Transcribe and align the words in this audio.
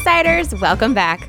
Insiders, 0.00 0.58
welcome 0.62 0.94
back. 0.94 1.28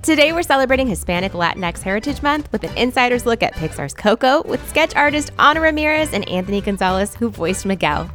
Today 0.00 0.32
we're 0.32 0.44
celebrating 0.44 0.86
Hispanic 0.86 1.32
Latinx 1.32 1.82
Heritage 1.82 2.22
Month 2.22 2.48
with 2.52 2.62
an 2.62 2.72
insider's 2.78 3.26
look 3.26 3.42
at 3.42 3.52
Pixar's 3.54 3.92
Coco 3.92 4.44
with 4.44 4.66
sketch 4.68 4.94
artist 4.94 5.32
Ana 5.40 5.60
Ramirez 5.60 6.12
and 6.12 6.26
Anthony 6.28 6.60
Gonzalez, 6.60 7.16
who 7.16 7.28
voiced 7.30 7.66
Miguel. 7.66 8.08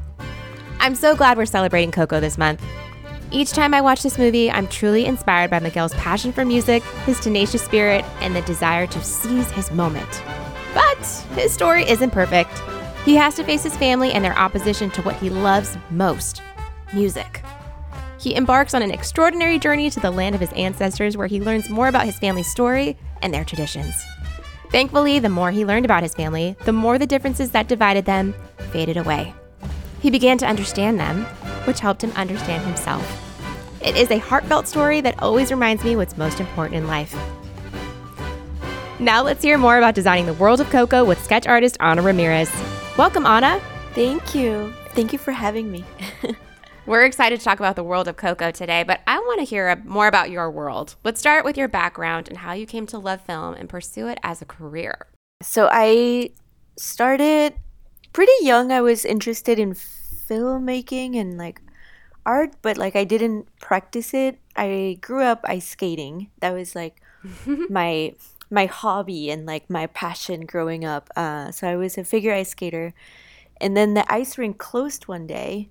I'm 0.79 0.96
so 0.96 1.13
glad 1.13 1.37
we're 1.37 1.46
celebrating 1.46 1.91
Coco 1.91 2.22
this 2.22 2.37
month. 2.37 2.63
Each 3.31 3.51
time 3.51 3.73
I 3.73 3.81
watch 3.81 4.01
this 4.01 4.17
movie, 4.17 4.49
I'm 4.49 4.69
truly 4.69 5.05
inspired 5.05 5.51
by 5.51 5.59
Miguel's 5.59 5.94
passion 5.96 6.31
for 6.31 6.46
music, 6.46 6.83
his 7.05 7.19
tenacious 7.19 7.62
spirit, 7.62 8.05
and 8.21 8.33
the 8.33 8.42
desire 8.44 8.87
to 8.87 9.03
seize 9.03 9.51
his 9.51 9.71
moment. 9.71 10.23
But 10.73 11.05
his 11.35 11.51
story 11.51 11.83
isn't 11.89 12.12
perfect. 12.12 12.58
He 13.03 13.17
has 13.17 13.35
to 13.35 13.44
face 13.44 13.63
his 13.63 13.76
family 13.76 14.13
and 14.13 14.23
their 14.23 14.39
opposition 14.39 14.89
to 14.92 15.01
what 15.01 15.17
he 15.17 15.29
loves 15.29 15.78
most 15.89 16.42
music. 16.94 17.44
He 18.21 18.35
embarks 18.35 18.75
on 18.75 18.84
an 18.84 18.91
extraordinary 18.91 19.57
journey 19.57 19.89
to 19.89 19.99
the 19.99 20.11
land 20.11 20.35
of 20.35 20.41
his 20.41 20.53
ancestors 20.53 21.17
where 21.17 21.25
he 21.25 21.41
learns 21.41 21.71
more 21.71 21.88
about 21.88 22.05
his 22.05 22.20
family's 22.20 22.52
story 22.52 22.95
and 23.23 23.34
their 23.34 23.44
traditions. 23.44 23.95
Thankfully, 24.70 25.17
the 25.17 25.27
more 25.27 25.49
he 25.49 25.66
learned 25.66 25.85
about 25.85 26.03
his 26.03 26.13
family, 26.13 26.55
the 26.66 26.71
more 26.71 26.99
the 26.99 27.07
differences 27.07 27.49
that 27.49 27.67
divided 27.67 28.05
them 28.05 28.35
faded 28.71 28.95
away. 28.95 29.34
He 30.02 30.11
began 30.11 30.38
to 30.38 30.45
understand 30.45 30.99
them, 30.99 31.25
which 31.66 31.80
helped 31.80 32.03
him 32.03 32.11
understand 32.11 32.63
himself. 32.63 33.03
It 33.81 33.95
is 33.95 34.11
a 34.11 34.20
heartfelt 34.20 34.67
story 34.67 35.02
that 35.02 35.22
always 35.23 35.49
reminds 35.49 35.83
me 35.83 35.95
what's 35.95 36.16
most 36.16 36.39
important 36.39 36.75
in 36.75 36.85
life. 36.85 37.17
Now 38.99 39.23
let's 39.23 39.41
hear 39.41 39.58
more 39.58 39.80
about 39.80 39.95
designing 39.95 40.27
the 40.27 40.33
world 40.35 40.61
of 40.61 40.69
Coco 40.69 41.03
with 41.03 41.23
sketch 41.23 41.47
artist 41.47 41.75
Ana 41.80 42.03
Ramirez. 42.03 42.52
Welcome, 42.99 43.25
Ana. 43.25 43.59
Thank 43.95 44.35
you. 44.35 44.72
Thank 44.89 45.11
you 45.11 45.17
for 45.17 45.31
having 45.31 45.72
me. 45.72 45.83
We're 46.88 47.05
excited 47.05 47.38
to 47.38 47.45
talk 47.45 47.59
about 47.59 47.76
the 47.76 47.84
world 47.84 48.08
of 48.08 48.17
Coco 48.17 48.50
today, 48.50 48.81
but 48.83 49.02
I 49.06 49.19
want 49.19 49.39
to 49.39 49.45
hear 49.45 49.75
more 49.86 50.08
about 50.08 50.31
your 50.31 50.50
world. 50.50 50.95
Let's 51.03 51.19
start 51.19 51.45
with 51.45 51.56
your 51.56 51.67
background 51.67 52.28
and 52.28 52.39
how 52.39 52.53
you 52.53 52.66
came 52.66 52.88
to 52.88 52.97
love 52.97 53.22
film 53.22 53.53
and 53.53 53.69
pursue 53.69 54.08
it 54.08 54.17
as 54.23 54.42
a 54.42 54.45
career. 54.45 55.06
So 55.44 55.69
I 55.72 56.31
started 56.78 57.53
pretty 58.14 58.31
young. 58.41 58.72
I 58.72 58.81
was 58.81 59.06
interested 59.06 59.59
in 59.59 59.73
filmmaking 59.73 61.16
and 61.16 61.38
like 61.38 61.61
art, 62.25 62.56
but 62.64 62.78
like 62.78 62.95
I 62.95 63.03
didn't 63.03 63.47
practice 63.59 64.11
it. 64.16 64.39
I 64.56 64.97
grew 65.02 65.22
up 65.22 65.41
ice 65.44 65.67
skating. 65.67 66.31
That 66.39 66.53
was 66.53 66.75
like 66.75 67.00
my 67.69 68.16
my 68.50 68.66
hobby 68.66 69.30
and 69.30 69.45
like 69.45 69.69
my 69.69 69.86
passion 69.86 70.47
growing 70.47 70.84
up. 70.84 71.09
Uh, 71.16 71.52
so 71.52 71.67
I 71.67 71.75
was 71.75 72.00
a 72.00 72.03
figure 72.03 72.34
ice 72.34 72.50
skater, 72.50 72.95
and 73.61 73.78
then 73.78 73.94
the 73.94 74.11
ice 74.11 74.39
rink 74.39 74.58
closed 74.58 75.08
one 75.08 75.28
day 75.28 75.69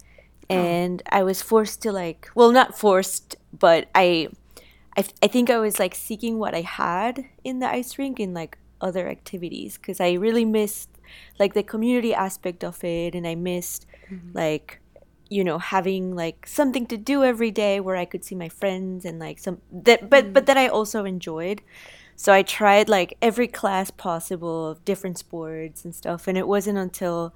Oh. 0.51 0.55
and 0.55 1.03
I 1.11 1.23
was 1.23 1.43
forced 1.43 1.81
to 1.83 1.93
like 1.93 2.29
well 2.35 2.51
not 2.51 2.77
forced 2.77 3.37
but 3.57 3.89
I 3.95 4.29
I, 4.97 5.05
I 5.23 5.29
think 5.29 5.49
I 5.49 5.59
was 5.59 5.79
like 5.79 5.95
seeking 5.95 6.39
what 6.39 6.55
I 6.55 6.63
had 6.63 7.25
in 7.45 7.61
the 7.61 7.69
ice 7.69 7.99
rink 7.99 8.19
in 8.19 8.35
like 8.35 8.59
other 8.81 9.09
activities 9.09 9.77
because 9.77 10.01
I 10.01 10.13
really 10.13 10.45
missed 10.45 10.89
like 11.39 11.55
the 11.55 11.63
community 11.63 12.15
aspect 12.15 12.65
of 12.65 12.83
it 12.83 13.15
and 13.15 13.27
I 13.27 13.35
missed 13.35 13.87
mm-hmm. 14.11 14.31
like 14.37 14.81
you 15.29 15.45
know 15.45 15.59
having 15.59 16.17
like 16.17 16.47
something 16.47 16.87
to 16.87 16.97
do 16.97 17.23
every 17.23 17.51
day 17.51 17.79
where 17.79 17.97
I 17.97 18.05
could 18.05 18.25
see 18.25 18.35
my 18.35 18.49
friends 18.49 19.05
and 19.05 19.19
like 19.19 19.39
some 19.39 19.61
that 19.71 20.11
but 20.11 20.25
mm-hmm. 20.25 20.33
but 20.33 20.47
that 20.47 20.57
I 20.57 20.67
also 20.67 21.05
enjoyed 21.05 21.63
so 22.17 22.33
I 22.33 22.43
tried 22.43 22.89
like 22.89 23.17
every 23.23 23.47
class 23.47 23.91
possible 23.91 24.71
of 24.71 24.85
different 24.85 25.19
sports 25.19 25.85
and 25.85 25.95
stuff 25.95 26.27
and 26.27 26.37
it 26.37 26.49
wasn't 26.49 26.79
until 26.79 27.33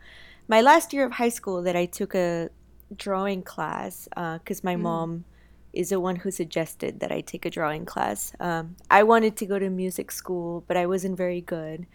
my 0.49 0.61
last 0.61 0.93
year 0.93 1.07
of 1.07 1.13
high 1.13 1.31
school 1.31 1.63
that 1.63 1.77
I 1.77 1.87
took 1.87 2.15
a 2.15 2.51
drawing 2.97 3.43
class 3.43 4.09
because 4.11 4.59
uh, 4.61 4.65
my 4.65 4.77
mm. 4.77 4.81
mom 4.81 5.25
is 5.73 5.91
the 5.91 6.01
one 6.01 6.17
who 6.17 6.31
suggested 6.31 7.01
that 7.01 7.11
I 7.11 7.21
take 7.21 7.45
a 7.45 7.51
drawing 7.51 7.85
class. 7.85 8.33
Um, 8.41 8.77
I 8.91 9.03
wanted 9.03 9.37
to 9.39 9.47
go 9.47 9.59
to 9.59 9.69
music 9.69 10.13
school, 10.13 10.65
but 10.67 10.77
I 10.77 10.87
wasn't 10.87 11.17
very 11.17 11.41
good. 11.41 11.87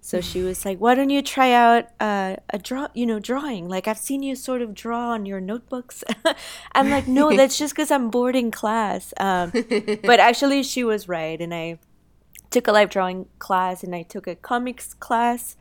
So 0.00 0.20
she 0.20 0.42
was 0.48 0.64
like, 0.64 0.78
"Why 0.78 0.94
don't 0.94 1.10
you 1.10 1.22
try 1.22 1.52
out 1.52 1.88
uh, 2.00 2.36
a 2.50 2.58
draw? 2.58 2.88
You 2.94 3.06
know, 3.06 3.18
drawing. 3.18 3.68
Like 3.68 3.88
I've 3.88 3.98
seen 3.98 4.22
you 4.22 4.36
sort 4.36 4.62
of 4.62 4.74
draw 4.74 5.10
on 5.10 5.26
your 5.26 5.40
notebooks." 5.40 6.04
I'm 6.72 6.90
like, 6.90 7.08
"No, 7.08 7.34
that's 7.36 7.58
just 7.58 7.74
because 7.74 7.90
I'm 7.90 8.10
bored 8.10 8.36
in 8.36 8.50
class." 8.50 9.12
Um, 9.18 9.50
but 10.04 10.20
actually, 10.20 10.62
she 10.62 10.84
was 10.84 11.08
right, 11.08 11.40
and 11.40 11.52
I 11.52 11.78
took 12.54 12.68
a 12.68 12.72
life 12.72 12.88
drawing 12.88 13.26
class 13.40 13.82
and 13.82 13.96
I 13.96 14.02
took 14.02 14.28
a 14.28 14.36
comics 14.36 14.94
class 14.94 15.56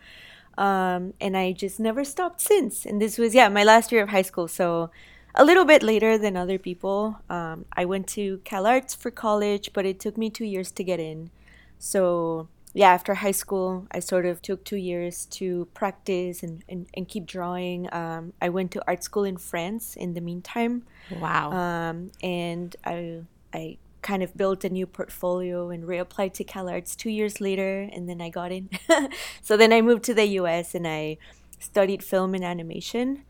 um, 0.58 1.14
and 1.20 1.36
I 1.36 1.52
just 1.52 1.80
never 1.80 2.04
stopped 2.04 2.42
since. 2.42 2.86
And 2.86 3.02
this 3.02 3.18
was, 3.18 3.34
yeah, 3.34 3.50
my 3.50 3.64
last 3.64 3.92
year 3.92 4.04
of 4.04 4.10
high 4.10 4.22
school. 4.22 4.48
So 4.48 4.90
a 5.36 5.44
little 5.44 5.66
bit 5.66 5.82
later 5.84 6.18
than 6.18 6.38
other 6.38 6.58
people. 6.58 7.20
Um, 7.30 7.66
I 7.74 7.86
went 7.86 8.08
to 8.10 8.40
Cal 8.44 8.66
Arts 8.66 8.94
for 8.94 9.12
college, 9.12 9.72
but 9.74 9.86
it 9.86 10.00
took 10.00 10.18
me 10.18 10.30
two 10.30 10.46
years 10.46 10.72
to 10.72 10.84
get 10.84 11.00
in. 11.00 11.32
So 11.80 12.48
yeah, 12.74 12.90
after 12.90 13.16
high 13.16 13.32
school, 13.32 13.88
I 13.92 14.00
sort 14.00 14.26
of 14.26 14.42
took 14.42 14.64
two 14.64 14.78
years 14.78 15.26
to 15.28 15.68
practice 15.74 16.42
and, 16.44 16.64
and, 16.68 16.88
and 16.96 17.08
keep 17.08 17.26
drawing. 17.26 17.92
Um, 17.94 18.34
I 18.42 18.50
went 18.50 18.72
to 18.72 18.84
art 18.88 19.04
school 19.04 19.24
in 19.24 19.38
France 19.38 19.96
in 19.96 20.14
the 20.14 20.22
meantime. 20.22 20.84
Wow. 21.20 21.52
Um, 21.52 22.12
and 22.22 22.76
I, 22.84 23.22
I 23.54 23.78
kind 24.04 24.22
of 24.22 24.38
built 24.38 24.64
a 24.64 24.70
new 24.70 24.86
portfolio 24.86 25.70
and 25.70 25.86
reapplied 25.86 26.34
to 26.34 26.44
CalArts 26.44 26.96
two 26.96 27.10
years 27.10 27.42
later, 27.42 27.90
and 27.92 28.08
then 28.08 28.22
I 28.22 28.30
got 28.30 28.52
in. 28.52 28.70
so 29.42 29.58
then 29.58 29.74
I 29.74 29.82
moved 29.82 30.04
to 30.04 30.14
the 30.14 30.26
US 30.40 30.76
and 30.76 30.88
I 30.88 31.18
studied 31.60 32.04
film 32.04 32.36
and 32.36 32.44
animation. 32.44 33.24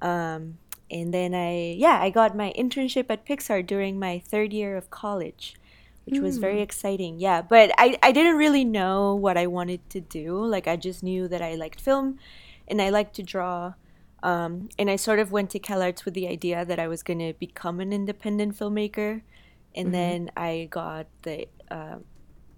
Um, 0.00 0.58
and 0.90 1.12
then 1.12 1.34
I, 1.34 1.74
yeah, 1.76 2.00
I 2.00 2.10
got 2.10 2.36
my 2.36 2.52
internship 2.56 3.06
at 3.10 3.26
Pixar 3.26 3.66
during 3.66 3.98
my 3.98 4.18
third 4.18 4.52
year 4.52 4.76
of 4.76 4.90
college, 4.90 5.54
which 6.04 6.16
mm. 6.16 6.22
was 6.22 6.38
very 6.38 6.56
hmm. 6.56 6.62
exciting. 6.62 7.20
Yeah, 7.20 7.42
but 7.42 7.70
I, 7.78 7.98
I 8.02 8.12
didn't 8.12 8.36
really 8.36 8.64
know 8.64 9.14
what 9.14 9.36
I 9.36 9.46
wanted 9.46 9.88
to 9.90 10.00
do. 10.00 10.44
Like, 10.44 10.66
I 10.66 10.76
just 10.76 11.02
knew 11.02 11.28
that 11.28 11.42
I 11.42 11.54
liked 11.54 11.80
film 11.80 12.18
and 12.66 12.80
I 12.80 12.90
liked 12.90 13.14
to 13.16 13.22
draw. 13.22 13.74
Um, 14.22 14.68
and 14.78 14.90
I 14.90 14.96
sort 14.96 15.18
of 15.18 15.32
went 15.32 15.50
to 15.50 15.58
CalArts 15.58 16.04
with 16.04 16.14
the 16.14 16.28
idea 16.28 16.64
that 16.64 16.78
I 16.78 16.88
was 16.88 17.02
going 17.02 17.20
to 17.20 17.32
become 17.34 17.80
an 17.80 17.92
independent 17.92 18.58
filmmaker 18.58 19.22
and 19.74 19.86
mm-hmm. 19.86 19.92
then 19.92 20.30
I 20.36 20.68
got 20.70 21.06
the 21.22 21.46
uh, 21.70 21.96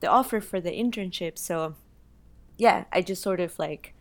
the 0.01 0.09
offer 0.09 0.41
for 0.41 0.61
the 0.61 0.71
internship. 0.71 1.39
So 1.39 1.77
yeah, 2.59 2.85
I 2.93 3.03
just 3.03 3.23
sort 3.23 3.41
of 3.41 3.59
like 3.59 3.95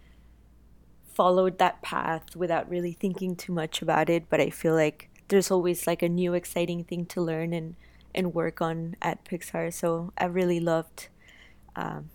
followed 1.13 1.57
that 1.59 1.81
path 1.81 2.35
without 2.35 2.69
really 2.69 2.93
thinking 2.93 3.35
too 3.35 3.53
much 3.53 3.81
about 3.81 4.09
it. 4.09 4.29
But 4.29 4.41
I 4.41 4.49
feel 4.49 4.73
like 4.73 5.09
there's 5.27 5.51
always 5.51 5.87
like 5.87 6.01
a 6.01 6.09
new 6.09 6.33
exciting 6.33 6.83
thing 6.83 7.05
to 7.07 7.21
learn 7.21 7.53
and 7.53 7.75
and 8.13 8.33
work 8.33 8.61
on 8.61 8.95
at 9.01 9.23
Pixar. 9.25 9.73
So 9.73 10.11
I 10.17 10.25
really 10.25 10.59
loved 10.59 11.07
um, 11.75 12.09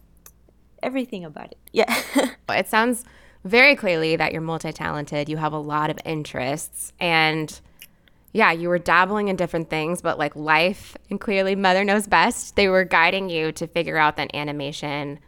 everything 0.82 1.24
about 1.24 1.52
it. 1.52 1.58
Yeah, 1.72 2.02
it 2.48 2.68
sounds 2.68 3.04
very 3.44 3.76
clearly 3.76 4.16
that 4.16 4.32
you're 4.32 4.42
multi 4.42 4.72
talented. 4.72 5.28
You 5.28 5.36
have 5.36 5.52
a 5.52 5.58
lot 5.58 5.90
of 5.90 5.98
interests 6.04 6.92
and 6.98 7.60
yeah, 8.36 8.52
you 8.52 8.68
were 8.68 8.78
dabbling 8.78 9.28
in 9.28 9.36
different 9.36 9.70
things, 9.70 10.02
but 10.02 10.18
like 10.18 10.36
life 10.36 10.94
and 11.08 11.18
clearly 11.18 11.56
Mother 11.56 11.84
Knows 11.84 12.06
Best, 12.06 12.54
they 12.54 12.68
were 12.68 12.84
guiding 12.84 13.30
you 13.30 13.50
to 13.52 13.66
figure 13.66 13.96
out 13.96 14.16
that 14.16 14.34
animation 14.34 15.18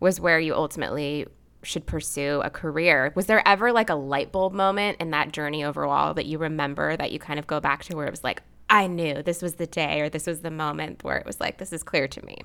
was 0.00 0.18
where 0.18 0.40
you 0.40 0.52
ultimately 0.52 1.26
should 1.62 1.86
pursue 1.86 2.40
a 2.44 2.50
career. 2.50 3.12
Was 3.14 3.26
there 3.26 3.46
ever 3.46 3.70
like 3.70 3.88
a 3.88 3.94
light 3.94 4.32
bulb 4.32 4.52
moment 4.52 5.00
in 5.00 5.12
that 5.12 5.30
journey 5.30 5.64
overall 5.64 6.12
that 6.14 6.26
you 6.26 6.38
remember 6.38 6.96
that 6.96 7.12
you 7.12 7.20
kind 7.20 7.38
of 7.38 7.46
go 7.46 7.60
back 7.60 7.84
to 7.84 7.96
where 7.96 8.06
it 8.06 8.10
was 8.10 8.24
like, 8.24 8.42
I 8.68 8.88
knew 8.88 9.22
this 9.22 9.42
was 9.42 9.54
the 9.54 9.68
day 9.68 10.00
or 10.00 10.08
this 10.08 10.26
was 10.26 10.40
the 10.40 10.50
moment 10.50 11.04
where 11.04 11.18
it 11.18 11.24
was 11.24 11.38
like, 11.38 11.58
this 11.58 11.72
is 11.72 11.84
clear 11.84 12.08
to 12.08 12.26
me? 12.26 12.36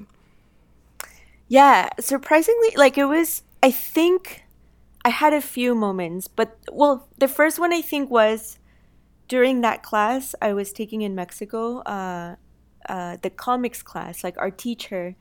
Yeah, 1.48 1.90
surprisingly, 2.00 2.70
like 2.76 2.96
it 2.96 3.06
was, 3.06 3.42
I 3.64 3.72
think 3.72 4.44
I 5.04 5.10
had 5.10 5.34
a 5.34 5.42
few 5.42 5.74
moments, 5.74 6.28
but 6.28 6.60
well, 6.72 7.08
the 7.18 7.28
first 7.28 7.58
one 7.58 7.74
I 7.74 7.82
think 7.82 8.12
was 8.12 8.60
during 9.32 9.62
that 9.62 9.82
class 9.82 10.36
I 10.42 10.52
was 10.52 10.74
taking 10.74 11.04
in 11.04 11.16
Mexico, 11.16 11.80
uh, 11.84 12.36
uh, 12.90 13.16
the 13.22 13.30
comics 13.30 13.82
class, 13.82 14.26
like 14.26 14.38
our 14.38 14.52
teacher 14.52 15.16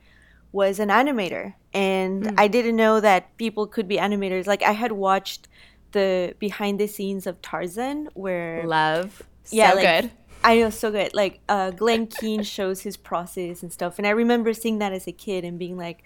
was 0.51 0.79
an 0.79 0.89
animator, 0.89 1.53
and 1.73 2.23
mm. 2.23 2.33
I 2.37 2.49
didn't 2.49 2.75
know 2.75 2.99
that 2.99 3.37
people 3.37 3.67
could 3.67 3.87
be 3.87 3.95
animators. 3.95 4.47
Like 4.47 4.63
I 4.63 4.73
had 4.73 4.91
watched 4.91 5.47
the 5.93 6.35
behind 6.39 6.77
the 6.77 6.87
scenes 6.87 7.25
of 7.25 7.41
Tarzan, 7.41 8.09
where 8.13 8.67
love, 8.67 9.23
yeah, 9.49 9.69
so 9.69 9.75
like, 9.77 9.85
good. 9.85 10.11
I 10.43 10.59
know, 10.59 10.69
so 10.71 10.91
good. 10.91 11.13
Like 11.13 11.39
uh, 11.47 11.71
Glen 11.71 12.07
Keane 12.07 12.43
shows 12.43 12.81
his 12.81 12.97
process 12.97 13.63
and 13.63 13.71
stuff, 13.71 13.97
and 13.97 14.05
I 14.05 14.09
remember 14.09 14.53
seeing 14.53 14.79
that 14.79 14.91
as 14.91 15.07
a 15.07 15.13
kid 15.13 15.45
and 15.45 15.57
being 15.57 15.77
like, 15.77 16.03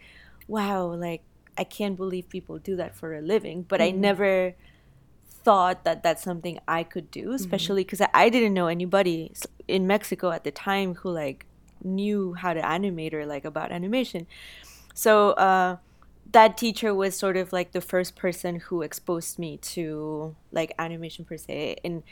"Wow!" 0.48 0.94
Like 0.94 1.24
I 1.58 1.64
can't 1.64 1.98
believe 1.98 2.30
people 2.30 2.60
do 2.60 2.76
that 2.76 2.96
for 2.96 3.16
a 3.16 3.22
living. 3.22 3.66
But 3.68 3.80
mm. 3.80 3.86
I 3.86 3.90
never 3.92 4.54
thought 5.46 5.84
that 5.86 6.04
that's 6.04 6.24
something 6.24 6.60
I 6.68 6.84
could 6.84 7.10
do, 7.12 7.26
mm-hmm. 7.26 7.36
especially 7.36 7.84
because 7.84 8.00
mm-hmm. 8.00 8.18
I, 8.18 8.26
I 8.26 8.30
didn't 8.30 8.54
know 8.54 8.68
anybody 8.68 9.32
in 9.68 9.88
Mexico 9.88 10.32
at 10.32 10.44
the 10.44 10.52
time 10.52 10.96
who 10.96 11.12
like 11.12 11.46
knew 11.84 12.34
how 12.34 12.54
to 12.54 12.66
animate 12.66 13.14
or 13.14 13.26
like 13.26 13.46
about 13.46 13.72
animation. 13.72 14.28
So 14.94 15.32
uh, 15.32 15.78
that 16.32 16.58
teacher 16.58 16.94
was 16.94 17.16
sort 17.16 17.38
of 17.38 17.54
like 17.54 17.72
the 17.72 17.82
first 17.82 18.16
person 18.16 18.60
who 18.60 18.82
exposed 18.82 19.40
me 19.40 19.58
to 19.76 20.36
like 20.52 20.74
animation 20.80 21.24
per 21.24 21.38
se, 21.38 21.78
and 21.86 22.04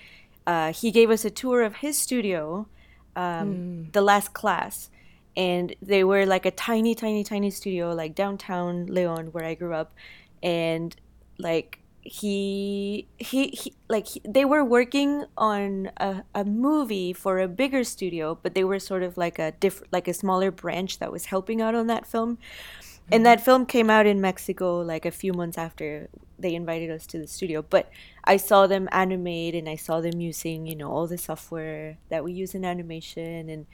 uh, 0.47 0.71
he 0.71 0.91
gave 0.91 1.09
us 1.09 1.25
a 1.25 1.31
tour 1.31 1.63
of 1.63 1.77
his 1.77 1.97
studio. 1.97 2.67
um, 3.15 3.47
mm. 3.53 3.91
the 3.93 4.01
last 4.01 4.33
class 4.33 4.89
and 5.35 5.75
they 5.81 6.03
were 6.03 6.25
like 6.25 6.45
a 6.45 6.51
tiny 6.51 6.95
tiny 6.95 7.23
tiny 7.23 7.51
studio 7.51 7.93
like 7.93 8.15
downtown 8.15 8.85
leon 8.87 9.27
where 9.27 9.45
i 9.45 9.53
grew 9.53 9.73
up 9.73 9.93
and 10.41 10.95
like 11.37 11.79
he 12.03 13.07
he, 13.17 13.47
he 13.47 13.73
like 13.87 14.07
he, 14.07 14.21
they 14.27 14.43
were 14.43 14.63
working 14.63 15.25
on 15.37 15.89
a, 15.97 16.23
a 16.35 16.43
movie 16.43 17.13
for 17.13 17.39
a 17.39 17.47
bigger 17.47 17.83
studio 17.83 18.37
but 18.41 18.53
they 18.53 18.63
were 18.63 18.79
sort 18.79 19.03
of 19.03 19.15
like 19.15 19.39
a 19.39 19.51
different 19.53 19.91
like 19.93 20.07
a 20.07 20.13
smaller 20.13 20.51
branch 20.51 20.99
that 20.99 21.11
was 21.11 21.25
helping 21.25 21.61
out 21.61 21.73
on 21.73 21.87
that 21.87 22.05
film 22.05 22.35
mm-hmm. 22.35 23.13
and 23.13 23.25
that 23.25 23.39
film 23.39 23.65
came 23.65 23.89
out 23.89 24.05
in 24.05 24.19
mexico 24.19 24.81
like 24.81 25.05
a 25.05 25.11
few 25.11 25.31
months 25.31 25.57
after 25.57 26.09
they 26.37 26.53
invited 26.53 26.91
us 26.91 27.07
to 27.07 27.17
the 27.17 27.27
studio 27.27 27.61
but 27.61 27.89
i 28.25 28.35
saw 28.35 28.67
them 28.67 28.89
animate 28.91 29.55
and 29.55 29.69
i 29.69 29.75
saw 29.77 30.01
them 30.01 30.19
using 30.19 30.67
you 30.67 30.75
know 30.75 30.91
all 30.91 31.07
the 31.07 31.17
software 31.17 31.97
that 32.09 32.21
we 32.21 32.33
use 32.33 32.53
in 32.53 32.65
animation 32.65 33.49
and 33.49 33.65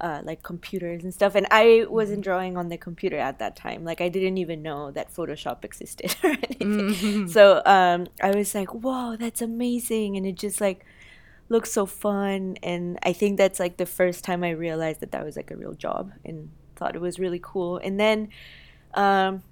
uh, 0.00 0.20
like 0.24 0.42
computers 0.42 1.04
and 1.04 1.14
stuff 1.14 1.34
and 1.34 1.46
i 1.50 1.86
wasn't 1.88 2.16
mm-hmm. 2.16 2.22
drawing 2.22 2.56
on 2.56 2.68
the 2.68 2.76
computer 2.76 3.16
at 3.16 3.38
that 3.38 3.56
time 3.56 3.84
like 3.84 4.00
i 4.00 4.08
didn't 4.08 4.36
even 4.36 4.62
know 4.62 4.90
that 4.90 5.12
photoshop 5.14 5.64
existed 5.64 6.14
or 6.24 6.30
anything 6.30 6.68
mm-hmm. 6.68 7.26
so 7.26 7.62
um, 7.64 8.06
i 8.22 8.30
was 8.30 8.54
like 8.54 8.74
whoa 8.74 9.16
that's 9.16 9.40
amazing 9.40 10.16
and 10.16 10.26
it 10.26 10.36
just 10.36 10.60
like 10.60 10.84
looks 11.48 11.72
so 11.72 11.86
fun 11.86 12.56
and 12.62 12.98
i 13.02 13.12
think 13.12 13.38
that's 13.38 13.58
like 13.58 13.76
the 13.76 13.86
first 13.86 14.22
time 14.22 14.44
i 14.44 14.50
realized 14.50 15.00
that 15.00 15.12
that 15.12 15.24
was 15.24 15.36
like 15.36 15.50
a 15.50 15.56
real 15.56 15.74
job 15.74 16.12
and 16.24 16.50
thought 16.74 16.94
it 16.94 17.00
was 17.00 17.18
really 17.18 17.40
cool 17.42 17.78
and 17.78 17.98
then 17.98 18.28
um, 18.94 19.42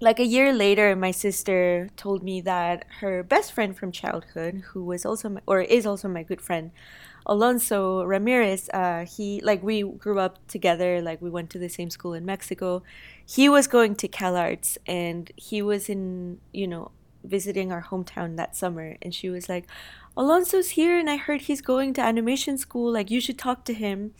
like 0.00 0.18
a 0.18 0.24
year 0.24 0.52
later 0.52 0.94
my 0.94 1.10
sister 1.10 1.88
told 1.96 2.22
me 2.22 2.40
that 2.40 2.84
her 3.00 3.22
best 3.22 3.52
friend 3.52 3.76
from 3.76 3.90
childhood 3.90 4.62
who 4.72 4.84
was 4.84 5.06
also 5.06 5.28
my, 5.28 5.40
or 5.46 5.60
is 5.60 5.86
also 5.86 6.08
my 6.08 6.22
good 6.22 6.40
friend 6.40 6.70
Alonso 7.26 8.02
Ramirez, 8.04 8.68
uh, 8.70 9.04
he 9.06 9.40
like 9.42 9.62
we 9.62 9.82
grew 9.82 10.18
up 10.18 10.44
together, 10.48 11.00
like 11.00 11.22
we 11.22 11.30
went 11.30 11.50
to 11.50 11.58
the 11.58 11.68
same 11.68 11.90
school 11.90 12.14
in 12.14 12.24
Mexico. 12.24 12.82
He 13.24 13.48
was 13.48 13.66
going 13.66 13.94
to 13.96 14.08
CalArts 14.08 14.78
and 14.86 15.30
he 15.36 15.62
was 15.62 15.88
in, 15.88 16.38
you 16.52 16.66
know, 16.66 16.90
visiting 17.24 17.70
our 17.70 17.82
hometown 17.82 18.36
that 18.36 18.56
summer 18.56 18.96
and 19.00 19.14
she 19.14 19.30
was 19.30 19.48
like, 19.48 19.66
Alonso's 20.16 20.70
here 20.70 20.98
and 20.98 21.08
I 21.08 21.16
heard 21.16 21.42
he's 21.42 21.62
going 21.62 21.94
to 21.94 22.00
animation 22.00 22.58
school, 22.58 22.92
like 22.92 23.10
you 23.10 23.20
should 23.20 23.38
talk 23.38 23.64
to 23.66 23.74
him. 23.74 24.14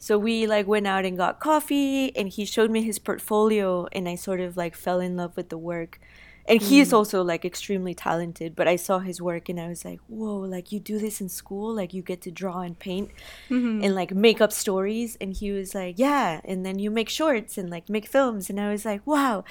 So 0.00 0.16
we 0.16 0.46
like 0.46 0.66
went 0.66 0.86
out 0.86 1.04
and 1.04 1.16
got 1.16 1.40
coffee 1.40 2.16
and 2.16 2.28
he 2.28 2.44
showed 2.44 2.70
me 2.70 2.82
his 2.82 2.98
portfolio 2.98 3.86
and 3.92 4.08
I 4.08 4.14
sort 4.14 4.40
of 4.40 4.56
like 4.56 4.74
fell 4.76 5.00
in 5.00 5.16
love 5.16 5.36
with 5.36 5.48
the 5.48 5.58
work 5.58 6.00
and 6.48 6.62
he's 6.62 6.90
mm. 6.90 6.94
also 6.94 7.22
like 7.22 7.44
extremely 7.44 7.94
talented 7.94 8.56
but 8.56 8.66
i 8.66 8.74
saw 8.74 8.98
his 8.98 9.20
work 9.20 9.48
and 9.48 9.60
i 9.60 9.68
was 9.68 9.84
like 9.84 10.00
whoa 10.08 10.38
like 10.38 10.72
you 10.72 10.80
do 10.80 10.98
this 10.98 11.20
in 11.20 11.28
school 11.28 11.74
like 11.74 11.94
you 11.94 12.02
get 12.02 12.20
to 12.22 12.30
draw 12.30 12.60
and 12.60 12.78
paint 12.78 13.10
mm-hmm. 13.48 13.84
and 13.84 13.94
like 13.94 14.12
make 14.14 14.40
up 14.40 14.52
stories. 14.52 15.16
And 15.20 15.34
he 15.34 15.52
was 15.52 15.74
like 15.74 15.98
yeah 15.98 16.40
and 16.44 16.64
then 16.64 16.78
you 16.78 16.90
make 16.90 17.08
shorts 17.08 17.58
and 17.58 17.70
like 17.70 17.88
make 17.88 18.06
films. 18.06 18.50
And 18.50 18.60
i 18.60 18.70
was 18.70 18.84
like 18.84 19.06
wow. 19.06 19.44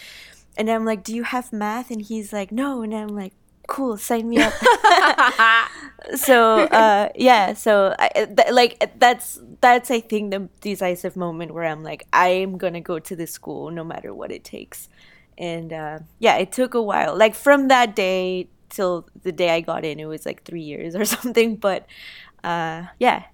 And 0.58 0.70
i'm 0.70 0.86
like 0.86 1.04
do 1.04 1.16
you 1.16 1.24
have 1.24 1.54
math? 1.54 1.92
And 1.92 2.02
he's 2.02 2.34
like 2.34 2.52
no. 2.52 2.82
And 2.82 2.94
i'm 2.94 3.10
like 3.10 3.34
cool 3.68 3.98
sign 3.98 4.30
me 4.30 4.38
up. 4.40 4.54
So 6.16 6.62
uh 6.62 7.10
yeah 7.16 7.54
so 7.54 7.94
I, 8.00 8.10
th- 8.14 8.52
like 8.52 8.94
that's 8.98 9.40
that's 9.60 9.92
i 9.92 10.00
think 10.00 10.32
the 10.32 10.48
decisive 10.62 11.18
moment 11.18 11.54
where 11.54 11.66
i'm 11.66 11.84
like 11.84 12.08
i'm 12.14 12.58
gonna 12.58 12.80
go 12.80 12.98
to 13.00 13.16
this 13.16 13.32
school 13.32 13.72
no 13.72 13.84
matter 13.84 14.14
what 14.14 14.32
it 14.32 14.46
takes 14.46 14.88
and 15.38 15.72
uh, 15.72 16.00
yeah, 16.20 16.38
it 16.38 16.52
took 16.52 16.74
a 16.74 16.82
while. 16.82 17.16
Like 17.18 17.36
from 17.36 17.68
that 17.68 17.96
day 17.96 18.48
till 18.70 19.08
the 19.24 19.32
day 19.32 19.50
I 19.52 19.62
got 19.62 19.86
in, 19.86 20.00
it 20.00 20.06
was 20.06 20.26
like 20.26 20.44
three 20.44 20.62
years 20.62 20.96
or 20.96 21.06
something. 21.16 21.56
But 21.56 21.86
uh, 22.44 22.86
yeah, 23.00 23.26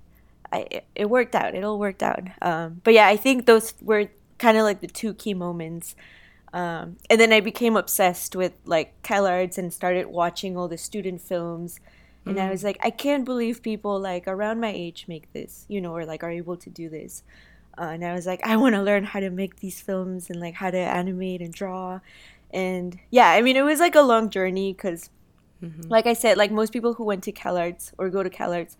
I, 0.52 0.82
it 0.96 1.10
worked 1.10 1.36
out. 1.36 1.56
It 1.56 1.64
all 1.64 1.80
worked 1.80 2.04
out. 2.04 2.24
Um, 2.42 2.82
but 2.84 2.94
yeah, 2.94 3.08
I 3.08 3.18
think 3.18 3.46
those 3.46 3.74
were 3.82 4.10
kind 4.38 4.58
of 4.58 4.64
like 4.64 4.82
the 4.82 4.88
two 4.88 5.14
key 5.14 5.34
moments. 5.34 5.96
Um, 6.54 6.98
and 7.10 7.20
then 7.20 7.34
I 7.34 7.40
became 7.40 7.76
obsessed 7.76 8.36
with 8.36 8.54
like 8.66 9.02
CalArts 9.02 9.58
and 9.58 9.74
started 9.74 10.08
watching 10.08 10.56
all 10.56 10.68
the 10.68 10.78
student 10.78 11.22
films. 11.22 11.80
And 12.26 12.36
mm-hmm. 12.36 12.48
I 12.48 12.52
was 12.52 12.64
like, 12.64 12.78
I 12.82 12.92
can't 12.92 13.26
believe 13.26 13.64
people 13.64 14.00
like 14.00 14.28
around 14.28 14.60
my 14.60 14.72
age 14.72 15.06
make 15.08 15.32
this, 15.34 15.66
you 15.68 15.82
know, 15.82 15.96
or 15.96 16.06
like 16.06 16.24
are 16.24 16.32
able 16.32 16.58
to 16.58 16.70
do 16.70 16.90
this. 16.90 17.24
Uh, 17.78 17.92
and 17.94 18.06
I 18.06 18.14
was 18.14 18.25
like, 18.25 18.42
I 18.44 18.56
want 18.56 18.75
to 18.75 18.81
learn 18.81 19.04
how 19.04 19.20
to 19.20 19.30
make 19.30 19.60
these 19.60 19.81
films 19.81 20.30
and 20.30 20.40
like 20.40 20.56
how 20.56 20.72
to 20.72 20.78
animate 20.78 21.42
and 21.42 21.54
draw. 21.54 22.00
And 22.52 23.00
yeah, 23.10 23.31
I 23.31 23.42
mean, 23.42 23.56
it 23.56 23.64
was 23.64 23.80
like 23.80 23.96
a 23.96 24.02
long 24.02 24.30
journey 24.30 24.74
because, 24.74 25.10
mm-hmm. 25.62 25.90
like 25.90 26.06
I 26.06 26.14
said, 26.14 26.38
like 26.38 26.52
most 26.52 26.72
people 26.72 26.94
who 26.94 27.04
went 27.04 27.24
to 27.24 27.31
CalArts 27.31 27.92
or 27.98 28.10
go 28.10 28.22
to 28.22 28.30
CalArts 28.30 28.75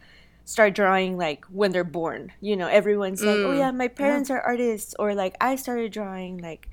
start 0.46 0.76
drawing 0.76 1.18
like 1.18 1.46
when 1.46 1.72
they're 1.72 1.84
born. 1.84 2.32
You 2.40 2.56
know, 2.56 2.68
everyone's 2.68 3.22
mm. 3.22 3.28
like, 3.28 3.38
oh 3.38 3.58
yeah, 3.58 3.72
my 3.72 3.88
parents 3.88 4.30
yeah. 4.30 4.38
are 4.38 4.42
artists, 4.42 4.94
or 5.00 5.16
like 5.16 5.36
I 5.42 5.56
started 5.56 5.92
drawing 5.92 6.38
like, 6.38 6.70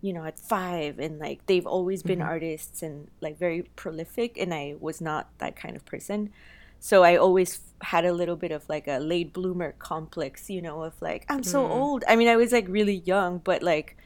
you 0.00 0.12
know, 0.12 0.24
at 0.24 0.38
five, 0.38 0.98
and 0.98 1.18
like 1.18 1.44
they've 1.46 1.66
always 1.66 2.02
been 2.02 2.20
mm-hmm. 2.20 2.28
artists 2.28 2.82
and 2.82 3.08
like 3.20 3.38
very 3.38 3.62
prolific, 3.76 4.38
and 4.38 4.54
I 4.54 4.76
was 4.80 5.00
not 5.00 5.28
that 5.38 5.56
kind 5.56 5.76
of 5.76 5.84
person 5.84 6.30
so 6.80 7.02
i 7.02 7.16
always 7.16 7.60
had 7.82 8.04
a 8.04 8.12
little 8.12 8.36
bit 8.36 8.50
of 8.50 8.68
like 8.68 8.88
a 8.88 8.98
late 8.98 9.32
bloomer 9.32 9.72
complex 9.78 10.50
you 10.50 10.60
know 10.60 10.82
of 10.82 11.00
like 11.00 11.24
i'm 11.28 11.42
so 11.42 11.62
mm. 11.64 11.70
old. 11.70 12.04
I 12.08 12.16
mean 12.16 12.28
i 12.28 12.36
was 12.36 12.52
like 12.52 12.66
really 12.68 12.96
young 13.04 13.38
but 13.38 13.62
like 13.62 13.96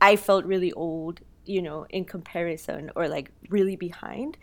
i 0.00 0.16
felt 0.16 0.44
really 0.44 0.72
old 0.72 1.20
you 1.44 1.62
know 1.62 1.86
in 1.90 2.04
comparison 2.04 2.90
or 2.96 3.08
like 3.08 3.30
really 3.48 3.76
behind. 3.76 4.36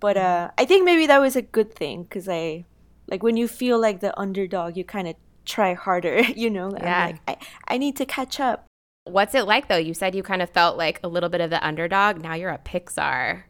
But 0.00 0.16
mm. 0.16 0.24
uh 0.24 0.50
i 0.58 0.64
think 0.64 0.84
maybe 0.84 1.06
that 1.06 1.20
was 1.20 1.36
a 1.36 1.42
good 1.42 1.74
thing 1.74 2.02
because 2.02 2.28
i 2.28 2.64
like 3.06 3.22
when 3.22 3.36
you 3.36 3.48
feel 3.48 3.80
like 3.80 4.00
the 4.00 4.18
underdog 4.18 4.76
you 4.76 4.84
kind 4.84 5.08
of 5.08 5.14
try 5.44 5.74
harder 5.74 6.20
you 6.36 6.50
know? 6.50 6.70
Yeah. 6.76 7.06
Like, 7.06 7.20
I, 7.26 7.74
I 7.74 7.78
need 7.78 7.96
to 7.96 8.06
catch 8.06 8.38
up. 8.38 8.66
What's 9.04 9.34
it 9.34 9.46
like 9.46 9.68
though? 9.68 9.78
You 9.78 9.94
said 9.94 10.14
you 10.14 10.22
kind 10.22 10.42
of 10.42 10.50
felt 10.50 10.76
like 10.76 11.00
a 11.02 11.08
little 11.08 11.30
bit 11.30 11.40
of 11.40 11.50
the 11.50 11.64
underdog. 11.66 12.20
Now 12.20 12.34
you're 12.34 12.50
a 12.50 12.58
pixar 12.58 13.44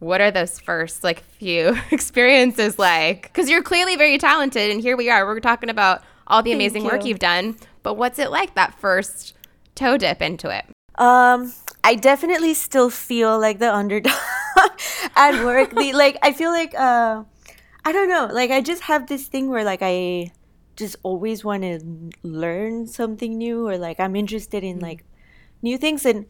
what 0.00 0.20
are 0.20 0.30
those 0.30 0.58
first 0.58 1.04
like 1.04 1.20
few 1.20 1.78
experiences 1.90 2.78
like? 2.78 3.22
Because 3.22 3.48
you're 3.48 3.62
clearly 3.62 3.96
very 3.96 4.18
talented, 4.18 4.70
and 4.70 4.80
here 4.80 4.96
we 4.96 5.08
are. 5.08 5.24
We're 5.24 5.40
talking 5.40 5.70
about 5.70 6.02
all 6.26 6.42
the 6.42 6.52
amazing 6.52 6.82
you. 6.84 6.90
work 6.90 7.04
you've 7.04 7.18
done. 7.18 7.56
But 7.82 7.94
what's 7.94 8.18
it 8.18 8.30
like 8.30 8.54
that 8.54 8.78
first 8.78 9.34
toe 9.74 9.96
dip 9.96 10.20
into 10.20 10.50
it? 10.50 10.64
Um, 10.96 11.52
I 11.84 11.94
definitely 11.94 12.54
still 12.54 12.90
feel 12.90 13.38
like 13.38 13.58
the 13.58 13.74
underdog 13.74 14.12
at 15.16 15.44
work. 15.44 15.70
the 15.70 15.92
like, 15.92 16.18
I 16.22 16.32
feel 16.32 16.50
like 16.50 16.74
uh, 16.74 17.24
I 17.84 17.92
don't 17.92 18.08
know. 18.08 18.28
Like, 18.32 18.50
I 18.50 18.60
just 18.60 18.82
have 18.82 19.06
this 19.06 19.28
thing 19.28 19.48
where 19.48 19.64
like 19.64 19.80
I 19.82 20.32
just 20.76 20.96
always 21.02 21.44
want 21.44 21.62
to 21.62 21.80
learn 22.22 22.86
something 22.86 23.36
new, 23.36 23.68
or 23.68 23.76
like 23.76 24.00
I'm 24.00 24.16
interested 24.16 24.64
in 24.64 24.78
mm. 24.78 24.82
like 24.82 25.04
new 25.62 25.76
things 25.76 26.06
and 26.06 26.26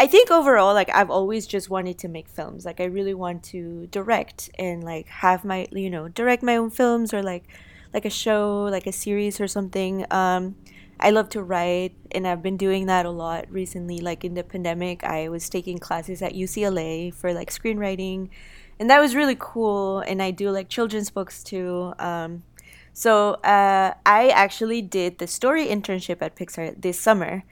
I 0.00 0.06
think 0.06 0.30
overall, 0.30 0.74
like 0.74 0.90
I've 0.92 1.10
always 1.10 1.46
just 1.46 1.70
wanted 1.70 1.98
to 1.98 2.08
make 2.08 2.28
films. 2.28 2.64
Like 2.64 2.80
I 2.80 2.84
really 2.84 3.14
want 3.14 3.44
to 3.44 3.86
direct 3.86 4.50
and 4.58 4.82
like 4.82 5.06
have 5.08 5.44
my, 5.44 5.66
you 5.70 5.90
know, 5.90 6.08
direct 6.08 6.42
my 6.42 6.56
own 6.56 6.70
films 6.70 7.14
or 7.14 7.22
like, 7.22 7.44
like 7.94 8.04
a 8.04 8.10
show, 8.10 8.64
like 8.64 8.86
a 8.86 8.92
series 8.92 9.40
or 9.40 9.46
something. 9.46 10.04
Um, 10.10 10.56
I 10.98 11.10
love 11.10 11.28
to 11.30 11.42
write, 11.42 11.94
and 12.12 12.28
I've 12.28 12.42
been 12.42 12.56
doing 12.56 12.86
that 12.86 13.06
a 13.06 13.10
lot 13.10 13.46
recently. 13.50 13.98
Like 13.98 14.24
in 14.24 14.34
the 14.34 14.44
pandemic, 14.44 15.02
I 15.02 15.28
was 15.28 15.48
taking 15.48 15.78
classes 15.78 16.22
at 16.22 16.32
UCLA 16.32 17.12
for 17.12 17.34
like 17.34 17.50
screenwriting, 17.50 18.28
and 18.78 18.88
that 18.88 19.00
was 19.00 19.16
really 19.16 19.36
cool. 19.38 19.98
And 20.00 20.22
I 20.22 20.30
do 20.30 20.50
like 20.50 20.68
children's 20.68 21.10
books 21.10 21.42
too. 21.42 21.92
Um, 21.98 22.44
so 22.92 23.34
uh, 23.42 23.94
I 24.06 24.28
actually 24.28 24.80
did 24.80 25.18
the 25.18 25.26
story 25.26 25.66
internship 25.66 26.22
at 26.22 26.36
Pixar 26.36 26.80
this 26.80 27.00
summer. 27.00 27.44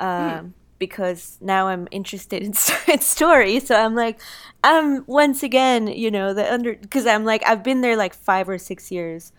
Um, 0.00 0.08
mm 0.08 0.52
because 0.78 1.38
now 1.40 1.68
I'm 1.68 1.88
interested 1.90 2.42
in, 2.42 2.54
in 2.92 3.00
story. 3.00 3.60
So 3.60 3.74
I'm 3.74 3.94
like, 3.94 4.20
I'm 4.62 5.04
once 5.06 5.42
again, 5.42 5.86
you 5.86 6.10
know, 6.10 6.34
the 6.34 6.50
under 6.52 6.74
because 6.74 7.06
I'm 7.06 7.24
like 7.24 7.42
I've 7.46 7.62
been 7.62 7.80
there 7.80 7.96
like 7.96 8.14
five 8.14 8.48
or 8.48 8.58
six 8.58 8.90
years, 8.90 9.32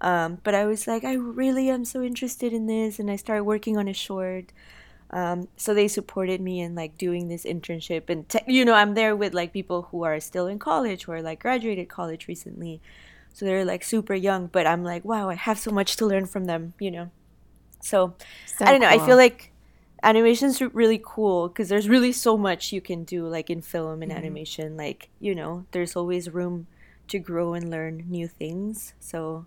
um, 0.00 0.38
but 0.42 0.54
I 0.54 0.66
was 0.66 0.86
like 0.86 1.04
I 1.04 1.14
really 1.14 1.68
am 1.68 1.84
so 1.84 2.02
interested 2.02 2.52
in 2.52 2.66
this, 2.66 2.98
and 2.98 3.10
I 3.10 3.16
started 3.16 3.44
working 3.44 3.76
on 3.76 3.88
a 3.88 3.94
short. 3.94 4.52
Um, 5.10 5.48
so 5.58 5.74
they 5.74 5.88
supported 5.88 6.40
me 6.40 6.60
in 6.60 6.74
like 6.74 6.96
doing 6.96 7.28
this 7.28 7.44
internship, 7.44 8.08
and 8.08 8.28
te- 8.28 8.40
you 8.46 8.64
know 8.64 8.74
I'm 8.74 8.94
there 8.94 9.14
with 9.14 9.34
like 9.34 9.52
people 9.52 9.88
who 9.90 10.04
are 10.04 10.18
still 10.20 10.46
in 10.46 10.58
college 10.58 11.06
or 11.06 11.20
like 11.22 11.40
graduated 11.40 11.88
college 11.88 12.28
recently, 12.28 12.80
so 13.32 13.44
they're 13.44 13.64
like 13.64 13.84
super 13.84 14.14
young. 14.14 14.46
But 14.46 14.66
I'm 14.66 14.82
like, 14.82 15.04
wow, 15.04 15.28
I 15.28 15.34
have 15.34 15.58
so 15.58 15.70
much 15.70 15.96
to 15.96 16.06
learn 16.06 16.26
from 16.26 16.46
them, 16.46 16.74
you 16.78 16.90
know. 16.90 17.10
So, 17.80 18.14
so 18.46 18.64
I 18.64 18.70
don't 18.70 18.80
know. 18.80 18.88
Cool. 18.88 19.00
I 19.00 19.06
feel 19.06 19.16
like 19.16 19.51
animation's 20.02 20.60
really 20.60 21.00
cool 21.02 21.48
because 21.48 21.68
there's 21.68 21.88
really 21.88 22.12
so 22.12 22.36
much 22.36 22.72
you 22.72 22.80
can 22.80 23.04
do 23.04 23.26
like 23.26 23.50
in 23.50 23.62
film 23.62 24.02
and 24.02 24.10
mm-hmm. 24.10 24.18
animation 24.18 24.76
like 24.76 25.08
you 25.20 25.34
know 25.34 25.64
there's 25.72 25.96
always 25.96 26.30
room 26.30 26.66
to 27.08 27.18
grow 27.18 27.54
and 27.54 27.70
learn 27.70 28.04
new 28.08 28.26
things 28.26 28.94
so 29.00 29.46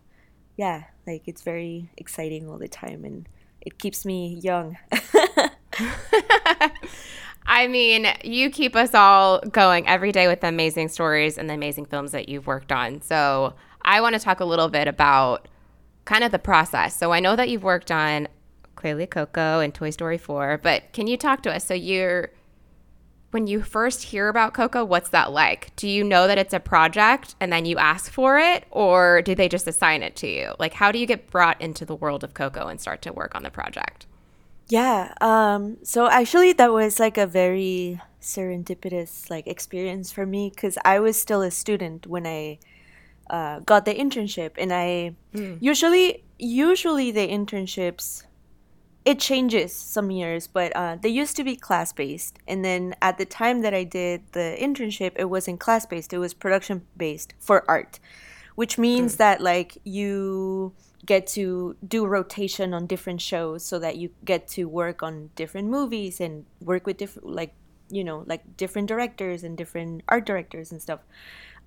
yeah 0.58 0.84
like 1.06 1.24
it's 1.26 1.42
very 1.42 1.90
exciting 1.98 2.50
all 2.50 2.58
the 2.58 2.68
time 2.68 3.04
and 3.04 3.28
it 3.62 3.78
keeps 3.78 4.06
me 4.06 4.40
young 4.42 4.78
I 7.48 7.68
mean, 7.68 8.08
you 8.24 8.50
keep 8.50 8.76
us 8.76 8.96
all 8.96 9.40
going 9.40 9.88
every 9.88 10.12
day 10.12 10.28
with 10.28 10.42
the 10.42 10.48
amazing 10.48 10.88
stories 10.88 11.38
and 11.38 11.48
the 11.48 11.54
amazing 11.54 11.86
films 11.86 12.12
that 12.12 12.28
you've 12.28 12.48
worked 12.48 12.72
on. 12.72 13.04
So, 13.04 13.54
I 13.84 14.02
want 14.02 14.16
to 14.16 14.20
talk 14.20 14.40
a 14.40 14.46
little 14.46 14.68
bit 14.68 14.88
about 14.88 15.48
kind 16.06 16.24
of 16.24 16.32
the 16.32 16.40
process. 16.40 16.96
So 16.96 17.12
I 17.12 17.20
know 17.20 17.36
that 17.36 17.50
you've 17.50 17.64
worked 17.64 17.92
on 17.92 18.28
clearly 18.86 19.08
Coco 19.08 19.62
and 19.62 19.74
Toy 19.74 19.90
Story 19.90 20.20
4, 20.20 20.60
but 20.62 20.94
can 20.94 21.08
you 21.08 21.18
talk 21.18 21.42
to 21.42 21.52
us? 21.52 21.66
So 21.66 21.74
you're 21.74 22.30
when 23.32 23.48
you 23.48 23.64
first 23.64 24.04
hear 24.04 24.28
about 24.28 24.54
Coco, 24.54 24.86
what's 24.86 25.10
that 25.10 25.32
like? 25.32 25.76
Do 25.76 25.88
you 25.88 26.04
know 26.04 26.28
that 26.28 26.38
it's 26.38 26.54
a 26.54 26.60
project 26.60 27.34
and 27.40 27.52
then 27.52 27.66
you 27.66 27.80
ask 27.80 28.12
for 28.12 28.38
it, 28.38 28.66
or 28.70 29.24
do 29.24 29.34
they 29.34 29.50
just 29.50 29.68
assign 29.68 30.04
it 30.04 30.16
to 30.18 30.28
you? 30.28 30.54
Like, 30.60 30.74
how 30.74 30.92
do 30.92 31.00
you 31.00 31.08
get 31.08 31.32
brought 31.32 31.60
into 31.60 31.84
the 31.84 31.96
world 31.96 32.24
of 32.24 32.36
Coco 32.36 32.68
and 32.68 32.80
start 32.80 33.02
to 33.02 33.12
work 33.12 33.34
on 33.34 33.42
the 33.42 33.50
project? 33.50 34.06
Yeah. 34.68 35.16
Um, 35.20 35.78
so 35.82 36.08
actually, 36.08 36.54
that 36.54 36.72
was 36.72 37.00
like 37.00 37.18
a 37.18 37.26
very 37.26 38.00
serendipitous 38.22 39.32
like 39.32 39.48
experience 39.48 40.12
for 40.12 40.28
me 40.28 40.52
because 40.54 40.78
I 40.86 41.00
was 41.00 41.20
still 41.20 41.42
a 41.42 41.50
student 41.50 42.06
when 42.06 42.28
I 42.28 42.60
uh, 43.32 43.62
got 43.62 43.86
the 43.86 43.96
internship, 43.96 44.52
and 44.60 44.72
I 44.72 45.16
mm. 45.34 45.58
usually 45.60 46.24
usually 46.38 47.10
the 47.10 47.28
internships 47.28 48.26
it 49.06 49.20
changes 49.20 49.72
some 49.72 50.10
years, 50.10 50.48
but 50.48 50.76
uh, 50.76 50.98
they 51.00 51.10
used 51.10 51.36
to 51.38 51.44
be 51.44 51.56
class 51.56 51.94
based. 51.94 52.40
And 52.48 52.66
then 52.66 52.96
at 53.04 53.20
the 53.20 53.26
time 53.26 53.62
that 53.62 53.74
I 53.74 53.84
did 53.84 54.24
the 54.32 54.58
internship, 54.60 55.12
it 55.16 55.30
wasn't 55.30 55.60
class 55.60 55.86
based, 55.86 56.12
it 56.12 56.18
was 56.18 56.34
production 56.34 56.82
based 56.98 57.36
for 57.40 57.64
art, 57.70 58.00
which 58.56 58.80
means 58.80 59.14
mm. 59.14 59.18
that 59.18 59.42
like 59.42 59.78
you 59.84 60.74
get 61.06 61.28
to 61.28 61.76
do 61.88 62.08
rotation 62.08 62.74
on 62.74 62.88
different 62.88 63.22
shows 63.22 63.64
so 63.64 63.78
that 63.78 63.96
you 63.96 64.10
get 64.26 64.48
to 64.48 64.66
work 64.66 65.04
on 65.04 65.30
different 65.36 65.70
movies 65.70 66.20
and 66.20 66.46
work 66.60 66.88
with 66.88 66.98
different, 66.98 67.30
like, 67.30 67.54
you 67.92 68.04
know, 68.04 68.24
like 68.26 68.58
different 68.58 68.88
directors 68.88 69.44
and 69.44 69.56
different 69.56 70.02
art 70.10 70.26
directors 70.26 70.72
and 70.72 70.82
stuff 70.82 71.02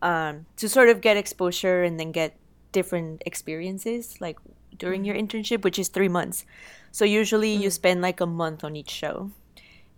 um, 0.03 0.47
to 0.57 0.69
sort 0.69 0.89
of 0.89 1.01
get 1.01 1.17
exposure 1.17 1.85
and 1.85 2.01
then 2.01 2.11
get 2.11 2.35
different 2.73 3.23
experiences 3.25 4.21
like 4.21 4.39
during 4.79 5.05
your 5.05 5.17
mm-hmm. 5.17 5.27
internship, 5.27 5.65
which 5.65 5.79
is 5.79 5.89
three 5.89 6.09
months. 6.09 6.45
So 6.91 7.05
usually 7.05 7.57
mm. 7.57 7.61
you 7.61 7.71
spend 7.71 8.01
like 8.01 8.21
a 8.21 8.27
month 8.27 8.65
on 8.65 8.77
each 8.77 8.91
show. 8.91 9.31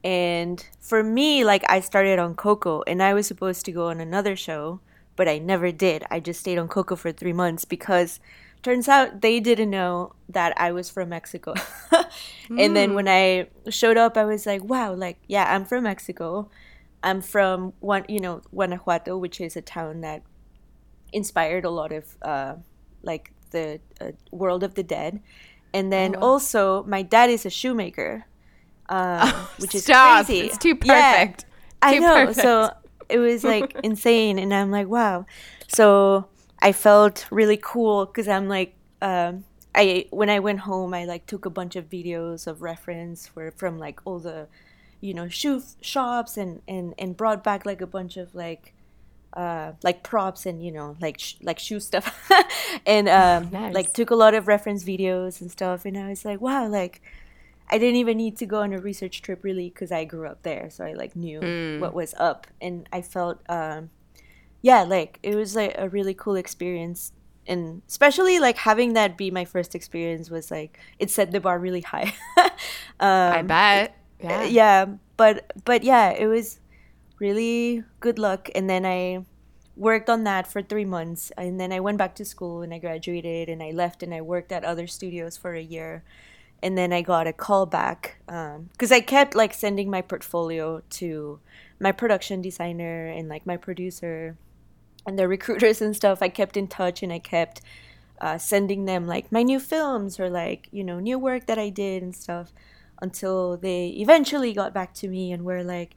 And 0.03 0.65
for 0.81 1.03
me, 1.03 1.45
like 1.45 1.65
I 1.69 1.81
started 1.81 2.19
on 2.19 2.35
Coco 2.35 2.83
and 2.87 3.03
I 3.03 3.15
was 3.15 3.27
supposed 3.27 3.65
to 3.67 3.73
go 3.73 3.89
on 3.89 4.01
another 4.01 4.35
show, 4.35 4.81
but 5.17 5.29
I 5.29 5.39
never 5.39 5.71
did. 5.71 6.05
I 6.11 6.21
just 6.21 6.41
stayed 6.41 6.59
on 6.59 6.69
Coco 6.69 6.97
for 6.97 7.13
three 7.13 7.35
months 7.35 7.65
because 7.65 8.19
turns 8.63 8.89
out 8.89 9.21
they 9.21 9.41
didn't 9.41 9.71
know 9.71 10.15
that 10.29 10.55
I 10.57 10.73
was 10.73 10.91
from 10.91 11.11
Mexico. 11.11 11.55
mm. 11.55 12.07
And 12.59 12.75
then 12.75 12.95
when 12.95 13.07
mm. 13.07 13.49
I 13.67 13.71
showed 13.71 13.97
up, 13.97 14.17
I 14.17 14.25
was 14.25 14.47
like, 14.47 14.65
wow, 14.65 14.95
like, 14.95 15.19
yeah, 15.29 15.55
I'm 15.55 15.65
from 15.65 15.85
Mexico. 15.85 16.51
I'm 17.03 17.21
from 17.23 17.73
one, 17.81 18.05
you 18.09 18.21
know, 18.21 18.43
Guanajuato, 18.53 19.17
which 19.17 19.41
is 19.41 19.57
a 19.57 19.63
town 19.63 20.01
that 20.03 20.23
inspired 21.13 21.65
a 21.65 21.71
lot 21.71 21.93
of 21.93 22.17
uh, 22.23 22.55
like 23.03 23.33
the 23.51 23.81
uh, 24.01 24.13
World 24.31 24.63
of 24.63 24.75
the 24.75 24.83
Dead. 24.83 25.21
And 25.73 25.93
then 25.93 26.17
oh, 26.17 26.21
wow. 26.21 26.27
also, 26.27 26.83
my 26.85 27.03
dad 27.03 27.31
is 27.31 27.47
a 27.47 27.51
shoemaker, 27.51 28.27
um, 28.89 29.21
oh, 29.23 29.51
which 29.59 29.75
is 29.75 29.85
stop. 29.85 30.27
crazy. 30.27 30.47
It's 30.47 30.59
too 30.59 30.75
perfect. 30.75 31.45
Yeah, 31.83 31.91
too 31.91 31.97
I 31.97 31.99
know. 31.99 32.27
Perfect. 32.27 32.41
So 32.41 32.73
it 33.09 33.19
was 33.19 33.45
like 33.45 33.77
insane, 33.85 34.39
and 34.39 34.53
I'm 34.53 34.71
like, 34.71 34.89
wow. 34.89 35.27
So 35.69 36.27
I 36.61 36.73
felt 36.73 37.27
really 37.31 37.59
cool 37.61 38.07
because 38.07 38.29
I'm 38.29 38.49
like, 38.49 38.75
um, 39.01 39.45
I 39.75 40.07
when 40.11 40.29
I 40.29 40.41
went 40.41 40.61
home, 40.61 40.93
I 40.95 41.05
like 41.05 41.27
took 41.27 41.47
a 41.47 41.51
bunch 41.51 41.77
of 41.77 41.89
videos 41.89 42.47
of 42.47 42.63
reference 42.63 43.29
for 43.29 43.53
from 43.53 43.79
like 43.79 44.01
all 44.05 44.19
the, 44.19 44.49
you 45.01 45.15
know, 45.15 45.29
shoe 45.29 45.63
shops 45.81 46.37
and 46.37 46.63
and 46.67 46.95
and 46.99 47.17
brought 47.17 47.45
back 47.45 47.65
like 47.65 47.81
a 47.81 47.87
bunch 47.87 48.17
of 48.17 48.35
like 48.35 48.75
uh, 49.33 49.73
like 49.83 50.03
props 50.03 50.47
and 50.47 50.65
you 50.65 50.73
know 50.73 50.97
like 51.01 51.19
sh- 51.19 51.37
like 51.43 51.59
shoe 51.59 51.81
stuff. 51.81 52.31
And 52.87 53.09
um, 53.09 53.51
nice. 53.51 53.75
like 53.75 53.93
took 53.93 54.11
a 54.11 54.15
lot 54.15 54.35
of 54.35 54.47
reference 54.47 54.85
videos 54.85 55.41
and 55.41 55.51
stuff 55.51 55.85
and 55.85 55.99
i 55.99 56.09
was 56.09 56.25
like 56.25 56.41
wow 56.41 56.69
like 56.69 57.03
i 57.69 57.79
didn't 57.79 57.97
even 57.97 58.17
need 58.17 58.37
to 58.39 58.47
go 58.47 58.61
on 58.61 58.73
a 58.73 58.79
research 58.79 59.23
trip 59.23 59.43
really 59.43 59.69
because 59.69 59.91
i 59.91 60.05
grew 60.05 60.29
up 60.29 60.43
there 60.45 60.71
so 60.71 60.85
i 60.85 60.93
like 60.93 61.17
knew 61.17 61.41
mm. 61.41 61.81
what 61.81 61.95
was 61.95 62.15
up. 62.17 62.47
And 62.61 62.89
i 62.93 63.03
felt 63.03 63.41
um, 63.49 63.91
yeah 64.63 64.83
like 64.83 65.19
it 65.23 65.35
was 65.35 65.57
like 65.57 65.75
a 65.77 65.89
really 65.89 66.15
cool 66.15 66.37
experience. 66.37 67.13
And 67.47 67.83
especially 67.89 68.39
like 68.39 68.59
having 68.59 68.93
that 68.93 69.17
be 69.17 69.33
my 69.33 69.45
first 69.45 69.75
experience 69.75 70.31
was 70.31 70.51
like 70.51 70.79
it 71.01 71.11
set 71.11 71.33
the 71.33 71.41
bar 71.41 71.59
really 71.59 71.81
high. 71.81 72.15
Um, 73.01 73.33
i 73.33 73.43
bet 73.43 73.97
yeah. 74.23 74.43
yeah 74.45 74.87
but 75.17 75.53
but 75.65 75.83
yeah 75.83 76.11
it 76.11 76.27
was 76.27 76.60
really 77.21 77.85
good 78.01 78.19
luck. 78.19 78.51
And 78.55 78.69
then 78.69 78.85
I 78.85 79.25
worked 79.77 80.11
on 80.11 80.25
that 80.25 80.47
for 80.47 80.63
three 80.63 80.85
months. 80.85 81.31
And 81.37 81.61
then 81.61 81.73
I 81.73 81.81
went 81.81 81.99
back 81.99 82.15
to 82.17 82.25
school 82.25 82.63
and 82.63 82.75
I 82.75 82.79
graduated 82.79 83.49
and 83.49 83.63
I 83.63 83.71
left 83.71 84.03
and 84.03 84.13
I 84.13 84.21
worked 84.21 84.51
at 84.51 84.65
other 84.65 84.87
studios 84.87 85.37
for 85.37 85.55
a 85.55 85.63
year. 85.63 86.03
And 86.63 86.77
then 86.77 86.93
I 86.93 87.01
got 87.03 87.27
a 87.27 87.33
call 87.33 87.65
back 87.67 88.19
because 88.27 88.93
um, 88.93 88.97
I 88.97 89.01
kept 89.01 89.35
like 89.35 89.55
sending 89.55 89.91
my 89.91 90.03
portfolio 90.03 90.83
to 90.91 91.41
my 91.79 91.93
production 91.93 92.43
designer 92.43 93.07
and 93.07 93.29
like 93.29 93.47
my 93.47 93.57
producer 93.57 94.37
and 95.07 95.19
the 95.19 95.29
recruiters 95.29 95.81
and 95.81 95.97
stuff. 95.97 96.21
I 96.21 96.29
kept 96.29 96.57
in 96.57 96.69
touch 96.69 97.03
and 97.03 97.13
I 97.13 97.19
kept 97.19 97.63
uh, 98.21 98.37
sending 98.37 98.85
them 98.85 99.07
like 99.07 99.33
my 99.33 99.43
new 99.43 99.59
films 99.59 100.21
or 100.21 100.29
like, 100.29 100.69
you 100.71 100.85
know, 100.85 101.01
new 101.01 101.19
work 101.19 101.47
that 101.47 101.59
I 101.59 101.71
did 101.71 102.03
and 102.03 102.15
stuff 102.15 102.53
until 103.01 103.57
they 103.57 103.89
eventually 103.97 104.53
got 104.53 104.75
back 104.75 104.93
to 104.95 105.09
me 105.09 105.33
and 105.33 105.43
were 105.45 105.65
like, 105.65 105.97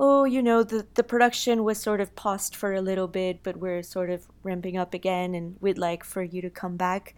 oh, 0.00 0.24
you 0.24 0.42
know, 0.42 0.62
the, 0.62 0.86
the 0.94 1.02
production 1.02 1.62
was 1.62 1.78
sort 1.78 2.00
of 2.00 2.16
paused 2.16 2.56
for 2.56 2.72
a 2.72 2.80
little 2.80 3.06
bit, 3.06 3.42
but 3.42 3.58
we're 3.58 3.82
sort 3.82 4.08
of 4.08 4.26
ramping 4.42 4.78
up 4.78 4.94
again 4.94 5.34
and 5.34 5.56
we'd 5.60 5.76
like 5.76 6.02
for 6.02 6.22
you 6.22 6.40
to 6.40 6.48
come 6.48 6.78
back. 6.78 7.14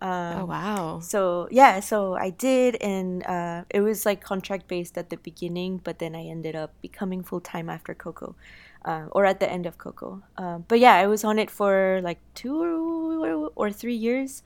Um, 0.00 0.38
oh, 0.38 0.44
wow. 0.44 1.00
So, 1.00 1.48
yeah, 1.50 1.80
so 1.80 2.14
I 2.14 2.30
did. 2.30 2.76
And 2.76 3.26
uh, 3.26 3.64
it 3.68 3.80
was 3.80 4.06
like 4.06 4.22
contract 4.22 4.68
based 4.68 4.96
at 4.96 5.10
the 5.10 5.16
beginning, 5.16 5.78
but 5.82 5.98
then 5.98 6.14
I 6.14 6.22
ended 6.22 6.54
up 6.54 6.72
becoming 6.80 7.24
full 7.24 7.40
time 7.40 7.68
after 7.68 7.94
Coco. 7.94 8.36
Uh, 8.82 9.06
or 9.10 9.26
at 9.26 9.40
the 9.40 9.50
end 9.50 9.66
of 9.66 9.76
Coco. 9.76 10.22
Uh, 10.38 10.58
but 10.58 10.78
yeah, 10.78 10.94
I 10.94 11.06
was 11.06 11.22
on 11.22 11.38
it 11.38 11.50
for 11.50 12.00
like 12.02 12.18
two 12.34 13.52
or 13.54 13.70
three 13.70 13.94
years, 13.94 14.42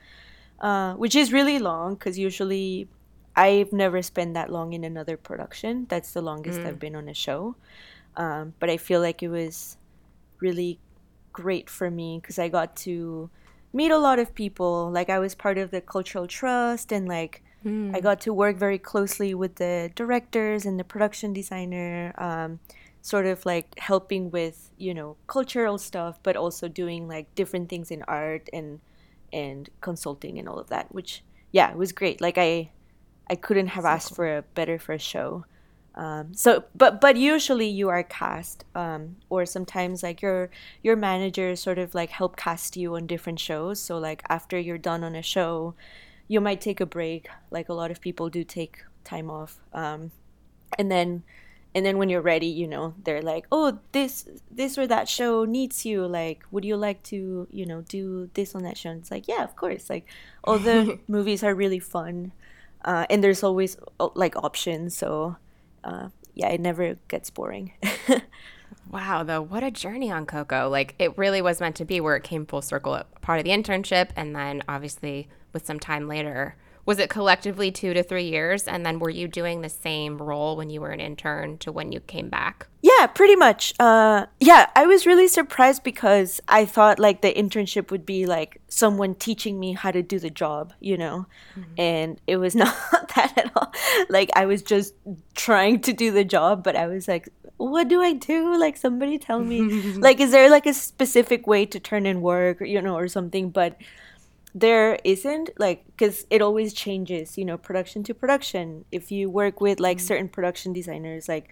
uh, 0.58 0.94
which 0.94 1.14
is 1.14 1.32
really 1.32 1.60
long 1.60 1.94
because 1.94 2.18
usually 2.18 2.88
I've 3.36 3.72
never 3.72 4.02
spent 4.02 4.34
that 4.34 4.50
long 4.50 4.72
in 4.72 4.84
another 4.84 5.16
production. 5.16 5.86
That's 5.88 6.12
the 6.12 6.22
longest 6.22 6.60
mm. 6.60 6.66
I've 6.66 6.78
been 6.78 6.94
on 6.94 7.08
a 7.08 7.14
show. 7.14 7.56
Um, 8.16 8.54
but 8.60 8.70
I 8.70 8.76
feel 8.76 9.00
like 9.00 9.22
it 9.22 9.28
was 9.28 9.76
really 10.40 10.78
great 11.32 11.68
for 11.68 11.90
me 11.90 12.20
because 12.20 12.38
I 12.38 12.48
got 12.48 12.76
to 12.76 13.30
meet 13.72 13.90
a 13.90 13.98
lot 13.98 14.18
of 14.18 14.34
people. 14.34 14.90
Like 14.92 15.10
I 15.10 15.18
was 15.18 15.34
part 15.34 15.58
of 15.58 15.70
the 15.70 15.80
cultural 15.80 16.26
trust 16.26 16.92
and 16.92 17.08
like 17.08 17.42
mm. 17.64 17.94
I 17.94 18.00
got 18.00 18.20
to 18.22 18.32
work 18.32 18.56
very 18.56 18.78
closely 18.78 19.34
with 19.34 19.56
the 19.56 19.90
directors 19.94 20.64
and 20.64 20.78
the 20.78 20.84
production 20.84 21.32
designer. 21.32 22.14
Um, 22.18 22.60
sort 23.04 23.26
of 23.26 23.44
like 23.44 23.78
helping 23.78 24.30
with 24.30 24.70
you 24.78 24.94
know 24.94 25.14
cultural 25.26 25.76
stuff 25.76 26.18
but 26.22 26.36
also 26.36 26.68
doing 26.68 27.06
like 27.06 27.26
different 27.34 27.68
things 27.68 27.90
in 27.90 28.02
art 28.08 28.48
and 28.50 28.80
and 29.30 29.68
consulting 29.82 30.38
and 30.38 30.48
all 30.48 30.58
of 30.58 30.70
that 30.70 30.86
which 30.94 31.22
yeah 31.52 31.70
it 31.70 31.76
was 31.76 31.92
great 31.92 32.18
like 32.22 32.38
i 32.38 32.70
I 33.28 33.36
couldn't 33.36 33.68
have 33.68 33.84
so 33.84 33.88
asked 33.88 34.08
cool. 34.08 34.16
for 34.16 34.36
a 34.36 34.42
better 34.42 34.78
first 34.78 35.06
show. 35.06 35.44
Um, 35.96 36.34
so, 36.34 36.64
but 36.74 37.00
but 37.00 37.16
usually 37.16 37.68
you 37.68 37.88
are 37.88 38.02
cast, 38.02 38.64
um, 38.74 39.16
or 39.30 39.46
sometimes 39.46 40.02
like 40.02 40.20
your 40.22 40.50
your 40.82 40.96
manager 40.96 41.54
sort 41.54 41.78
of 41.78 41.94
like 41.94 42.10
help 42.10 42.36
cast 42.36 42.76
you 42.76 42.96
on 42.96 43.06
different 43.06 43.38
shows. 43.38 43.80
So 43.80 43.98
like 43.98 44.22
after 44.28 44.58
you're 44.58 44.78
done 44.78 45.04
on 45.04 45.14
a 45.14 45.22
show, 45.22 45.74
you 46.26 46.40
might 46.40 46.60
take 46.60 46.80
a 46.80 46.86
break. 46.86 47.28
Like 47.50 47.68
a 47.68 47.74
lot 47.74 47.92
of 47.92 48.00
people 48.00 48.28
do 48.28 48.42
take 48.42 48.84
time 49.04 49.30
off, 49.30 49.60
um, 49.72 50.10
and 50.78 50.90
then 50.90 51.22
and 51.76 51.86
then 51.86 51.96
when 51.96 52.08
you're 52.08 52.20
ready, 52.20 52.48
you 52.48 52.66
know 52.66 52.94
they're 53.04 53.22
like, 53.22 53.46
oh 53.52 53.78
this 53.92 54.28
this 54.50 54.76
or 54.76 54.88
that 54.88 55.08
show 55.08 55.44
needs 55.44 55.86
you. 55.86 56.04
Like, 56.06 56.42
would 56.50 56.64
you 56.64 56.76
like 56.76 57.04
to 57.04 57.46
you 57.52 57.66
know 57.66 57.82
do 57.82 58.30
this 58.34 58.56
on 58.56 58.64
that 58.64 58.76
show? 58.76 58.90
And 58.90 59.00
it's 59.00 59.12
like 59.12 59.28
yeah, 59.28 59.44
of 59.44 59.54
course. 59.54 59.88
Like 59.88 60.08
all 60.42 60.58
the 60.58 60.98
movies 61.08 61.44
are 61.44 61.54
really 61.54 61.78
fun 61.78 62.32
uh, 62.84 63.06
and 63.10 63.22
there's 63.22 63.42
always 63.42 63.76
uh, 64.00 64.08
like 64.14 64.36
options 64.36 64.96
so 64.96 65.36
uh, 65.84 66.08
yeah 66.34 66.48
it 66.48 66.60
never 66.60 66.96
gets 67.08 67.30
boring. 67.30 67.72
Wow 68.90 69.24
though 69.24 69.42
what 69.42 69.64
a 69.64 69.70
journey 69.70 70.10
on 70.10 70.26
coco. 70.26 70.68
Like 70.68 70.94
it 70.98 71.16
really 71.18 71.42
was 71.42 71.60
meant 71.60 71.76
to 71.76 71.84
be 71.84 72.00
where 72.00 72.16
it 72.16 72.22
came 72.22 72.46
full 72.46 72.62
circle 72.62 73.02
part 73.22 73.38
of 73.38 73.44
the 73.44 73.50
internship 73.50 74.10
and 74.14 74.36
then 74.36 74.62
obviously 74.68 75.28
with 75.52 75.66
some 75.66 75.80
time 75.80 76.06
later 76.06 76.56
was 76.86 76.98
it 76.98 77.08
collectively 77.08 77.70
two 77.70 77.94
to 77.94 78.02
three 78.02 78.28
years? 78.28 78.68
And 78.68 78.84
then 78.84 78.98
were 78.98 79.10
you 79.10 79.28
doing 79.28 79.60
the 79.60 79.68
same 79.68 80.18
role 80.18 80.56
when 80.56 80.70
you 80.70 80.80
were 80.80 80.90
an 80.90 81.00
intern 81.00 81.58
to 81.58 81.72
when 81.72 81.92
you 81.92 82.00
came 82.00 82.28
back? 82.28 82.66
Yeah 82.82 83.06
pretty 83.06 83.36
much. 83.36 83.72
Uh, 83.80 84.26
yeah 84.40 84.66
i 84.76 84.84
was 84.86 85.06
really 85.06 85.28
surprised 85.28 85.82
because 85.82 86.40
i 86.48 86.64
thought 86.64 86.98
like 86.98 87.22
the 87.22 87.32
internship 87.32 87.90
would 87.90 88.04
be 88.04 88.26
like 88.26 88.60
someone 88.68 89.14
teaching 89.14 89.58
me 89.58 89.72
how 89.72 89.90
to 89.90 90.02
do 90.02 90.18
the 90.18 90.30
job 90.30 90.72
you 90.80 90.96
know? 90.96 91.26
Mm-hmm. 91.58 91.80
and 91.80 92.20
it 92.26 92.36
was 92.36 92.54
not 92.62 92.74
that 93.14 93.32
at 93.36 93.52
all. 93.56 93.72
Like 94.08 94.30
i 94.36 94.44
was 94.46 94.62
just 94.62 94.94
trying 95.34 95.80
to 95.80 95.92
do 95.92 96.10
the 96.10 96.24
job 96.24 96.62
but 96.62 96.76
i 96.76 96.86
was 96.86 97.08
like 97.08 97.28
what 97.56 97.88
do 97.88 98.02
i 98.02 98.12
do? 98.12 98.56
Like 98.58 98.76
somebody 98.76 99.18
tell 99.18 99.40
me. 99.40 99.92
Like 99.98 100.20
is 100.20 100.32
there 100.32 100.50
like 100.50 100.66
a 100.66 100.74
specific 100.74 101.46
way 101.46 101.66
to 101.66 101.80
turn 101.80 102.04
in 102.06 102.20
work 102.20 102.60
or, 102.60 102.64
you 102.64 102.82
know 102.82 102.96
or 102.96 103.08
something? 103.08 103.50
But 103.50 103.76
there 104.54 104.98
isn't 105.02 105.50
like 105.58 105.84
because 105.86 106.26
it 106.30 106.40
always 106.40 106.72
changes 106.72 107.36
you 107.36 107.44
know 107.44 107.58
production 107.58 108.04
to 108.04 108.14
production. 108.14 108.84
If 108.92 109.10
you 109.10 109.28
work 109.28 109.60
with 109.60 109.80
like 109.80 109.98
mm-hmm. 109.98 110.06
certain 110.06 110.28
production 110.28 110.72
designers 110.72 111.28
like 111.28 111.50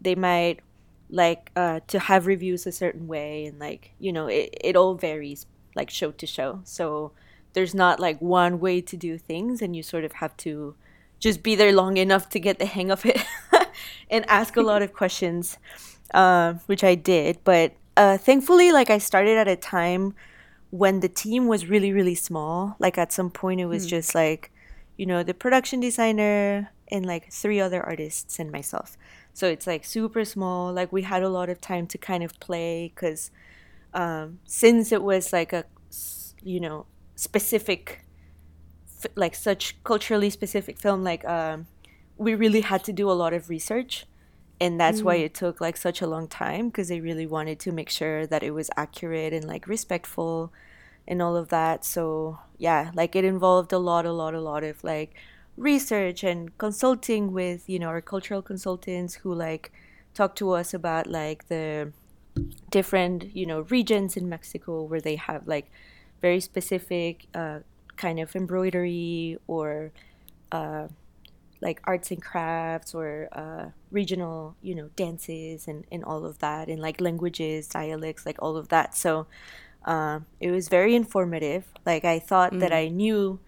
they 0.00 0.14
might 0.14 0.60
like 1.08 1.50
uh, 1.56 1.80
to 1.88 1.98
have 1.98 2.26
reviews 2.26 2.66
a 2.66 2.72
certain 2.72 3.06
way 3.06 3.46
and 3.46 3.58
like 3.58 3.92
you 3.98 4.12
know 4.12 4.26
it, 4.26 4.54
it 4.60 4.76
all 4.76 4.94
varies 4.94 5.46
like 5.74 5.88
show 5.88 6.10
to 6.10 6.26
show. 6.26 6.60
So 6.64 7.12
there's 7.54 7.74
not 7.74 8.00
like 8.00 8.20
one 8.20 8.60
way 8.60 8.80
to 8.82 8.96
do 8.96 9.16
things 9.16 9.62
and 9.62 9.74
you 9.74 9.82
sort 9.82 10.04
of 10.04 10.12
have 10.14 10.36
to 10.38 10.74
just 11.18 11.42
be 11.42 11.54
there 11.54 11.72
long 11.72 11.96
enough 11.96 12.28
to 12.30 12.40
get 12.40 12.58
the 12.58 12.66
hang 12.66 12.90
of 12.90 13.06
it 13.06 13.24
and 14.10 14.28
ask 14.28 14.56
a 14.56 14.62
lot 14.70 14.82
of 14.82 14.92
questions 14.92 15.56
uh, 16.12 16.54
which 16.66 16.84
i 16.84 16.94
did. 16.94 17.38
But 17.44 17.72
uh, 17.96 18.18
thankfully 18.18 18.72
like 18.72 18.90
i 18.90 18.98
started 18.98 19.38
at 19.38 19.48
a 19.48 19.56
time 19.56 20.14
when 20.72 21.00
the 21.00 21.08
team 21.08 21.46
was 21.46 21.66
really 21.66 21.92
really 21.92 22.14
small 22.14 22.76
like 22.78 22.96
at 22.96 23.12
some 23.12 23.30
point 23.30 23.60
it 23.60 23.66
was 23.66 23.86
mm. 23.86 23.90
just 23.90 24.14
like 24.14 24.50
you 24.96 25.04
know 25.04 25.22
the 25.22 25.34
production 25.34 25.80
designer 25.80 26.70
and 26.88 27.04
like 27.04 27.30
three 27.30 27.60
other 27.60 27.82
artists 27.82 28.38
and 28.38 28.50
myself 28.50 28.96
so 29.34 29.46
it's 29.46 29.66
like 29.66 29.84
super 29.84 30.24
small 30.24 30.72
like 30.72 30.90
we 30.90 31.02
had 31.02 31.22
a 31.22 31.28
lot 31.28 31.50
of 31.50 31.60
time 31.60 31.86
to 31.86 31.98
kind 31.98 32.24
of 32.24 32.40
play 32.40 32.90
because 32.94 33.30
um, 33.92 34.38
since 34.46 34.92
it 34.92 35.02
was 35.02 35.30
like 35.30 35.52
a 35.52 35.66
you 36.42 36.58
know 36.58 36.86
specific 37.16 38.06
like 39.14 39.34
such 39.34 39.76
culturally 39.84 40.30
specific 40.30 40.78
film 40.78 41.04
like 41.04 41.22
um, 41.26 41.66
we 42.16 42.34
really 42.34 42.62
had 42.62 42.82
to 42.82 42.94
do 42.94 43.10
a 43.10 43.12
lot 43.12 43.34
of 43.34 43.50
research 43.50 44.06
and 44.62 44.78
that's 44.78 45.00
mm. 45.00 45.04
why 45.04 45.16
it 45.16 45.34
took 45.34 45.60
like 45.60 45.76
such 45.76 46.00
a 46.00 46.06
long 46.06 46.28
time 46.28 46.68
because 46.68 46.88
they 46.88 47.00
really 47.00 47.26
wanted 47.26 47.58
to 47.58 47.72
make 47.72 47.90
sure 47.90 48.26
that 48.28 48.44
it 48.44 48.52
was 48.52 48.70
accurate 48.76 49.32
and 49.32 49.44
like 49.44 49.66
respectful 49.66 50.52
and 51.08 51.20
all 51.20 51.34
of 51.34 51.48
that 51.48 51.84
so 51.84 52.38
yeah 52.58 52.92
like 52.94 53.16
it 53.16 53.24
involved 53.24 53.72
a 53.72 53.78
lot 53.78 54.06
a 54.06 54.12
lot 54.12 54.34
a 54.34 54.40
lot 54.40 54.62
of 54.62 54.82
like 54.84 55.14
research 55.56 56.22
and 56.22 56.56
consulting 56.58 57.32
with 57.32 57.68
you 57.68 57.78
know 57.78 57.88
our 57.88 58.00
cultural 58.00 58.40
consultants 58.40 59.14
who 59.16 59.34
like 59.34 59.72
talk 60.14 60.36
to 60.36 60.52
us 60.52 60.72
about 60.72 61.08
like 61.08 61.48
the 61.48 61.92
different 62.70 63.34
you 63.34 63.44
know 63.44 63.62
regions 63.62 64.16
in 64.16 64.28
mexico 64.28 64.82
where 64.82 65.00
they 65.00 65.16
have 65.16 65.46
like 65.48 65.70
very 66.20 66.40
specific 66.40 67.26
uh, 67.34 67.58
kind 67.96 68.20
of 68.20 68.34
embroidery 68.36 69.36
or 69.48 69.90
uh, 70.52 70.86
like 71.62 71.80
arts 71.84 72.10
and 72.10 72.20
crafts 72.20 72.92
or 72.92 73.28
uh, 73.32 73.66
regional, 73.90 74.56
you 74.60 74.74
know, 74.74 74.90
dances 74.96 75.68
and, 75.68 75.86
and 75.92 76.04
all 76.04 76.26
of 76.26 76.40
that, 76.40 76.68
and 76.68 76.82
like 76.82 77.00
languages, 77.00 77.68
dialects, 77.68 78.26
like 78.26 78.42
all 78.42 78.56
of 78.56 78.68
that. 78.68 78.96
So 78.96 79.28
uh, 79.84 80.20
it 80.40 80.50
was 80.50 80.68
very 80.68 80.94
informative. 80.94 81.64
Like 81.86 82.04
I 82.04 82.18
thought 82.18 82.52
mm. 82.52 82.60
that 82.60 82.72
I 82.72 82.88
knew 82.88 83.38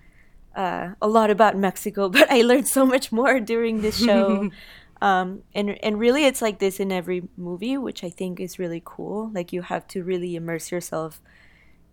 uh, 0.55 0.91
a 1.03 1.09
lot 1.09 1.31
about 1.31 1.57
Mexico, 1.57 2.09
but 2.17 2.31
I 2.31 2.43
learned 2.43 2.69
so 2.69 2.87
much 2.87 3.11
more 3.11 3.41
during 3.41 3.83
this 3.83 3.99
show. 4.03 4.51
um, 5.03 5.43
and 5.53 5.71
and 5.83 5.99
really, 5.99 6.25
it's 6.25 6.41
like 6.41 6.61
this 6.61 6.79
in 6.79 6.93
every 6.93 7.29
movie, 7.37 7.77
which 7.77 8.05
I 8.05 8.11
think 8.11 8.39
is 8.39 8.61
really 8.61 8.83
cool. 8.85 9.31
Like 9.35 9.53
you 9.53 9.63
have 9.63 9.89
to 9.89 10.05
really 10.05 10.37
immerse 10.37 10.71
yourself 10.71 11.21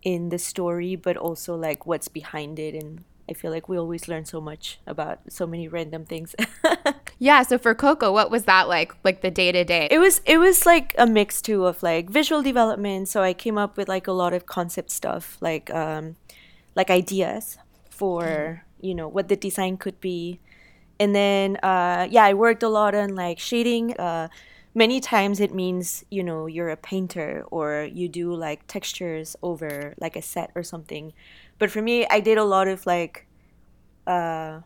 in 0.03 0.29
the 0.29 0.39
story, 0.39 0.95
but 0.95 1.17
also 1.17 1.55
like 1.55 1.87
what's 1.87 2.07
behind 2.07 2.59
it 2.59 2.75
and 2.75 3.03
I 3.31 3.33
feel 3.33 3.49
like 3.49 3.69
we 3.69 3.77
always 3.77 4.09
learn 4.09 4.25
so 4.25 4.41
much 4.41 4.81
about 4.85 5.19
so 5.29 5.47
many 5.47 5.69
random 5.69 6.03
things. 6.03 6.35
yeah, 7.17 7.43
so 7.43 7.57
for 7.57 7.73
Coco, 7.73 8.11
what 8.11 8.29
was 8.29 8.43
that 8.43 8.67
like? 8.67 8.93
Like 9.05 9.21
the 9.21 9.31
day 9.31 9.53
to 9.53 9.63
day? 9.63 9.87
It 9.89 9.99
was 9.99 10.19
it 10.25 10.37
was 10.37 10.65
like 10.65 10.93
a 10.97 11.07
mix 11.07 11.41
too 11.41 11.65
of 11.65 11.81
like 11.81 12.09
visual 12.09 12.43
development. 12.43 13.07
So 13.07 13.23
I 13.23 13.31
came 13.31 13.57
up 13.57 13.77
with 13.77 13.87
like 13.87 14.05
a 14.05 14.11
lot 14.11 14.33
of 14.33 14.45
concept 14.45 14.91
stuff, 14.91 15.37
like 15.39 15.73
um 15.73 16.17
like 16.75 16.89
ideas 16.89 17.57
for, 17.89 18.23
mm. 18.23 18.85
you 18.85 18.93
know, 18.93 19.07
what 19.07 19.29
the 19.29 19.37
design 19.37 19.77
could 19.77 20.01
be. 20.01 20.41
And 20.99 21.15
then 21.15 21.55
uh 21.63 22.07
yeah, 22.11 22.25
I 22.25 22.33
worked 22.33 22.63
a 22.63 22.69
lot 22.69 22.93
on 22.93 23.15
like 23.15 23.39
shading. 23.39 23.95
Uh 23.95 24.27
many 24.75 24.99
times 24.99 25.39
it 25.39 25.53
means, 25.53 26.03
you 26.11 26.21
know, 26.21 26.47
you're 26.47 26.69
a 26.69 26.75
painter 26.75 27.45
or 27.49 27.87
you 27.89 28.09
do 28.09 28.35
like 28.35 28.67
textures 28.67 29.37
over 29.41 29.93
like 30.01 30.17
a 30.17 30.21
set 30.21 30.51
or 30.53 30.63
something 30.63 31.13
but 31.61 31.69
for 31.69 31.79
me, 31.79 32.07
I 32.09 32.21
did 32.21 32.39
a 32.39 32.43
lot 32.43 32.67
of 32.67 32.87
like, 32.87 33.27
uh, 34.07 34.61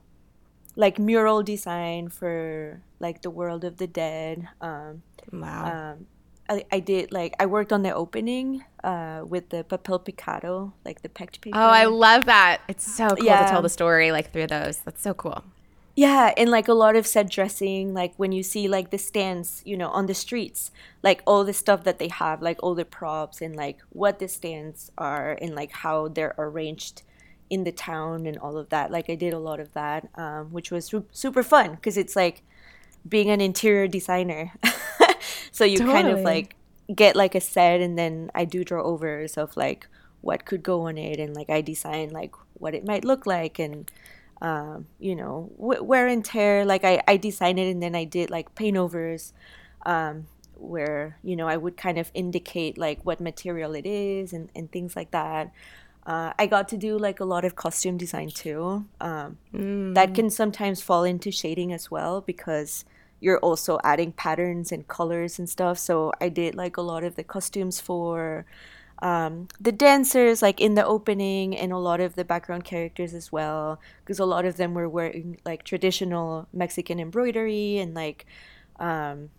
like 0.78 0.98
mural 0.98 1.44
design 1.44 2.08
for 2.08 2.82
like 3.02 3.22
the 3.22 3.30
World 3.30 3.66
of 3.66 3.76
the 3.76 3.86
Dead. 3.86 4.48
Um, 4.62 5.04
wow. 5.30 5.92
Um, 5.92 6.08
I, 6.48 6.64
I 6.72 6.80
did 6.80 7.12
like 7.12 7.36
I 7.38 7.48
worked 7.48 7.74
on 7.74 7.82
the 7.82 7.94
opening 7.94 8.64
uh, 8.82 9.24
with 9.28 9.50
the 9.50 9.66
papel 9.66 10.00
picado, 10.08 10.72
like 10.86 11.02
the 11.02 11.10
pecked 11.10 11.42
paper. 11.42 11.58
Oh, 11.58 11.68
I 11.68 11.84
love 11.84 12.28
that! 12.28 12.62
It's 12.70 12.90
so 12.90 13.10
cool 13.10 13.26
yeah. 13.26 13.44
to 13.44 13.52
tell 13.52 13.62
the 13.62 13.68
story 13.68 14.14
like 14.14 14.32
through 14.32 14.48
those. 14.48 14.78
That's 14.78 15.02
so 15.02 15.14
cool. 15.14 15.44
Yeah, 15.96 16.34
and 16.36 16.50
like 16.50 16.68
a 16.68 16.74
lot 16.74 16.98
of 16.98 17.08
set 17.08 17.30
dressing, 17.30 17.94
like 17.94 18.14
when 18.18 18.34
you 18.34 18.44
see 18.44 18.68
like 18.68 18.90
the 18.90 18.98
stands, 18.98 19.62
you 19.66 19.78
know, 19.78 19.90
on 19.90 20.08
the 20.08 20.14
streets, 20.14 20.72
like 21.02 21.22
all 21.26 21.46
the 21.46 21.54
stuff 21.54 21.86
that 21.86 22.00
they 22.00 22.10
have, 22.10 22.42
like 22.42 22.62
all 22.62 22.76
the 22.76 22.84
props 22.84 23.42
and 23.42 23.56
like 23.56 23.80
what 23.92 24.20
the 24.20 24.28
stands 24.28 24.92
are 24.98 25.38
and 25.42 25.56
like 25.56 25.72
how 25.72 26.10
they're 26.10 26.36
arranged 26.38 27.04
in 27.50 27.64
the 27.64 27.72
town 27.72 28.26
and 28.26 28.38
all 28.40 28.58
of 28.58 28.70
that. 28.70 28.92
Like 28.92 29.10
I 29.10 29.16
did 29.16 29.34
a 29.34 29.40
lot 29.40 29.62
of 29.62 29.72
that, 29.72 30.10
um, 30.16 30.52
which 30.52 30.70
was 30.70 30.86
su- 30.88 31.06
super 31.12 31.44
fun 31.44 31.76
because 31.76 31.96
it's 31.96 32.16
like 32.16 32.44
being 33.08 33.30
an 33.30 33.40
interior 33.40 33.88
designer. 33.88 34.52
so 35.52 35.64
you 35.64 35.78
totally. 35.78 35.94
kind 35.94 36.08
of 36.10 36.20
like 36.22 36.58
get 36.94 37.16
like 37.16 37.36
a 37.36 37.42
set 37.42 37.80
and 37.80 37.98
then 37.98 38.32
I 38.36 38.44
do 38.44 38.66
draw 38.66 38.84
overs 38.84 39.38
of 39.38 39.56
like 39.56 39.88
what 40.20 40.44
could 40.44 40.62
go 40.62 40.88
on 40.88 40.98
it 40.98 41.20
and 41.20 41.34
like 41.34 41.50
I 41.50 41.62
design 41.62 42.10
like 42.10 42.34
what 42.56 42.74
it 42.74 42.86
might 42.86 43.06
look 43.06 43.26
like 43.26 43.60
and 43.60 43.90
um, 44.42 44.88
you 45.00 45.16
know, 45.16 45.52
wear 45.58 46.08
and 46.08 46.24
tear. 46.24 46.66
Like 46.66 46.84
I, 46.84 47.02
I 47.08 47.18
designed 47.18 47.60
it 47.60 47.72
and 47.72 47.82
then 47.82 47.96
I 47.96 48.04
did 48.04 48.30
like 48.30 48.56
paint 48.56 48.78
overs, 48.78 49.34
um, 49.86 50.28
where 50.56 51.18
you 51.24 51.36
know 51.36 51.48
I 51.48 51.58
would 51.58 51.78
kind 51.78 51.98
of 51.98 52.12
indicate 52.14 52.78
like 52.78 53.00
what 53.04 53.20
material 53.20 53.76
it 53.76 53.86
is 53.86 54.34
and, 54.34 54.50
and 54.56 54.72
things 54.72 54.96
like 54.96 55.12
that. 55.12 55.52
Uh, 56.06 56.34
I 56.38 56.46
got 56.46 56.70
to 56.70 56.78
do 56.78 57.00
like 57.00 57.20
a 57.20 57.26
lot 57.26 57.46
of 57.46 57.56
costume 57.56 57.98
design 57.98 58.30
too. 58.30 58.86
Um, 59.02 59.38
mm. 59.54 59.96
That 59.96 60.14
can 60.14 60.30
sometimes 60.30 60.82
fall 60.82 61.04
into 61.04 61.32
shading 61.32 61.74
as 61.74 61.90
well 61.90 62.22
because 62.22 62.86
you're 63.20 63.40
also 63.40 63.80
adding 63.84 64.12
patterns 64.12 64.72
and 64.72 64.88
colors 64.88 65.40
and 65.40 65.50
stuff. 65.50 65.80
So 65.80 66.12
I 66.22 66.30
did 66.30 66.54
like 66.54 66.78
a 66.78 66.82
lot 66.82 67.04
of 67.04 67.16
the 67.16 67.24
costumes 67.24 67.80
for 67.80 68.46
um, 69.06 69.48
the 69.62 69.72
dancers 69.72 70.42
like 70.42 70.60
in 70.60 70.74
the 70.74 70.84
opening 70.84 71.56
and 71.56 71.72
a 71.72 71.78
lot 71.78 72.02
of 72.02 72.16
the 72.16 72.26
background 72.26 72.64
characters 72.64 73.14
as 73.14 73.32
well 73.32 73.80
because 74.00 74.18
a 74.18 74.26
lot 74.26 74.46
of 74.46 74.58
them 74.58 74.74
were 74.74 74.90
wearing 74.90 75.38
like 75.46 75.64
traditional 75.64 76.48
mexican 76.52 77.00
embroidery 77.00 77.78
and 77.78 77.94
like 77.94 78.26
um, 78.80 79.30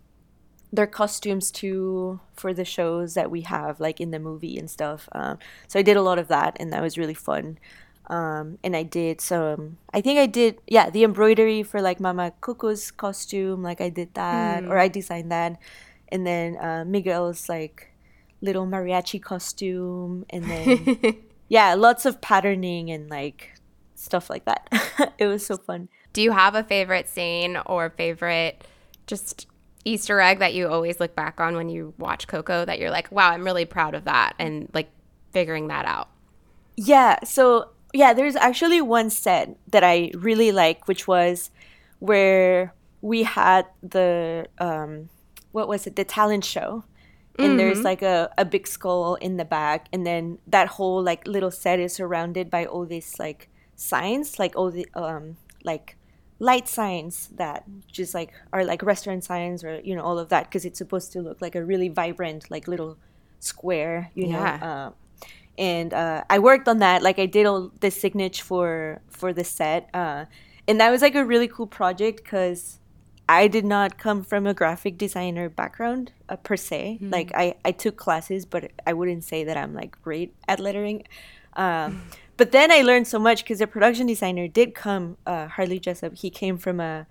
their 0.71 0.87
costumes 0.87 1.51
too 1.51 2.21
for 2.33 2.53
the 2.53 2.63
shows 2.63 3.13
that 3.15 3.29
we 3.29 3.41
have 3.41 3.81
like 3.81 3.99
in 3.99 4.11
the 4.11 4.19
movie 4.19 4.57
and 4.57 4.71
stuff 4.71 5.09
um, 5.11 5.37
so 5.67 5.77
i 5.77 5.81
did 5.81 5.97
a 5.97 6.01
lot 6.01 6.17
of 6.17 6.29
that 6.29 6.55
and 6.61 6.71
that 6.71 6.81
was 6.81 6.97
really 6.97 7.13
fun 7.13 7.59
um, 8.09 8.57
and 8.63 8.73
i 8.73 8.83
did 8.83 9.19
some 9.19 9.77
i 9.93 9.99
think 9.99 10.17
i 10.17 10.25
did 10.25 10.61
yeah 10.65 10.89
the 10.89 11.03
embroidery 11.03 11.61
for 11.61 11.81
like 11.81 11.99
mama 11.99 12.31
coco's 12.39 12.89
costume 12.89 13.63
like 13.63 13.81
i 13.81 13.89
did 13.89 14.13
that 14.13 14.63
mm. 14.63 14.69
or 14.69 14.77
i 14.77 14.87
designed 14.87 15.29
that 15.29 15.59
and 16.07 16.25
then 16.25 16.55
uh, 16.55 16.85
miguel's 16.87 17.49
like 17.49 17.91
little 18.41 18.67
mariachi 18.67 19.21
costume 19.21 20.25
and 20.29 20.43
then 20.45 21.15
yeah, 21.49 21.73
lots 21.73 22.05
of 22.05 22.21
patterning 22.21 22.91
and 22.91 23.09
like 23.09 23.53
stuff 23.95 24.29
like 24.29 24.45
that. 24.45 24.67
it 25.17 25.27
was 25.27 25.45
so 25.45 25.57
fun. 25.57 25.89
Do 26.13 26.21
you 26.21 26.31
have 26.31 26.55
a 26.55 26.63
favorite 26.63 27.09
scene 27.09 27.57
or 27.65 27.89
favorite 27.91 28.63
just 29.05 29.47
Easter 29.85 30.19
egg 30.19 30.39
that 30.39 30.53
you 30.53 30.67
always 30.67 30.99
look 30.99 31.15
back 31.15 31.39
on 31.39 31.55
when 31.55 31.69
you 31.69 31.93
watch 31.97 32.27
Coco 32.27 32.65
that 32.65 32.79
you're 32.79 32.91
like, 32.91 33.11
wow, 33.11 33.31
I'm 33.31 33.43
really 33.43 33.65
proud 33.65 33.95
of 33.95 34.05
that 34.05 34.35
and 34.37 34.69
like 34.73 34.89
figuring 35.31 35.67
that 35.67 35.85
out? 35.85 36.09
Yeah. 36.75 37.23
So, 37.23 37.69
yeah, 37.93 38.13
there's 38.13 38.35
actually 38.35 38.81
one 38.81 39.09
set 39.09 39.55
that 39.69 39.83
I 39.83 40.11
really 40.13 40.51
like, 40.51 40.87
which 40.87 41.07
was 41.07 41.49
where 41.99 42.73
we 43.01 43.23
had 43.23 43.65
the, 43.81 44.47
um, 44.59 45.09
what 45.51 45.67
was 45.67 45.87
it, 45.87 45.95
the 45.95 46.03
talent 46.03 46.43
show 46.43 46.83
and 47.37 47.49
mm-hmm. 47.49 47.57
there's 47.57 47.81
like 47.81 48.01
a, 48.01 48.31
a 48.37 48.45
big 48.45 48.67
skull 48.67 49.15
in 49.15 49.37
the 49.37 49.45
back 49.45 49.87
and 49.93 50.05
then 50.05 50.39
that 50.47 50.67
whole 50.67 51.01
like 51.01 51.27
little 51.27 51.51
set 51.51 51.79
is 51.79 51.93
surrounded 51.93 52.49
by 52.49 52.65
all 52.65 52.85
these 52.85 53.19
like 53.19 53.49
signs 53.75 54.39
like 54.39 54.55
all 54.55 54.71
the 54.71 54.87
um 54.95 55.37
like 55.63 55.97
light 56.39 56.67
signs 56.67 57.29
that 57.35 57.63
just 57.91 58.13
like 58.13 58.31
are 58.53 58.63
like 58.63 58.81
restaurant 58.83 59.23
signs 59.23 59.63
or 59.63 59.79
you 59.83 59.95
know 59.95 60.03
all 60.03 60.19
of 60.19 60.29
that 60.29 60.45
because 60.45 60.65
it's 60.65 60.77
supposed 60.77 61.11
to 61.11 61.21
look 61.21 61.41
like 61.41 61.55
a 61.55 61.63
really 61.63 61.89
vibrant 61.89 62.49
like 62.49 62.67
little 62.67 62.97
square 63.39 64.11
you 64.13 64.27
yeah. 64.27 64.57
know 64.57 64.65
uh, 64.67 64.91
and 65.57 65.93
uh, 65.93 66.23
i 66.29 66.37
worked 66.37 66.67
on 66.67 66.79
that 66.79 67.01
like 67.01 67.17
i 67.19 67.25
did 67.25 67.45
all 67.45 67.71
the 67.81 67.87
signage 67.87 68.41
for 68.41 69.01
for 69.09 69.33
the 69.33 69.43
set 69.43 69.89
uh, 69.93 70.25
and 70.67 70.79
that 70.79 70.91
was 70.91 71.01
like 71.01 71.15
a 71.15 71.25
really 71.25 71.47
cool 71.47 71.67
project 71.67 72.23
because 72.23 72.79
I 73.29 73.47
did 73.47 73.65
not 73.65 73.97
come 73.97 74.23
from 74.23 74.47
a 74.47 74.53
graphic 74.53 74.97
designer 74.97 75.49
background 75.49 76.11
uh, 76.29 76.37
per 76.37 76.55
se. 76.55 76.99
Mm-hmm. 77.01 77.09
Like 77.11 77.31
I, 77.35 77.55
I 77.65 77.71
took 77.71 77.97
classes, 77.97 78.45
but 78.45 78.71
I 78.85 78.93
wouldn't 78.93 79.23
say 79.23 79.43
that 79.43 79.57
I'm 79.57 79.73
like 79.73 80.01
great 80.01 80.33
at 80.47 80.59
lettering. 80.59 81.03
Um, 81.55 82.03
but 82.37 82.51
then 82.51 82.71
I 82.71 82.83
learned 82.83 83.07
so 83.07 83.19
much 83.19 83.43
because 83.43 83.59
the 83.59 83.67
production 83.67 84.07
designer 84.07 84.47
did 84.47 84.75
come, 84.75 85.17
uh, 85.25 85.47
Harley 85.47 85.79
Jessup. 85.79 86.15
He 86.15 86.29
came 86.29 86.57
from 86.57 86.79
a 86.79 87.07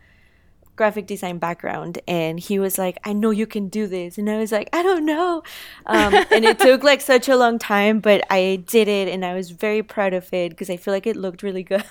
graphic 0.77 1.07
design 1.07 1.39
background 1.39 1.99
and 2.07 2.39
he 2.39 2.59
was 2.59 2.77
like 2.77 2.99
i 3.05 3.13
know 3.13 3.31
you 3.31 3.47
can 3.47 3.69
do 3.69 3.87
this 3.87 4.19
and 4.19 4.29
i 4.29 4.37
was 4.37 4.53
like 4.53 4.69
i 4.75 4.83
don't 4.83 5.07
know 5.07 5.43
um, 5.87 6.15
and 6.31 6.45
it 6.45 6.59
took 6.59 6.85
like 6.85 7.01
such 7.01 7.29
a 7.29 7.37
long 7.37 7.59
time 7.59 7.99
but 7.99 8.23
i 8.31 8.63
did 8.67 8.87
it 8.87 9.09
and 9.09 9.25
i 9.25 9.35
was 9.35 9.51
very 9.51 9.83
proud 9.83 10.13
of 10.13 10.33
it 10.35 10.51
because 10.51 10.69
i 10.69 10.77
feel 10.77 10.93
like 10.93 11.07
it 11.07 11.17
looked 11.17 11.43
really 11.43 11.63
good 11.73 11.83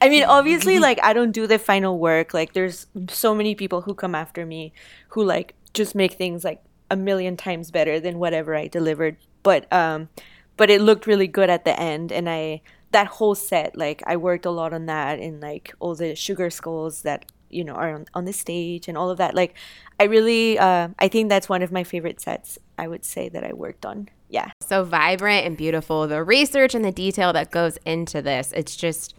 i 0.00 0.08
mean 0.08 0.24
obviously 0.24 0.74
mm-hmm. 0.74 0.82
like 0.82 0.98
i 1.02 1.12
don't 1.12 1.30
do 1.30 1.46
the 1.46 1.58
final 1.58 1.98
work 1.98 2.34
like 2.34 2.52
there's 2.52 2.86
so 3.08 3.34
many 3.34 3.54
people 3.54 3.82
who 3.82 3.94
come 3.94 4.14
after 4.14 4.44
me 4.44 4.72
who 5.10 5.22
like 5.22 5.54
just 5.72 5.94
make 5.94 6.14
things 6.14 6.42
like 6.42 6.60
a 6.90 6.96
million 6.96 7.36
times 7.36 7.70
better 7.70 8.00
than 8.00 8.18
whatever 8.18 8.56
i 8.56 8.66
delivered 8.66 9.16
but 9.44 9.72
um 9.72 10.08
but 10.56 10.68
it 10.68 10.80
looked 10.80 11.06
really 11.06 11.28
good 11.28 11.48
at 11.48 11.64
the 11.64 11.78
end 11.78 12.10
and 12.10 12.28
i 12.28 12.60
that 12.90 13.06
whole 13.06 13.34
set 13.34 13.76
like 13.76 14.02
i 14.06 14.16
worked 14.16 14.46
a 14.46 14.50
lot 14.50 14.72
on 14.72 14.86
that 14.86 15.18
and 15.20 15.40
like 15.40 15.74
all 15.78 15.94
the 15.94 16.16
sugar 16.16 16.50
skulls 16.50 17.02
that 17.02 17.30
you 17.50 17.64
know 17.64 17.74
are 17.74 17.94
on, 17.94 18.06
on 18.14 18.24
the 18.24 18.32
stage 18.32 18.88
and 18.88 18.98
all 18.98 19.10
of 19.10 19.18
that 19.18 19.34
like 19.34 19.54
i 19.98 20.04
really 20.04 20.58
uh, 20.58 20.88
i 20.98 21.08
think 21.08 21.28
that's 21.28 21.48
one 21.48 21.62
of 21.62 21.72
my 21.72 21.84
favorite 21.84 22.20
sets 22.20 22.58
i 22.78 22.86
would 22.86 23.04
say 23.04 23.28
that 23.28 23.44
i 23.44 23.52
worked 23.52 23.84
on. 23.84 24.08
Yeah. 24.30 24.50
So 24.60 24.84
vibrant 24.84 25.46
and 25.46 25.56
beautiful 25.56 26.06
the 26.06 26.22
research 26.22 26.74
and 26.74 26.84
the 26.84 26.92
detail 26.92 27.32
that 27.32 27.50
goes 27.50 27.78
into 27.86 28.20
this 28.20 28.52
it's 28.52 28.76
just 28.76 29.14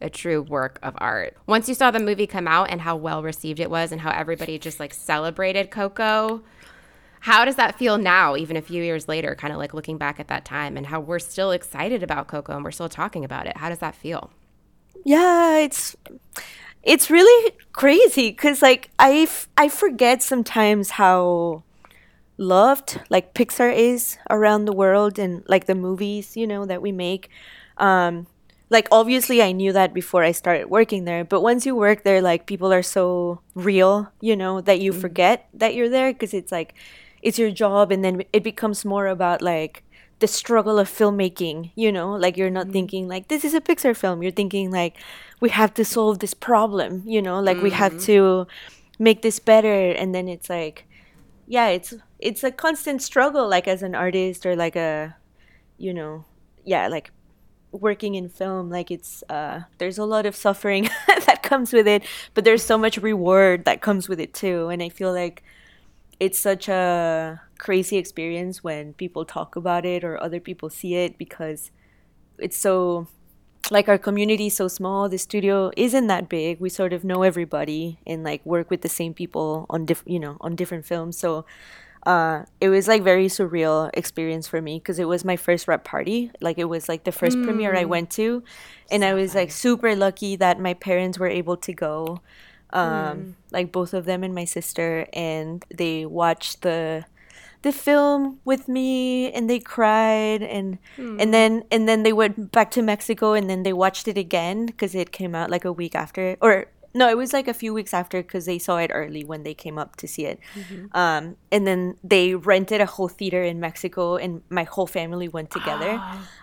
a 0.00 0.10
true 0.10 0.42
work 0.42 0.78
of 0.82 0.94
art. 0.98 1.36
Once 1.46 1.68
you 1.68 1.74
saw 1.74 1.90
the 1.90 2.00
movie 2.00 2.26
come 2.26 2.48
out 2.48 2.68
and 2.70 2.80
how 2.80 2.96
well 2.96 3.22
received 3.22 3.60
it 3.60 3.70
was 3.70 3.92
and 3.92 4.00
how 4.00 4.10
everybody 4.10 4.58
just 4.58 4.80
like 4.80 4.92
celebrated 4.92 5.70
coco 5.70 6.42
how 7.24 7.46
does 7.46 7.56
that 7.56 7.78
feel 7.78 7.96
now 7.96 8.36
even 8.36 8.54
a 8.54 8.60
few 8.60 8.82
years 8.82 9.08
later 9.08 9.34
kind 9.34 9.50
of 9.50 9.58
like 9.58 9.72
looking 9.72 9.96
back 9.96 10.20
at 10.20 10.28
that 10.28 10.44
time 10.44 10.76
and 10.76 10.84
how 10.84 11.00
we're 11.00 11.18
still 11.18 11.52
excited 11.52 12.02
about 12.02 12.28
coco 12.28 12.54
and 12.54 12.62
we're 12.62 12.70
still 12.70 12.86
talking 12.86 13.24
about 13.24 13.46
it? 13.46 13.56
How 13.56 13.70
does 13.70 13.78
that 13.78 13.94
feel? 13.94 14.30
Yeah 15.06 15.56
it's 15.56 15.96
it's 16.84 17.10
really 17.10 17.52
crazy 17.72 18.30
because 18.30 18.62
like 18.62 18.90
I, 18.98 19.22
f- 19.22 19.48
I 19.56 19.68
forget 19.68 20.22
sometimes 20.22 20.90
how 20.90 21.62
loved 22.36 23.00
like 23.10 23.32
pixar 23.34 23.74
is 23.74 24.18
around 24.28 24.64
the 24.64 24.72
world 24.72 25.18
and 25.18 25.44
like 25.48 25.66
the 25.66 25.74
movies 25.74 26.36
you 26.36 26.46
know 26.46 26.66
that 26.66 26.82
we 26.82 26.90
make 26.90 27.28
um 27.78 28.26
like 28.70 28.88
obviously 28.90 29.40
i 29.40 29.52
knew 29.52 29.72
that 29.72 29.94
before 29.94 30.24
i 30.24 30.32
started 30.32 30.68
working 30.68 31.04
there 31.04 31.24
but 31.24 31.42
once 31.42 31.64
you 31.64 31.76
work 31.76 32.02
there 32.02 32.20
like 32.20 32.46
people 32.46 32.72
are 32.72 32.82
so 32.82 33.40
real 33.54 34.10
you 34.20 34.34
know 34.34 34.60
that 34.60 34.80
you 34.80 34.90
mm-hmm. 34.90 35.00
forget 35.00 35.48
that 35.54 35.74
you're 35.76 35.88
there 35.88 36.12
because 36.12 36.34
it's 36.34 36.50
like 36.50 36.74
it's 37.22 37.38
your 37.38 37.52
job 37.52 37.92
and 37.92 38.04
then 38.04 38.22
it 38.32 38.42
becomes 38.42 38.84
more 38.84 39.06
about 39.06 39.40
like 39.40 39.84
the 40.24 40.28
struggle 40.28 40.78
of 40.78 40.88
filmmaking 40.88 41.70
you 41.74 41.92
know 41.92 42.12
like 42.12 42.38
you're 42.38 42.48
not 42.48 42.64
mm-hmm. 42.64 42.72
thinking 42.72 43.06
like 43.06 43.28
this 43.28 43.44
is 43.44 43.52
a 43.52 43.60
pixar 43.60 43.94
film 43.94 44.22
you're 44.22 44.32
thinking 44.32 44.70
like 44.70 44.96
we 45.40 45.50
have 45.50 45.74
to 45.74 45.84
solve 45.84 46.20
this 46.20 46.32
problem 46.32 47.02
you 47.04 47.20
know 47.20 47.40
like 47.40 47.56
mm-hmm. 47.56 47.64
we 47.64 47.70
have 47.70 47.92
mm-hmm. 47.92 48.06
to 48.06 48.46
make 48.98 49.20
this 49.20 49.38
better 49.38 49.90
and 49.90 50.14
then 50.14 50.26
it's 50.26 50.48
like 50.48 50.86
yeah 51.46 51.66
it's 51.68 51.92
it's 52.20 52.42
a 52.42 52.50
constant 52.50 53.02
struggle 53.02 53.46
like 53.46 53.68
as 53.68 53.82
an 53.82 53.94
artist 53.94 54.46
or 54.46 54.56
like 54.56 54.76
a 54.76 55.14
you 55.76 55.92
know 55.92 56.24
yeah 56.64 56.88
like 56.88 57.10
working 57.70 58.14
in 58.14 58.26
film 58.30 58.70
like 58.70 58.90
it's 58.90 59.22
uh 59.28 59.60
there's 59.76 59.98
a 59.98 60.06
lot 60.06 60.24
of 60.24 60.34
suffering 60.34 60.88
that 61.26 61.42
comes 61.42 61.70
with 61.70 61.86
it 61.86 62.02
but 62.32 62.44
there's 62.44 62.64
so 62.64 62.78
much 62.78 62.96
reward 62.96 63.66
that 63.66 63.82
comes 63.82 64.08
with 64.08 64.18
it 64.18 64.32
too 64.32 64.68
and 64.68 64.82
i 64.82 64.88
feel 64.88 65.12
like 65.12 65.42
it's 66.20 66.38
such 66.38 66.68
a 66.68 67.40
crazy 67.58 67.96
experience 67.96 68.62
when 68.62 68.94
people 68.94 69.24
talk 69.24 69.56
about 69.56 69.84
it 69.84 70.04
or 70.04 70.22
other 70.22 70.40
people 70.40 70.70
see 70.70 70.94
it 70.94 71.18
because 71.18 71.70
it's 72.38 72.56
so 72.56 73.06
like 73.70 73.88
our 73.88 73.98
community 73.98 74.48
is 74.48 74.56
so 74.56 74.68
small. 74.68 75.08
The 75.08 75.18
studio 75.18 75.70
isn't 75.76 76.06
that 76.08 76.28
big. 76.28 76.60
We 76.60 76.68
sort 76.68 76.92
of 76.92 77.04
know 77.04 77.22
everybody 77.22 77.98
and 78.06 78.22
like 78.22 78.44
work 78.44 78.70
with 78.70 78.82
the 78.82 78.88
same 78.88 79.14
people 79.14 79.66
on 79.70 79.86
different 79.86 80.10
you 80.10 80.20
know 80.20 80.36
on 80.40 80.56
different 80.56 80.84
films. 80.84 81.18
So 81.18 81.46
uh, 82.06 82.44
it 82.60 82.68
was 82.68 82.86
like 82.86 83.02
very 83.02 83.28
surreal 83.28 83.90
experience 83.94 84.46
for 84.46 84.60
me 84.60 84.78
because 84.78 84.98
it 84.98 85.08
was 85.08 85.24
my 85.24 85.36
first 85.36 85.66
rep 85.66 85.84
party. 85.84 86.30
Like 86.40 86.58
it 86.58 86.64
was 86.64 86.88
like 86.88 87.04
the 87.04 87.12
first 87.12 87.36
mm. 87.38 87.44
premiere 87.44 87.74
i 87.74 87.84
went 87.84 88.10
to. 88.10 88.42
And 88.90 89.02
so 89.02 89.08
i 89.08 89.14
was 89.14 89.34
like 89.34 89.50
super 89.50 89.96
lucky 89.96 90.36
that 90.36 90.60
my 90.60 90.74
parents 90.74 91.18
were 91.18 91.28
able 91.28 91.56
to 91.58 91.72
go 91.72 92.20
um, 92.74 93.18
mm. 93.18 93.34
like 93.52 93.72
both 93.72 93.94
of 93.94 94.04
them 94.04 94.22
and 94.22 94.34
my 94.34 94.44
sister 94.44 95.06
and 95.12 95.64
they 95.72 96.04
watched 96.04 96.62
the 96.62 97.06
the 97.62 97.72
film 97.72 98.38
with 98.44 98.68
me 98.68 99.32
and 99.32 99.48
they 99.48 99.58
cried 99.58 100.42
and 100.42 100.78
mm. 100.98 101.16
and 101.18 101.32
then 101.32 101.64
and 101.70 101.88
then 101.88 102.02
they 102.02 102.12
went 102.12 102.52
back 102.52 102.70
to 102.70 102.82
Mexico 102.82 103.32
and 103.32 103.48
then 103.48 103.62
they 103.62 103.72
watched 103.72 104.06
it 104.06 104.18
again 104.18 104.66
because 104.66 104.94
it 104.94 105.12
came 105.12 105.34
out 105.34 105.48
like 105.48 105.64
a 105.64 105.72
week 105.72 105.94
after 105.94 106.36
or 106.42 106.66
no 106.94 107.08
it 107.08 107.16
was 107.16 107.32
like 107.32 107.48
a 107.48 107.54
few 107.54 107.74
weeks 107.74 107.92
after 107.92 108.22
because 108.22 108.46
they 108.46 108.58
saw 108.58 108.76
it 108.78 108.90
early 108.92 109.24
when 109.24 109.42
they 109.42 109.54
came 109.54 109.78
up 109.78 109.96
to 109.96 110.08
see 110.08 110.26
it. 110.26 110.38
Mm-hmm. 110.54 110.96
um, 110.96 111.36
and 111.50 111.66
then 111.66 111.96
they 112.02 112.34
rented 112.34 112.80
a 112.80 112.86
whole 112.86 113.08
theater 113.08 113.42
in 113.42 113.60
mexico 113.60 114.16
and 114.16 114.42
my 114.48 114.64
whole 114.64 114.86
family 114.86 115.28
went 115.28 115.50
together. 115.50 116.00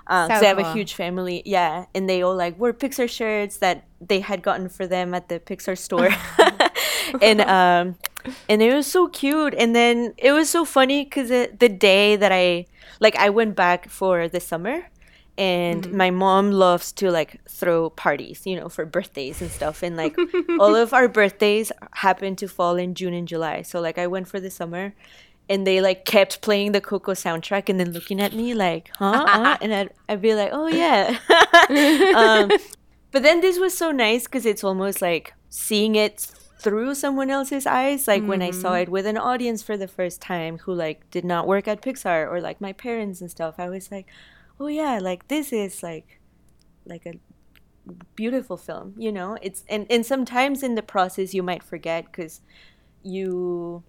Um, 0.07 0.29
so 0.29 0.39
they 0.39 0.47
have 0.47 0.59
a 0.59 0.73
huge 0.73 0.93
family 0.93 1.41
yeah 1.45 1.85
and 1.95 2.09
they 2.09 2.21
all 2.21 2.35
like 2.35 2.59
wore 2.59 2.73
pixar 2.73 3.09
shirts 3.09 3.57
that 3.57 3.85
they 3.99 4.19
had 4.19 4.41
gotten 4.41 4.67
for 4.67 4.87
them 4.87 5.13
at 5.13 5.29
the 5.29 5.39
pixar 5.39 5.77
store. 5.77 6.09
And 7.21 7.41
um, 7.41 7.95
and 8.47 8.61
it 8.61 8.73
was 8.73 8.87
so 8.87 9.07
cute. 9.07 9.53
And 9.57 9.75
then 9.75 10.13
it 10.17 10.31
was 10.31 10.49
so 10.49 10.65
funny 10.65 11.03
because 11.03 11.29
the 11.29 11.69
day 11.69 12.15
that 12.15 12.31
i 12.31 12.65
like 12.99 13.15
i 13.15 13.29
went 13.29 13.55
back 13.55 13.89
for 13.89 14.27
the 14.27 14.39
summer 14.39 14.85
and 15.37 15.83
mm-hmm. 15.83 15.97
my 15.97 16.11
mom 16.11 16.51
loves 16.51 16.91
to 16.91 17.09
like 17.09 17.39
throw 17.47 17.89
parties 17.89 18.45
you 18.45 18.55
know 18.55 18.67
for 18.67 18.85
birthdays 18.85 19.41
and 19.41 19.49
stuff 19.51 19.81
and 19.81 19.95
like 19.95 20.15
all 20.59 20.75
of 20.75 20.93
our 20.93 21.07
birthdays 21.07 21.71
happen 21.93 22.35
to 22.35 22.47
fall 22.47 22.75
in 22.75 22.93
june 22.93 23.13
and 23.13 23.27
july 23.27 23.61
so 23.61 23.79
like 23.79 23.97
i 23.97 24.05
went 24.05 24.27
for 24.27 24.39
the 24.39 24.51
summer 24.51 24.93
and 25.49 25.65
they 25.65 25.81
like 25.81 26.05
kept 26.05 26.41
playing 26.41 26.71
the 26.71 26.81
coco 26.81 27.13
soundtrack 27.13 27.69
and 27.69 27.79
then 27.79 27.91
looking 27.91 28.21
at 28.21 28.33
me 28.33 28.53
like 28.53 28.89
huh, 28.95 29.25
huh? 29.27 29.57
and 29.61 29.73
I'd, 29.73 29.89
I'd 30.07 30.21
be 30.21 30.35
like 30.35 30.49
oh 30.51 30.67
yeah 30.67 31.17
um, 32.15 32.51
but 33.11 33.23
then 33.23 33.41
this 33.41 33.57
was 33.59 33.77
so 33.77 33.91
nice 33.91 34.25
because 34.25 34.45
it's 34.45 34.63
almost 34.63 35.01
like 35.01 35.33
seeing 35.49 35.95
it 35.95 36.31
through 36.59 36.93
someone 36.93 37.29
else's 37.31 37.65
eyes 37.65 38.07
like 38.07 38.21
mm-hmm. 38.21 38.29
when 38.29 38.41
i 38.41 38.51
saw 38.51 38.71
mm-hmm. 38.71 38.83
it 38.83 38.89
with 38.89 39.05
an 39.07 39.17
audience 39.17 39.63
for 39.63 39.75
the 39.75 39.87
first 39.87 40.21
time 40.21 40.59
who 40.59 40.73
like 40.73 41.09
did 41.09 41.25
not 41.25 41.47
work 41.47 41.67
at 41.67 41.81
pixar 41.81 42.31
or 42.31 42.39
like 42.39 42.61
my 42.61 42.71
parents 42.71 43.19
and 43.19 43.31
stuff 43.31 43.55
i 43.57 43.67
was 43.67 43.91
like 43.91 44.05
oh 44.62 44.67
yeah 44.67 45.00
like 45.00 45.28
this 45.28 45.52
is 45.52 45.84
like 45.84 46.19
like 46.86 47.06
a 47.06 47.13
beautiful 48.15 48.58
film 48.58 48.93
you 48.97 49.12
know? 49.12 49.38
It's 49.41 49.63
and 49.67 49.86
and 49.89 50.06
sometimes 50.06 50.63
in 50.63 50.76
the 50.76 50.84
process 50.84 51.34
you 51.34 51.43
might 51.43 51.63
forget 51.63 52.06
because 52.06 52.41
you 53.04 53.84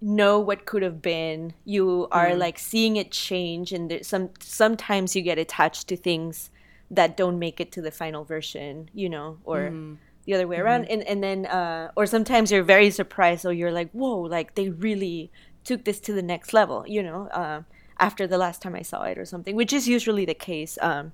know 0.00 0.38
what 0.38 0.66
could 0.66 0.82
have 0.82 1.00
been. 1.02 1.54
You 1.64 2.08
are 2.12 2.30
mm. 2.30 2.38
like 2.38 2.58
seeing 2.58 2.96
it 2.96 3.10
change 3.10 3.72
and 3.72 3.90
there, 3.90 4.02
some 4.02 4.30
sometimes 4.40 5.16
you 5.16 5.22
get 5.22 5.38
attached 5.38 5.88
to 5.88 5.96
things 5.96 6.50
that 6.90 7.16
don't 7.16 7.38
make 7.38 7.60
it 7.60 7.72
to 7.72 7.82
the 7.82 7.90
final 7.90 8.24
version 8.24 8.90
you 8.94 9.08
know? 9.08 9.38
Or 9.44 9.70
mm 9.70 9.96
the 10.26 10.32
other 10.32 10.48
way 10.48 10.56
around. 10.56 10.86
And 10.86 11.02
and 11.02 11.22
then 11.22 11.44
uh, 11.44 11.90
or 11.96 12.06
sometimes 12.06 12.50
you're 12.50 12.62
very 12.62 12.90
surprised 12.90 13.44
or 13.44 13.52
you're 13.52 13.72
like 13.72 13.90
whoa 13.90 14.20
like 14.20 14.54
they 14.54 14.70
really 14.70 15.30
took 15.64 15.84
this 15.84 16.00
to 16.00 16.14
the 16.14 16.22
next 16.22 16.54
level 16.54 16.82
you 16.86 17.02
know? 17.02 17.28
Uh, 17.28 17.60
after 17.98 18.26
the 18.26 18.38
last 18.38 18.62
time 18.62 18.74
i 18.74 18.82
saw 18.82 19.02
it 19.04 19.18
or 19.18 19.24
something 19.24 19.56
which 19.56 19.72
is 19.72 19.88
usually 19.88 20.24
the 20.24 20.34
case 20.34 20.78
um, 20.82 21.12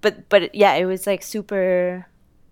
but 0.00 0.28
but 0.28 0.54
yeah 0.54 0.74
it 0.74 0.84
was 0.84 1.06
like 1.06 1.22
super 1.22 2.06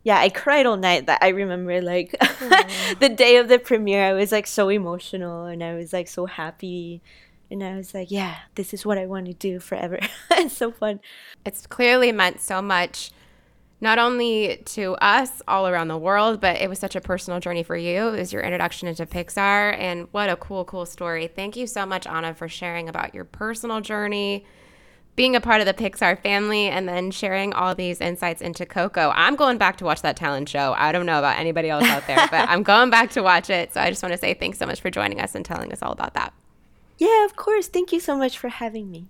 yeah 0.04 0.18
i 0.18 0.28
cried 0.28 0.66
all 0.66 0.76
night 0.76 1.06
that 1.06 1.18
i 1.22 1.28
remember 1.28 1.80
like 1.80 2.10
the 3.00 3.08
day 3.08 3.36
of 3.36 3.48
the 3.48 3.58
premiere 3.58 4.04
i 4.04 4.12
was 4.12 4.32
like 4.32 4.46
so 4.46 4.68
emotional 4.68 5.44
and 5.44 5.62
i 5.62 5.74
was 5.74 5.92
like 5.92 6.08
so 6.08 6.26
happy 6.26 7.02
and 7.50 7.64
I 7.64 7.76
was 7.76 7.94
like, 7.94 8.10
yeah, 8.10 8.36
this 8.56 8.74
is 8.74 8.84
what 8.84 8.98
I 8.98 9.06
want 9.06 9.26
to 9.26 9.32
do 9.32 9.58
forever. 9.58 9.98
it's 10.32 10.56
so 10.56 10.70
fun. 10.70 11.00
It's 11.44 11.66
clearly 11.66 12.12
meant 12.12 12.40
so 12.40 12.60
much 12.60 13.10
not 13.80 13.98
only 13.98 14.62
to 14.64 14.94
us 14.96 15.40
all 15.46 15.68
around 15.68 15.88
the 15.88 15.98
world, 15.98 16.40
but 16.40 16.60
it 16.60 16.68
was 16.68 16.78
such 16.78 16.96
a 16.96 17.00
personal 17.00 17.38
journey 17.38 17.62
for 17.62 17.76
you. 17.76 18.08
It 18.08 18.18
was 18.18 18.32
your 18.32 18.42
introduction 18.42 18.88
into 18.88 19.06
Pixar, 19.06 19.78
and 19.78 20.08
what 20.10 20.28
a 20.28 20.36
cool, 20.36 20.64
cool 20.64 20.84
story. 20.84 21.28
Thank 21.28 21.56
you 21.56 21.66
so 21.66 21.86
much, 21.86 22.06
Ana, 22.06 22.34
for 22.34 22.48
sharing 22.48 22.88
about 22.88 23.14
your 23.14 23.24
personal 23.24 23.80
journey, 23.80 24.44
being 25.14 25.36
a 25.36 25.40
part 25.40 25.60
of 25.60 25.66
the 25.66 25.74
Pixar 25.74 26.20
family, 26.20 26.66
and 26.66 26.88
then 26.88 27.12
sharing 27.12 27.52
all 27.52 27.74
these 27.74 28.00
insights 28.00 28.42
into 28.42 28.66
Coco. 28.66 29.12
I'm 29.14 29.36
going 29.36 29.58
back 29.58 29.76
to 29.76 29.84
watch 29.84 30.02
that 30.02 30.16
talent 30.16 30.48
show. 30.48 30.74
I 30.76 30.90
don't 30.90 31.06
know 31.06 31.18
about 31.18 31.38
anybody 31.38 31.70
else 31.70 31.84
out 31.84 32.06
there, 32.08 32.26
but 32.30 32.48
I'm 32.48 32.64
going 32.64 32.90
back 32.90 33.10
to 33.10 33.22
watch 33.22 33.48
it. 33.48 33.74
So 33.74 33.80
I 33.80 33.90
just 33.90 34.02
want 34.02 34.12
to 34.12 34.18
say 34.18 34.34
thanks 34.34 34.58
so 34.58 34.66
much 34.66 34.80
for 34.80 34.90
joining 34.90 35.20
us 35.20 35.34
and 35.34 35.44
telling 35.44 35.72
us 35.72 35.82
all 35.82 35.92
about 35.92 36.14
that. 36.14 36.32
Yeah, 36.98 37.24
of 37.24 37.36
course. 37.36 37.68
Thank 37.68 37.92
you 37.92 38.00
so 38.00 38.16
much 38.16 38.38
for 38.38 38.48
having 38.48 38.90
me. 38.90 39.08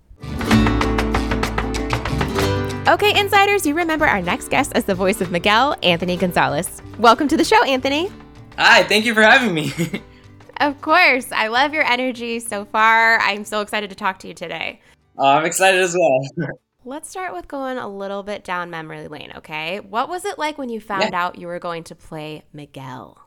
Okay, 2.89 3.21
insiders, 3.21 3.67
you 3.67 3.75
remember 3.75 4.07
our 4.07 4.23
next 4.23 4.49
guest 4.49 4.73
as 4.75 4.87
the 4.87 4.95
voice 4.95 5.21
of 5.21 5.31
Miguel, 5.31 5.77
Anthony 5.83 6.17
Gonzalez. 6.17 6.81
Welcome 6.99 7.29
to 7.29 7.37
the 7.37 7.45
show, 7.45 7.63
Anthony. 7.65 8.11
Hi, 8.57 8.83
thank 8.85 9.05
you 9.05 9.13
for 9.13 9.21
having 9.21 9.53
me. 9.53 9.75
of 10.61 10.81
course. 10.81 11.31
I 11.31 11.49
love 11.49 11.75
your 11.75 11.85
energy 11.85 12.41
so 12.41 12.65
far. 12.65 13.19
I'm 13.21 13.45
so 13.45 13.61
excited 13.61 13.91
to 13.91 13.97
talk 13.97 14.19
to 14.21 14.29
you 14.29 14.33
today. 14.33 14.81
Uh, 15.19 15.27
I'm 15.27 15.45
excited 15.45 15.83
as 15.83 15.95
well. 15.95 16.49
Let's 16.87 17.11
start 17.11 17.35
with 17.35 17.47
going 17.47 17.77
a 17.77 17.87
little 17.87 18.23
bit 18.23 18.43
down 18.43 18.71
memory 18.71 19.07
lane, 19.07 19.35
okay? 19.37 19.81
What 19.81 20.09
was 20.09 20.25
it 20.25 20.39
like 20.39 20.57
when 20.57 20.71
you 20.71 20.81
found 20.81 21.11
yeah. 21.11 21.23
out 21.23 21.39
you 21.39 21.47
were 21.47 21.59
going 21.59 21.85
to 21.85 21.95
play 21.95 22.45
Miguel? 22.55 23.19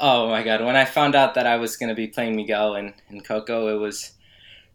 Oh 0.00 0.30
my 0.30 0.42
god, 0.42 0.64
when 0.64 0.76
I 0.76 0.86
found 0.86 1.14
out 1.14 1.34
that 1.34 1.46
I 1.46 1.56
was 1.56 1.76
going 1.76 1.90
to 1.90 1.94
be 1.94 2.06
playing 2.06 2.36
Miguel 2.36 2.74
in, 2.74 2.94
in 3.10 3.20
Coco, 3.20 3.68
it 3.68 3.78
was 3.78 4.12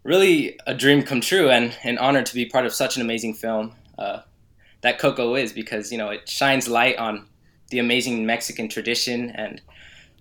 really 0.04 0.60
a 0.68 0.76
dream 0.76 1.02
come 1.02 1.20
true 1.20 1.50
and 1.50 1.76
an 1.84 1.98
honor 1.98 2.22
to 2.22 2.36
be 2.36 2.46
part 2.46 2.68
of 2.68 2.76
such 2.76 2.96
an 2.96 3.02
amazing 3.02 3.34
film 3.34 3.74
uh, 3.98 4.20
that 4.86 5.00
Coco 5.00 5.34
is 5.34 5.52
because, 5.52 5.92
you 5.92 5.98
know, 5.98 6.10
it 6.10 6.30
shines 6.30 6.68
light 6.68 6.96
on 6.98 7.26
the 7.72 7.80
amazing 7.80 8.24
Mexican 8.24 8.70
tradition 8.70 9.32
and 9.32 9.60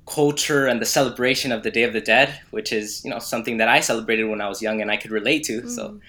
culture 0.06 0.66
and 0.66 0.80
the 0.80 0.86
celebration 0.86 1.52
of 1.52 1.62
the 1.62 1.70
Day 1.70 1.82
of 1.82 1.92
the 1.92 2.00
Dead, 2.00 2.40
which 2.50 2.72
is, 2.72 3.04
you 3.04 3.10
know, 3.10 3.18
something 3.18 3.58
that 3.58 3.68
I 3.68 3.80
celebrated 3.80 4.24
when 4.24 4.40
I 4.40 4.48
was 4.48 4.62
young 4.62 4.80
and 4.80 4.90
I 4.90 4.96
could 4.96 5.10
relate 5.10 5.44
to. 5.44 5.60
Mm. 5.60 5.70
So 5.70 6.00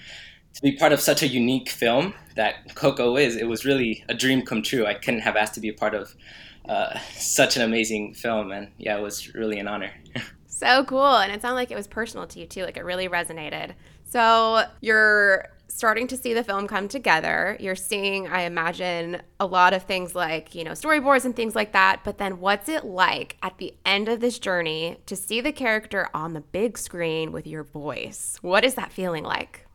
to 0.54 0.62
be 0.62 0.72
part 0.72 0.94
of 0.94 1.02
such 1.02 1.22
a 1.22 1.28
unique 1.28 1.70
film 1.70 2.14
that 2.38 2.76
Coco 2.76 3.18
is, 3.18 3.36
it 3.36 3.50
was 3.50 3.66
really 3.66 4.06
a 4.08 4.14
dream 4.14 4.42
come 4.42 4.62
true. 4.62 4.86
I 4.86 4.94
couldn't 4.94 5.20
have 5.20 5.36
asked 5.36 5.56
to 5.56 5.60
be 5.60 5.68
a 5.68 5.74
part 5.74 5.94
of 5.94 6.16
uh, 6.70 6.98
such 7.14 7.58
an 7.58 7.62
amazing 7.62 8.14
film, 8.14 8.54
and 8.54 8.70
yeah, 8.78 8.98
it 8.98 9.02
was 9.02 9.36
really 9.36 9.60
an 9.60 9.68
honor. 9.68 9.92
so 10.48 10.86
cool, 10.86 11.18
and 11.18 11.30
it 11.30 11.42
sounded 11.42 11.56
like 11.56 11.72
it 11.72 11.76
was 11.76 11.88
personal 11.88 12.26
to 12.28 12.40
you 12.40 12.46
too. 12.46 12.64
Like 12.64 12.78
it 12.78 12.86
really 12.86 13.10
resonated. 13.10 13.74
So 14.06 14.64
you're 14.80 15.50
starting 15.68 16.08
to 16.08 16.18
see 16.18 16.34
the 16.34 16.44
film 16.44 16.68
come 16.68 16.88
together. 16.88 17.58
You're 17.60 17.76
seeing, 17.76 18.28
I 18.28 18.42
imagine, 18.42 19.22
a 19.40 19.46
lot 19.46 19.74
of 19.74 19.84
things 19.84 20.16
like, 20.16 20.56
you 20.56 20.64
know, 20.64 20.72
storyboards 20.72 21.26
and 21.26 21.36
things 21.36 21.56
like 21.56 21.74
that. 21.74 22.02
But 22.04 22.18
then 22.18 22.40
what's 22.40 22.70
it 22.70 22.86
like 22.86 23.38
at 23.42 23.58
the 23.58 23.74
end 23.86 24.08
of 24.08 24.20
this 24.20 24.40
journey 24.40 24.98
to 25.06 25.16
see 25.16 25.42
the 25.42 25.52
character 25.52 26.10
on 26.14 26.34
the 26.34 26.42
big 26.42 26.78
screen 26.78 27.32
with 27.32 27.48
your 27.48 27.64
voice? 27.64 28.38
What 28.42 28.64
is 28.64 28.76
that 28.76 28.92
feeling 28.92 29.24
like? 29.24 29.66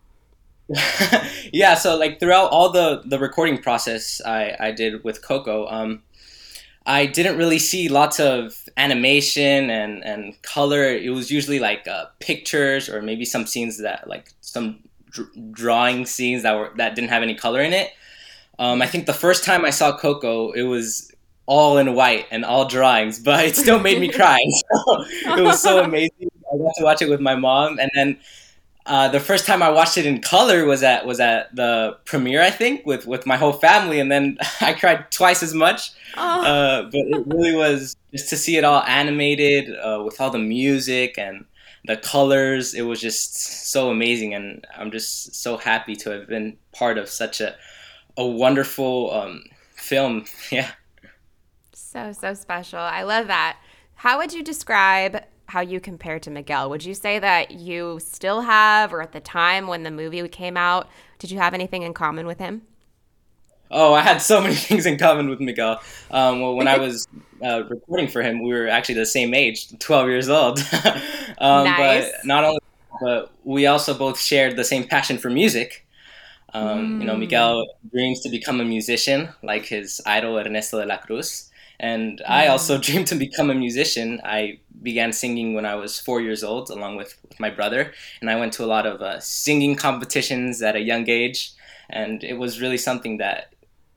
yeah, 1.52 1.74
so 1.74 1.96
like 1.96 2.20
throughout 2.20 2.50
all 2.50 2.70
the 2.70 3.02
the 3.04 3.18
recording 3.18 3.58
process 3.58 4.20
I 4.24 4.56
I 4.60 4.70
did 4.70 5.02
with 5.02 5.20
Coco, 5.20 5.66
um, 5.66 6.04
I 6.86 7.06
didn't 7.06 7.36
really 7.36 7.58
see 7.58 7.88
lots 7.88 8.20
of 8.20 8.68
animation 8.76 9.68
and 9.68 10.04
and 10.04 10.40
color. 10.42 10.84
It 10.84 11.10
was 11.10 11.30
usually 11.30 11.58
like 11.58 11.88
uh, 11.88 12.06
pictures 12.20 12.88
or 12.88 13.02
maybe 13.02 13.24
some 13.24 13.46
scenes 13.46 13.78
that 13.78 14.06
like 14.06 14.32
some 14.42 14.84
dr- 15.10 15.52
drawing 15.52 16.06
scenes 16.06 16.42
that 16.42 16.56
were 16.56 16.72
that 16.76 16.94
didn't 16.94 17.10
have 17.10 17.22
any 17.22 17.34
color 17.34 17.60
in 17.60 17.72
it. 17.72 17.90
Um, 18.58 18.82
I 18.82 18.86
think 18.86 19.06
the 19.06 19.14
first 19.14 19.44
time 19.44 19.64
I 19.64 19.70
saw 19.70 19.96
Coco, 19.96 20.52
it 20.52 20.62
was 20.62 21.10
all 21.46 21.78
in 21.78 21.94
white 21.94 22.26
and 22.30 22.44
all 22.44 22.66
drawings, 22.66 23.18
but 23.24 23.44
it 23.44 23.56
still 23.56 23.80
made 23.80 24.00
me 24.00 24.08
cry. 24.08 24.38
So 25.24 25.36
it 25.36 25.42
was 25.42 25.62
so 25.62 25.82
amazing. 25.82 26.30
I 26.52 26.56
got 26.56 26.72
to 26.78 26.84
watch 26.84 27.02
it 27.02 27.08
with 27.08 27.20
my 27.20 27.34
mom, 27.36 27.78
and 27.78 27.90
then 27.94 28.18
uh, 28.86 29.08
the 29.08 29.20
first 29.20 29.46
time 29.46 29.62
I 29.62 29.70
watched 29.70 29.98
it 29.98 30.06
in 30.06 30.20
color 30.20 30.64
was 30.64 30.82
at 30.82 31.06
was 31.06 31.20
at 31.20 31.54
the 31.54 31.98
premiere, 32.04 32.42
I 32.42 32.50
think, 32.50 32.86
with 32.86 33.06
with 33.06 33.26
my 33.26 33.36
whole 33.36 33.52
family, 33.52 34.00
and 34.00 34.10
then 34.10 34.38
I 34.60 34.72
cried 34.72 35.10
twice 35.10 35.42
as 35.42 35.54
much. 35.54 35.92
Oh. 36.16 36.44
Uh, 36.44 36.82
but 36.84 36.94
it 36.94 37.26
really 37.26 37.54
was 37.54 37.96
just 38.10 38.28
to 38.30 38.36
see 38.36 38.56
it 38.56 38.64
all 38.64 38.82
animated 38.82 39.70
uh, 39.78 40.02
with 40.04 40.20
all 40.20 40.30
the 40.30 40.38
music 40.38 41.18
and 41.18 41.44
the 41.84 41.96
colors. 41.96 42.74
It 42.74 42.82
was 42.82 43.00
just 43.00 43.70
so 43.70 43.90
amazing, 43.90 44.34
and 44.34 44.66
I'm 44.76 44.90
just 44.90 45.34
so 45.34 45.56
happy 45.56 45.96
to 45.96 46.10
have 46.10 46.28
been 46.28 46.56
part 46.72 46.98
of 46.98 47.08
such 47.08 47.40
a 47.40 47.56
a 48.16 48.26
wonderful 48.26 49.12
um, 49.12 49.44
film. 49.74 50.24
Yeah. 50.50 50.70
So 51.72 52.12
so 52.12 52.34
special. 52.34 52.78
I 52.78 53.02
love 53.02 53.26
that. 53.26 53.58
How 53.94 54.18
would 54.18 54.32
you 54.32 54.42
describe 54.44 55.24
how 55.50 55.60
you 55.60 55.80
compare 55.80 56.18
to 56.20 56.30
Miguel. 56.30 56.70
Would 56.70 56.84
you 56.84 56.94
say 56.94 57.18
that 57.18 57.50
you 57.50 57.98
still 58.00 58.42
have, 58.42 58.92
or 58.92 59.02
at 59.02 59.12
the 59.12 59.20
time 59.20 59.66
when 59.66 59.82
the 59.82 59.90
movie 59.90 60.26
came 60.28 60.56
out, 60.56 60.88
did 61.18 61.30
you 61.30 61.38
have 61.38 61.54
anything 61.54 61.82
in 61.82 61.92
common 61.92 62.26
with 62.26 62.38
him? 62.38 62.62
Oh, 63.70 63.94
I 63.94 64.00
had 64.00 64.20
so 64.20 64.40
many 64.40 64.54
things 64.68 64.86
in 64.86 64.98
common 64.98 65.28
with 65.28 65.40
Miguel. 65.40 65.80
Um, 66.10 66.40
well, 66.40 66.54
when 66.54 66.68
I 66.68 66.78
was 66.86 67.06
uh, 67.42 67.64
recording 67.68 68.08
for 68.08 68.22
him, 68.22 68.42
we 68.42 68.52
were 68.52 68.68
actually 68.68 68.96
the 68.96 69.06
same 69.06 69.34
age, 69.34 69.78
12 69.78 70.08
years 70.08 70.28
old. 70.28 70.58
um, 71.38 71.64
nice. 71.64 72.10
But 72.10 72.24
not 72.24 72.44
only, 72.44 72.60
but 73.00 73.30
we 73.44 73.66
also 73.66 73.94
both 73.94 74.18
shared 74.20 74.56
the 74.56 74.64
same 74.64 74.84
passion 74.84 75.18
for 75.18 75.30
music. 75.30 75.86
Um, 76.52 76.98
mm. 76.98 77.00
You 77.00 77.06
know, 77.06 77.14
hmm. 77.14 77.20
Miguel 77.20 77.66
dreams 77.92 78.20
to 78.22 78.28
become 78.28 78.60
a 78.60 78.64
musician 78.64 79.28
like 79.40 79.66
his 79.66 80.00
idol 80.04 80.36
Ernesto 80.36 80.80
de 80.80 80.86
la 80.86 80.96
Cruz. 80.96 81.48
And 81.78 82.18
mm. 82.18 82.28
I 82.28 82.48
also 82.48 82.76
dreamed 82.76 83.06
to 83.06 83.14
become 83.14 83.50
a 83.50 83.54
musician. 83.54 84.20
I 84.24 84.58
began 84.82 85.12
singing 85.12 85.54
when 85.54 85.64
I 85.64 85.76
was 85.76 86.00
four 86.00 86.20
years 86.20 86.42
old, 86.42 86.68
along 86.70 86.96
with, 86.96 87.16
with 87.28 87.38
my 87.38 87.50
brother. 87.50 87.92
And 88.20 88.28
I 88.28 88.34
went 88.34 88.52
to 88.54 88.64
a 88.64 88.66
lot 88.66 88.84
of 88.84 89.00
uh, 89.00 89.20
singing 89.20 89.76
competitions 89.76 90.60
at 90.60 90.74
a 90.74 90.80
young 90.80 91.08
age. 91.08 91.52
And 91.88 92.24
it 92.24 92.34
was 92.34 92.60
really 92.60 92.78
something 92.78 93.18
that 93.18 93.52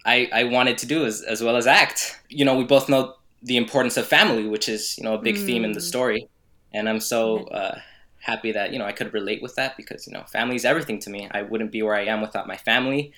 I, 0.06 0.30
I 0.34 0.44
wanted 0.46 0.78
to 0.80 0.86
do 0.86 1.06
as, 1.06 1.22
as 1.22 1.42
well 1.42 1.56
as 1.56 1.68
act. 1.68 2.20
You 2.30 2.46
know, 2.46 2.56
we 2.56 2.64
both 2.64 2.90
know 2.90 3.16
the 3.42 3.58
importance 3.58 3.98
of 3.98 4.08
family, 4.08 4.48
which 4.48 4.68
is, 4.68 4.98
you 4.98 5.04
know, 5.04 5.14
a 5.14 5.22
big 5.22 5.36
mm. 5.36 5.46
theme 5.46 5.66
in 5.66 5.74
the 5.74 5.80
mm. 5.80 5.84
story. 5.84 6.28
And 6.74 6.90
I'm 6.90 7.00
so 7.00 7.46
uh, 7.48 7.80
happy 8.20 8.52
that, 8.52 8.74
you 8.74 8.80
know, 8.80 8.86
I 8.86 8.92
could 8.92 9.14
relate 9.14 9.42
with 9.42 9.56
that 9.56 9.78
because, 9.78 10.08
you 10.08 10.14
know, 10.14 10.24
family 10.24 10.56
is 10.56 10.66
everything 10.66 11.00
to 11.00 11.10
me. 11.10 11.28
I 11.32 11.44
wouldn't 11.44 11.72
be 11.72 11.84
where 11.84 11.96
I 11.96 12.06
am 12.06 12.22
without 12.22 12.48
my 12.48 12.58
family. 12.58 13.14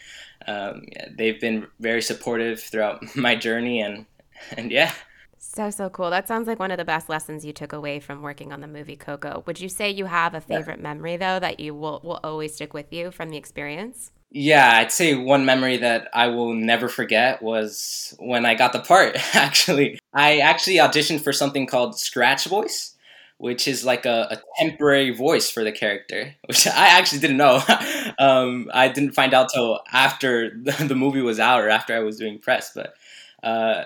Um, 0.47 0.83
yeah, 0.91 1.07
they've 1.15 1.39
been 1.39 1.67
very 1.79 2.01
supportive 2.01 2.59
throughout 2.59 3.03
my 3.15 3.35
journey. 3.35 3.81
And, 3.81 4.05
and 4.57 4.71
yeah. 4.71 4.93
So, 5.37 5.69
so 5.69 5.89
cool. 5.89 6.09
That 6.09 6.27
sounds 6.27 6.47
like 6.47 6.59
one 6.59 6.71
of 6.71 6.77
the 6.77 6.85
best 6.85 7.07
lessons 7.07 7.45
you 7.45 7.53
took 7.53 7.71
away 7.71 7.99
from 7.99 8.21
working 8.21 8.51
on 8.51 8.61
the 8.61 8.67
movie 8.67 8.97
Coco. 8.97 9.43
Would 9.45 9.59
you 9.59 9.69
say 9.69 9.89
you 9.89 10.05
have 10.05 10.33
a 10.33 10.41
favorite 10.41 10.79
yeah. 10.79 10.83
memory, 10.83 11.17
though, 11.17 11.39
that 11.39 11.59
you 11.59 11.73
will, 11.73 12.01
will 12.03 12.19
always 12.23 12.55
stick 12.55 12.73
with 12.73 12.91
you 12.91 13.11
from 13.11 13.29
the 13.29 13.37
experience? 13.37 14.11
Yeah, 14.31 14.77
I'd 14.79 14.91
say 14.91 15.15
one 15.15 15.45
memory 15.45 15.77
that 15.77 16.09
I 16.13 16.27
will 16.27 16.53
never 16.53 16.89
forget 16.89 17.41
was 17.41 18.13
when 18.19 18.45
I 18.45 18.55
got 18.55 18.73
the 18.73 18.79
part, 18.79 19.15
actually. 19.35 19.99
I 20.13 20.39
actually 20.39 20.75
auditioned 20.75 21.21
for 21.21 21.31
something 21.31 21.65
called 21.67 21.97
Scratch 21.97 22.45
Voice, 22.45 22.95
which 23.37 23.67
is 23.67 23.85
like 23.85 24.05
a, 24.05 24.27
a 24.31 24.41
temporary 24.59 25.11
voice 25.11 25.49
for 25.49 25.63
the 25.63 25.71
character, 25.71 26.35
which 26.47 26.67
I 26.67 26.87
actually 26.97 27.19
didn't 27.19 27.37
know. 27.37 27.61
um, 28.19 28.69
I 28.73 28.89
didn't 28.89 29.13
find 29.13 29.33
out 29.33 29.49
till 29.53 29.79
after 29.91 30.51
the 30.57 30.95
movie 30.95 31.21
was 31.21 31.39
out 31.39 31.61
or 31.61 31.69
after 31.69 31.95
I 31.95 31.99
was 31.99 32.17
doing 32.17 32.39
press, 32.39 32.71
but. 32.75 32.93
Uh, 33.43 33.85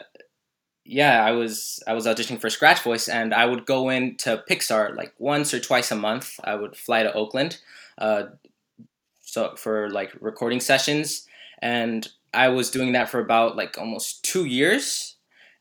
yeah, 0.85 1.23
I 1.23 1.31
was 1.31 1.81
I 1.87 1.93
was 1.93 2.05
auditioning 2.07 2.39
for 2.41 2.49
Scratch 2.49 2.81
Voice, 2.81 3.07
and 3.07 3.33
I 3.33 3.45
would 3.45 3.65
go 3.65 3.89
into 3.89 4.43
Pixar 4.49 4.95
like 4.95 5.13
once 5.19 5.53
or 5.53 5.59
twice 5.59 5.91
a 5.91 5.95
month. 5.95 6.39
I 6.43 6.55
would 6.55 6.75
fly 6.75 7.03
to 7.03 7.13
Oakland, 7.13 7.59
uh, 7.97 8.23
so 9.31 9.55
for 9.55 9.89
like 9.89 10.11
recording 10.19 10.59
sessions, 10.59 11.25
and 11.61 12.07
I 12.33 12.49
was 12.49 12.71
doing 12.71 12.93
that 12.93 13.09
for 13.09 13.19
about 13.19 13.55
like 13.55 13.77
almost 13.77 14.23
two 14.23 14.45
years. 14.45 15.15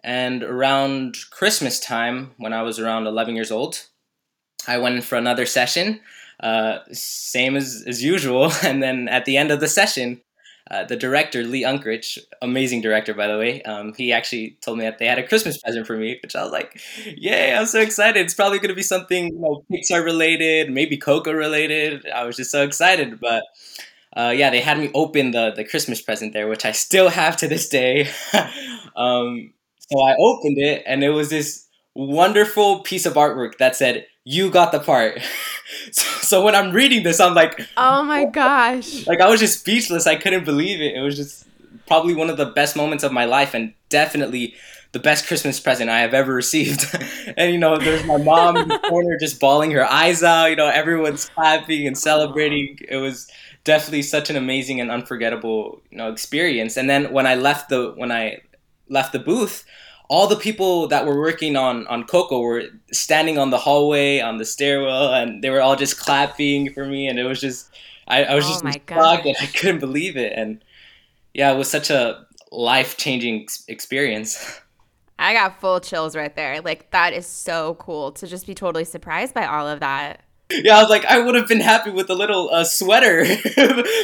And 0.04 0.42
around 0.44 1.16
Christmas 1.30 1.80
time, 1.80 2.32
when 2.36 2.52
I 2.52 2.62
was 2.62 2.78
around 2.78 3.06
eleven 3.06 3.34
years 3.34 3.50
old, 3.50 3.86
I 4.66 4.78
went 4.78 4.96
in 4.96 5.02
for 5.02 5.16
another 5.16 5.44
session, 5.44 6.00
uh, 6.40 6.78
same 6.92 7.56
as 7.56 7.84
as 7.86 8.02
usual. 8.02 8.52
And 8.62 8.82
then 8.82 9.08
at 9.08 9.24
the 9.24 9.36
end 9.36 9.50
of 9.50 9.60
the 9.60 9.68
session, 9.68 10.20
uh, 10.70 10.84
the 10.84 10.96
director 10.96 11.42
Lee 11.44 11.62
Unkrich, 11.62 12.18
amazing 12.42 12.80
director 12.82 13.14
by 13.14 13.26
the 13.26 13.38
way, 13.38 13.62
um, 13.62 13.94
he 13.94 14.12
actually 14.12 14.58
told 14.60 14.78
me 14.78 14.84
that 14.84 14.98
they 14.98 15.06
had 15.06 15.18
a 15.18 15.26
Christmas 15.26 15.58
present 15.58 15.86
for 15.86 15.96
me, 15.96 16.18
which 16.22 16.36
I 16.36 16.42
was 16.42 16.52
like, 16.52 16.80
"Yay! 17.16 17.54
I'm 17.54 17.66
so 17.66 17.80
excited! 17.80 18.20
It's 18.20 18.34
probably 18.34 18.58
going 18.58 18.68
to 18.68 18.74
be 18.74 18.82
something 18.82 19.28
you 19.28 19.38
know, 19.40 19.64
Pixar 19.72 20.04
related, 20.04 20.70
maybe 20.70 20.96
Coco 20.96 21.32
related." 21.32 22.06
I 22.08 22.24
was 22.24 22.36
just 22.36 22.50
so 22.50 22.62
excited, 22.62 23.18
but 23.20 23.44
uh, 24.16 24.34
yeah, 24.36 24.50
they 24.50 24.60
had 24.60 24.78
me 24.78 24.90
open 24.94 25.30
the 25.30 25.52
the 25.54 25.64
Christmas 25.64 26.02
present 26.02 26.32
there, 26.32 26.48
which 26.48 26.64
I 26.64 26.72
still 26.72 27.08
have 27.08 27.36
to 27.38 27.48
this 27.48 27.68
day. 27.68 28.08
um, 28.96 29.52
so 29.78 30.02
I 30.02 30.14
opened 30.18 30.58
it, 30.58 30.82
and 30.86 31.02
it 31.02 31.10
was 31.10 31.30
this 31.30 31.66
wonderful 31.94 32.80
piece 32.80 33.06
of 33.06 33.14
artwork 33.14 33.58
that 33.58 33.74
said, 33.74 34.06
"You 34.28 34.50
got 34.50 34.72
the 34.72 34.80
part." 34.80 35.20
so, 35.92 36.02
so, 36.20 36.44
when 36.44 36.54
I'm 36.54 36.72
reading 36.72 37.02
this, 37.02 37.18
I'm 37.20 37.34
like, 37.34 37.66
"Oh 37.76 38.02
my 38.02 38.26
gosh!" 38.26 39.06
Like 39.06 39.20
I 39.20 39.28
was 39.28 39.40
just 39.40 39.60
speechless. 39.60 40.06
I 40.06 40.16
couldn't 40.16 40.44
believe 40.44 40.80
it. 40.80 40.94
It 40.94 41.00
was 41.00 41.16
just 41.16 41.46
probably 41.86 42.14
one 42.14 42.28
of 42.28 42.36
the 42.36 42.46
best 42.46 42.76
moments 42.76 43.04
of 43.04 43.12
my 43.12 43.24
life, 43.24 43.54
and 43.54 43.72
definitely 43.88 44.54
the 44.92 44.98
best 44.98 45.26
Christmas 45.26 45.60
present 45.60 45.90
I 45.90 46.00
have 46.00 46.14
ever 46.14 46.34
received. 46.44 46.86
and 47.36 47.52
you 47.52 47.58
know, 47.58 47.78
there's 47.78 48.04
my 48.04 48.18
mom 48.18 48.56
in 48.56 48.68
the 48.68 48.78
corner 48.78 49.16
just 49.18 49.40
bawling 49.40 49.70
her 49.72 49.84
eyes 49.84 50.22
out. 50.22 50.46
You 50.46 50.56
know, 50.56 50.68
everyone's 50.68 51.28
clapping 51.30 51.86
and 51.86 51.96
celebrating. 51.96 52.78
It 52.88 52.96
was 52.96 53.30
definitely 53.64 54.02
such 54.02 54.30
an 54.30 54.36
amazing 54.36 54.80
and 54.80 54.90
unforgettable 54.90 55.80
you 55.90 55.98
know 55.98 56.12
experience. 56.12 56.76
And 56.76 56.88
then 56.88 57.12
when 57.12 57.26
I 57.26 57.34
left 57.34 57.70
the 57.70 57.92
when 57.96 58.12
I 58.12 58.42
left 58.88 59.12
the 59.12 59.18
booth 59.18 59.64
all 60.08 60.26
the 60.26 60.36
people 60.36 60.88
that 60.88 61.06
were 61.06 61.20
working 61.20 61.56
on 61.56 61.86
on 61.86 62.04
Coco 62.04 62.40
were 62.40 62.64
standing 62.92 63.38
on 63.38 63.50
the 63.50 63.58
hallway 63.58 64.20
on 64.20 64.38
the 64.38 64.44
stairwell, 64.44 65.14
and 65.14 65.42
they 65.42 65.50
were 65.50 65.60
all 65.60 65.76
just 65.76 65.98
clapping 65.98 66.72
for 66.72 66.86
me, 66.86 67.06
and 67.06 67.18
it 67.18 67.24
was 67.24 67.40
just 67.40 67.70
I, 68.08 68.24
I 68.24 68.34
was 68.34 68.44
oh 68.46 68.48
just 68.48 68.88
shocked 68.88 69.26
and 69.26 69.36
I 69.40 69.46
couldn't 69.46 69.80
believe 69.80 70.16
it, 70.16 70.32
and 70.34 70.64
yeah, 71.34 71.52
it 71.52 71.58
was 71.58 71.70
such 71.70 71.90
a 71.90 72.26
life 72.50 72.96
changing 72.96 73.46
experience. 73.68 74.60
I 75.18 75.34
got 75.34 75.60
full 75.60 75.80
chills 75.80 76.16
right 76.16 76.34
there. 76.34 76.60
Like 76.62 76.90
that 76.92 77.12
is 77.12 77.26
so 77.26 77.74
cool 77.74 78.12
to 78.12 78.26
just 78.26 78.46
be 78.46 78.54
totally 78.54 78.84
surprised 78.84 79.34
by 79.34 79.46
all 79.46 79.66
of 79.68 79.80
that. 79.80 80.22
yeah, 80.50 80.78
I 80.78 80.80
was 80.80 80.90
like, 80.90 81.04
I 81.04 81.18
would 81.18 81.34
have 81.34 81.48
been 81.48 81.60
happy 81.60 81.90
with 81.90 82.08
a 82.08 82.14
little 82.14 82.48
uh, 82.50 82.64
sweater, 82.64 83.24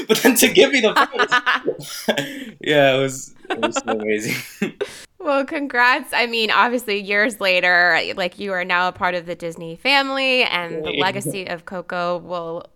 but 0.08 0.18
then 0.18 0.34
to 0.36 0.48
give 0.48 0.72
me 0.72 0.80
the 0.80 0.92
yeah, 2.60 2.96
it 2.96 3.00
was, 3.00 3.34
it 3.48 3.60
was 3.60 3.76
so 3.76 3.98
amazing. 3.98 4.74
Well, 5.24 5.46
congrats. 5.46 6.12
I 6.12 6.26
mean, 6.26 6.50
obviously, 6.50 7.00
years 7.00 7.40
later, 7.40 7.98
like 8.14 8.38
you 8.38 8.52
are 8.52 8.62
now 8.62 8.88
a 8.88 8.92
part 8.92 9.14
of 9.14 9.24
the 9.24 9.34
Disney 9.34 9.74
family, 9.74 10.42
and 10.42 10.84
the 10.84 10.98
legacy 11.00 11.46
of 11.46 11.64
Coco 11.64 12.18
will 12.18 12.66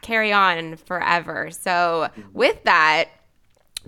carry 0.00 0.32
on 0.32 0.76
forever. 0.76 1.50
So, 1.50 2.08
with 2.32 2.64
that, 2.64 3.10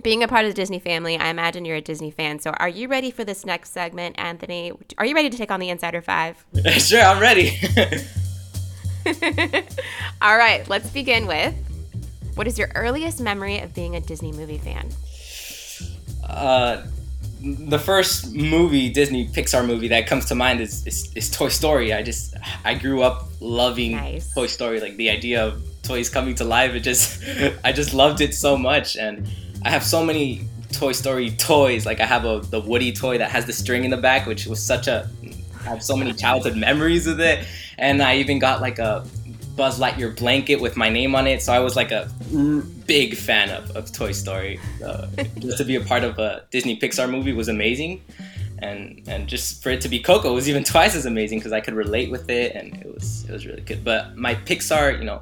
being 0.03 0.21
a 0.21 0.27
part 0.27 0.45
of 0.45 0.51
the 0.51 0.55
Disney 0.55 0.77
family, 0.77 1.17
I 1.17 1.29
imagine 1.29 1.65
you're 1.65 1.77
a 1.77 1.81
Disney 1.81 2.11
fan. 2.11 2.37
So, 2.37 2.51
are 2.51 2.69
you 2.69 2.87
ready 2.87 3.09
for 3.09 3.23
this 3.23 3.43
next 3.43 3.71
segment, 3.71 4.19
Anthony? 4.19 4.71
Are 4.99 5.05
you 5.05 5.15
ready 5.15 5.31
to 5.31 5.37
take 5.37 5.49
on 5.49 5.59
the 5.59 5.69
Insider 5.69 6.03
Five? 6.03 6.45
sure, 6.77 7.01
I'm 7.01 7.19
ready. 7.19 7.59
All 10.21 10.37
right, 10.37 10.69
let's 10.69 10.91
begin 10.91 11.25
with 11.25 11.55
what 12.35 12.45
is 12.45 12.59
your 12.59 12.69
earliest 12.75 13.19
memory 13.19 13.57
of 13.57 13.73
being 13.73 13.95
a 13.95 13.99
Disney 13.99 14.31
movie 14.31 14.59
fan? 14.59 14.89
Uh, 16.23 16.83
the 17.41 17.79
first 17.79 18.33
movie 18.33 18.89
Disney 18.89 19.27
Pixar 19.27 19.65
movie 19.65 19.87
that 19.87 20.05
comes 20.05 20.25
to 20.25 20.35
mind 20.35 20.61
is, 20.61 20.85
is, 20.85 21.11
is 21.15 21.29
Toy 21.29 21.49
Story. 21.49 21.93
I 21.93 22.03
just 22.03 22.35
I 22.63 22.75
grew 22.75 23.01
up 23.01 23.27
loving 23.39 23.93
nice. 23.93 24.33
Toy 24.33 24.47
Story. 24.47 24.79
Like 24.79 24.95
the 24.97 25.09
idea 25.09 25.45
of 25.45 25.63
toys 25.81 26.09
coming 26.09 26.35
to 26.35 26.43
life, 26.43 26.73
it 26.73 26.81
just 26.81 27.23
I 27.63 27.71
just 27.71 27.93
loved 27.93 28.21
it 28.21 28.35
so 28.35 28.57
much. 28.57 28.95
And 28.95 29.27
I 29.63 29.71
have 29.71 29.83
so 29.83 30.05
many 30.05 30.47
Toy 30.71 30.91
Story 30.91 31.31
toys. 31.31 31.85
Like 31.85 31.99
I 31.99 32.05
have 32.05 32.25
a 32.25 32.41
the 32.41 32.61
Woody 32.61 32.91
toy 32.91 33.17
that 33.17 33.31
has 33.31 33.45
the 33.45 33.53
string 33.53 33.85
in 33.85 33.91
the 33.91 33.97
back, 33.97 34.27
which 34.27 34.45
was 34.45 34.61
such 34.61 34.87
a 34.87 35.09
I 35.61 35.69
have 35.69 35.83
so 35.83 35.95
many 35.95 36.13
childhood 36.13 36.55
memories 36.55 37.07
with 37.07 37.21
it. 37.21 37.47
And 37.77 38.03
I 38.03 38.17
even 38.17 38.37
got 38.37 38.61
like 38.61 38.77
a 38.77 39.05
Buzz 39.61 39.79
Lightyear 39.79 40.17
blanket 40.17 40.59
with 40.59 40.75
my 40.75 40.89
name 40.89 41.13
on 41.13 41.27
it. 41.27 41.43
So 41.43 41.53
I 41.53 41.59
was 41.59 41.75
like 41.75 41.91
a 41.91 42.09
big 42.87 43.15
fan 43.15 43.51
of, 43.51 43.69
of 43.77 43.91
Toy 43.91 44.11
Story. 44.11 44.59
Uh, 44.83 45.05
just 45.37 45.59
to 45.59 45.63
be 45.63 45.75
a 45.75 45.81
part 45.81 46.03
of 46.03 46.17
a 46.17 46.45
Disney 46.49 46.79
Pixar 46.79 47.07
movie 47.07 47.31
was 47.31 47.47
amazing. 47.47 48.01
And, 48.57 49.03
and 49.05 49.27
just 49.27 49.61
for 49.61 49.69
it 49.69 49.79
to 49.81 49.87
be 49.87 49.99
Coco 49.99 50.33
was 50.33 50.49
even 50.49 50.63
twice 50.73 50.95
as 50.95 51.05
amazing 51.05 51.37
because 51.37 51.51
I 51.51 51.59
could 51.59 51.75
relate 51.75 52.09
with 52.09 52.27
it 52.27 52.55
and 52.55 52.75
it 52.75 52.91
was 52.91 53.23
it 53.29 53.31
was 53.31 53.45
really 53.45 53.61
good. 53.61 53.83
But 53.83 54.17
my 54.17 54.33
Pixar, 54.33 54.97
you 54.97 55.05
know, 55.05 55.21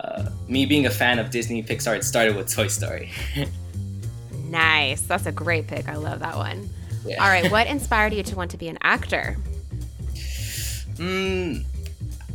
uh, 0.00 0.30
me 0.48 0.66
being 0.66 0.86
a 0.86 0.90
fan 0.90 1.20
of 1.20 1.30
Disney 1.30 1.62
Pixar, 1.62 1.96
it 1.96 2.02
started 2.02 2.34
with 2.34 2.52
Toy 2.52 2.66
Story. 2.66 3.12
nice, 4.48 5.02
that's 5.02 5.26
a 5.26 5.32
great 5.32 5.68
pick. 5.68 5.88
I 5.88 5.94
love 5.94 6.18
that 6.18 6.34
one. 6.34 6.68
Yeah. 7.04 7.22
All 7.22 7.28
right, 7.28 7.48
what 7.52 7.66
inspired 7.76 8.14
you 8.14 8.24
to 8.24 8.34
want 8.34 8.50
to 8.50 8.56
be 8.56 8.66
an 8.66 8.78
actor? 8.82 9.36
Mm, 10.96 11.64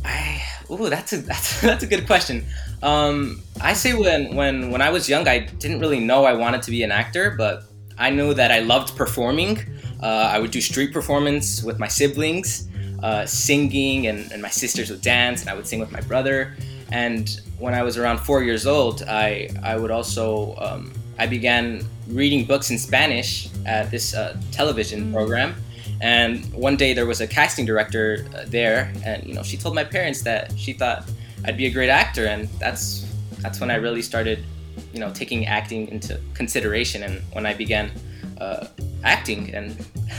I 0.02 0.42
ooh, 0.70 0.88
that's 0.88 1.12
a 1.12 1.16
that's, 1.30 1.60
that's 1.60 1.82
a 1.82 1.86
good 1.86 2.06
question. 2.06 2.44
Um, 2.82 3.42
I 3.60 3.72
say 3.74 3.94
when 3.94 4.34
when 4.34 4.70
when 4.70 4.82
I 4.82 4.90
was 4.90 5.08
young, 5.08 5.28
I 5.28 5.38
didn't 5.40 5.80
really 5.80 6.00
know 6.00 6.24
I 6.24 6.34
wanted 6.34 6.62
to 6.62 6.70
be 6.70 6.82
an 6.82 6.92
actor, 6.92 7.34
but 7.36 7.64
I 7.98 8.10
knew 8.10 8.34
that 8.34 8.50
I 8.50 8.60
loved 8.60 8.96
performing. 8.96 9.58
Uh, 10.02 10.30
I 10.34 10.38
would 10.38 10.50
do 10.50 10.60
street 10.60 10.92
performance 10.92 11.62
with 11.62 11.78
my 11.78 11.86
siblings, 11.86 12.68
uh, 13.02 13.24
singing, 13.24 14.08
and, 14.08 14.32
and 14.32 14.42
my 14.42 14.48
sisters 14.48 14.90
would 14.90 15.02
dance, 15.02 15.42
and 15.42 15.50
I 15.50 15.54
would 15.54 15.66
sing 15.66 15.78
with 15.78 15.92
my 15.92 16.00
brother. 16.00 16.56
And 16.90 17.40
when 17.58 17.72
I 17.72 17.82
was 17.82 17.96
around 17.96 18.18
four 18.18 18.42
years 18.42 18.66
old, 18.66 19.02
I 19.02 19.48
I 19.62 19.76
would 19.76 19.90
also 19.90 20.56
um, 20.58 20.92
I 21.18 21.26
began 21.26 21.86
reading 22.08 22.44
books 22.44 22.70
in 22.70 22.78
Spanish 22.78 23.48
at 23.64 23.90
this 23.90 24.14
uh, 24.14 24.36
television 24.50 25.12
program 25.12 25.54
and 26.02 26.52
one 26.52 26.76
day 26.76 26.92
there 26.94 27.06
was 27.06 27.20
a 27.20 27.28
casting 27.28 27.64
director 27.64 28.26
uh, 28.34 28.42
there, 28.48 28.92
and 29.04 29.24
you 29.24 29.34
know 29.34 29.42
she 29.44 29.56
told 29.56 29.74
my 29.74 29.84
parents 29.84 30.22
that 30.22 30.52
she 30.58 30.72
thought 30.72 31.08
I'd 31.44 31.56
be 31.56 31.66
a 31.66 31.70
great 31.70 31.88
actor, 31.88 32.26
and 32.26 32.48
that's 32.58 33.06
that's 33.38 33.60
when 33.60 33.70
I 33.70 33.76
really 33.76 34.02
started, 34.02 34.44
you 34.92 34.98
know, 34.98 35.12
taking 35.12 35.46
acting 35.46 35.88
into 35.88 36.20
consideration, 36.34 37.04
and 37.04 37.22
when 37.32 37.46
I 37.46 37.54
began 37.54 37.92
uh, 38.40 38.66
acting, 39.04 39.54
and 39.54 39.76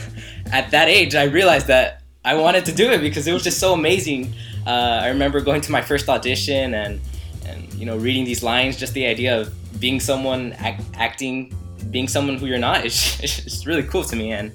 at 0.54 0.72
that 0.72 0.88
age 0.88 1.16
I 1.16 1.24
realized 1.24 1.68
that 1.68 2.02
I 2.24 2.36
wanted 2.36 2.64
to 2.66 2.72
do 2.72 2.90
it 2.90 3.02
because 3.02 3.28
it 3.28 3.34
was 3.34 3.44
just 3.44 3.60
so 3.60 3.74
amazing. 3.74 4.34
Uh, 4.66 5.02
I 5.04 5.10
remember 5.10 5.42
going 5.42 5.60
to 5.62 5.72
my 5.74 5.82
first 5.82 6.08
audition 6.08 6.76
and 6.76 7.02
and 7.46 7.74
you 7.74 7.86
know 7.86 7.98
reading 7.98 8.24
these 8.24 8.42
lines, 8.42 8.78
just 8.78 8.94
the 8.94 9.06
idea 9.06 9.38
of 9.38 9.54
being 9.82 10.00
someone 10.00 10.54
act, 10.54 10.82
acting, 10.94 11.54
being 11.92 12.08
someone 12.08 12.38
who 12.38 12.46
you're 12.46 12.58
not, 12.58 12.86
is 12.88 13.20
it's 13.22 13.66
really 13.66 13.84
cool 13.84 14.06
to 14.06 14.16
me, 14.16 14.32
and 14.32 14.54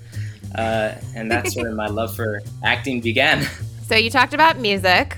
uh, 0.55 0.95
and 1.15 1.31
that's 1.31 1.57
where 1.57 1.73
my 1.73 1.87
love 1.87 2.15
for 2.15 2.41
acting 2.65 3.01
began. 3.01 3.47
So 3.89 3.95
you 3.95 4.11
talked 4.11 4.35
about 4.35 4.59
music. 4.59 5.17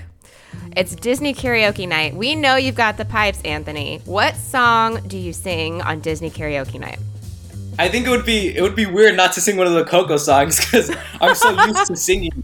It's 0.77 0.95
Disney 0.95 1.33
karaoke 1.33 1.85
night. 1.85 2.15
We 2.15 2.35
know 2.35 2.55
you've 2.55 2.75
got 2.75 2.95
the 2.95 3.03
pipes, 3.03 3.41
Anthony. 3.43 3.99
What 4.05 4.37
song 4.37 5.01
do 5.07 5.17
you 5.17 5.33
sing 5.33 5.81
on 5.81 5.99
Disney 5.99 6.29
karaoke 6.29 6.79
night? 6.79 6.97
I 7.77 7.89
think 7.89 8.07
it 8.07 8.09
would 8.09 8.25
be 8.25 8.55
it 8.55 8.61
would 8.61 8.75
be 8.75 8.85
weird 8.85 9.17
not 9.17 9.33
to 9.33 9.41
sing 9.41 9.57
one 9.57 9.67
of 9.67 9.73
the 9.73 9.83
Coco 9.83 10.15
songs 10.15 10.57
because 10.57 10.89
I'm 11.19 11.35
so 11.35 11.51
used 11.67 11.87
to 11.87 11.95
singing. 11.97 12.43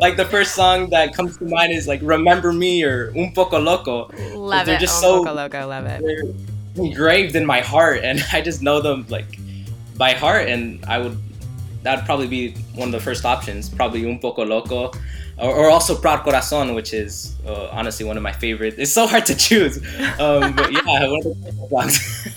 Like 0.00 0.18
the 0.18 0.26
first 0.26 0.54
song 0.54 0.90
that 0.90 1.14
comes 1.14 1.38
to 1.38 1.44
mind 1.44 1.72
is 1.72 1.88
like 1.88 2.00
"Remember 2.02 2.52
Me" 2.52 2.84
or 2.84 3.10
"Un 3.16 3.32
poco 3.34 3.58
loco." 3.58 4.10
Love 4.34 4.66
they're 4.66 4.76
it. 4.76 4.80
Just 4.80 4.96
Un 4.96 5.00
so, 5.00 5.18
poco 5.24 5.34
loco. 5.34 5.66
Love 5.66 5.86
it. 5.86 6.02
They're 6.02 6.84
engraved 6.84 7.36
in 7.36 7.46
my 7.46 7.60
heart, 7.60 8.00
and 8.04 8.22
I 8.32 8.40
just 8.40 8.62
know 8.62 8.80
them 8.80 9.06
like 9.08 9.38
by 9.96 10.12
heart, 10.12 10.48
and 10.48 10.84
I 10.86 10.98
would 10.98 11.16
that'd 11.82 12.04
probably 12.04 12.26
be 12.26 12.52
one 12.74 12.88
of 12.88 12.92
the 12.92 13.00
first 13.00 13.24
options. 13.24 13.68
Probably 13.68 14.08
Un 14.08 14.18
Poco 14.18 14.44
Loco. 14.44 14.92
Or, 15.38 15.54
or 15.54 15.70
also 15.70 15.96
Proud 15.96 16.24
Corazon, 16.24 16.74
which 16.74 16.92
is 16.92 17.36
uh, 17.46 17.68
honestly 17.70 18.04
one 18.04 18.16
of 18.16 18.24
my 18.24 18.32
favorites. 18.32 18.76
It's 18.78 18.92
so 18.92 19.06
hard 19.06 19.24
to 19.26 19.36
choose. 19.36 19.76
Um, 20.18 20.54
but 20.56 20.72
yeah, 20.72 21.06
one 21.06 21.18
of 21.18 21.24
the 21.24 21.68
songs. 21.70 22.36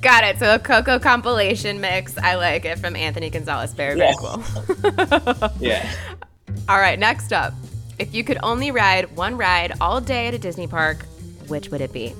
Got 0.00 0.24
it. 0.24 0.38
So 0.38 0.54
a 0.54 0.58
Coco 0.58 1.00
compilation 1.00 1.80
mix. 1.80 2.16
I 2.16 2.36
like 2.36 2.64
it 2.64 2.78
from 2.78 2.94
Anthony 2.94 3.30
Gonzalez. 3.30 3.72
Very, 3.72 3.96
very 3.96 4.14
cool. 4.16 4.42
yeah. 5.60 5.90
All 6.68 6.78
right, 6.78 6.98
next 6.98 7.32
up. 7.32 7.52
If 7.98 8.14
you 8.14 8.22
could 8.22 8.38
only 8.42 8.70
ride 8.70 9.14
one 9.16 9.36
ride 9.36 9.72
all 9.80 10.00
day 10.00 10.28
at 10.28 10.34
a 10.34 10.38
Disney 10.38 10.66
park, 10.66 11.04
which 11.48 11.70
would 11.70 11.80
it 11.80 11.92
be? 11.92 12.14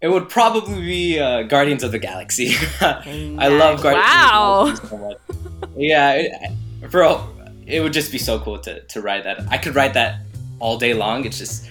It 0.00 0.08
would 0.08 0.28
probably 0.28 0.80
be 0.80 1.18
uh, 1.18 1.42
Guardians 1.42 1.82
of 1.82 1.90
the 1.90 1.98
Galaxy. 1.98 2.54
I 2.80 3.48
love 3.48 3.82
Guardians 3.82 4.06
wow. 4.06 4.66
of 4.68 4.80
the 4.80 4.86
Galaxy 4.86 4.88
so 4.88 4.96
much. 4.98 5.72
Yeah, 5.76 6.12
it, 6.12 6.90
bro, 6.90 7.28
it 7.66 7.80
would 7.80 7.92
just 7.92 8.12
be 8.12 8.18
so 8.18 8.38
cool 8.38 8.58
to, 8.60 8.80
to 8.80 9.02
ride 9.02 9.24
that. 9.24 9.40
I 9.50 9.58
could 9.58 9.74
ride 9.74 9.94
that 9.94 10.20
all 10.60 10.78
day 10.78 10.94
long. 10.94 11.24
It's 11.24 11.38
just 11.38 11.68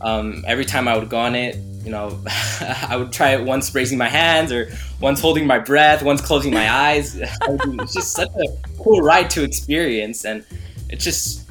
um, 0.00 0.44
every 0.46 0.64
time 0.64 0.88
I 0.88 0.96
would 0.96 1.10
go 1.10 1.18
on 1.18 1.34
it, 1.34 1.56
you 1.84 1.90
know, 1.90 2.18
I 2.60 2.96
would 2.96 3.12
try 3.12 3.34
it 3.34 3.44
once 3.44 3.74
raising 3.74 3.98
my 3.98 4.08
hands 4.08 4.50
or 4.50 4.72
once 5.00 5.20
holding 5.20 5.46
my 5.46 5.58
breath, 5.58 6.02
once 6.02 6.20
closing 6.20 6.52
my 6.54 6.70
eyes. 6.70 7.16
it's 7.20 7.94
just 7.94 8.12
such 8.12 8.28
a 8.28 8.78
cool 8.78 9.00
ride 9.02 9.30
to 9.30 9.44
experience, 9.44 10.24
and 10.24 10.44
it's 10.88 11.04
just 11.04 11.47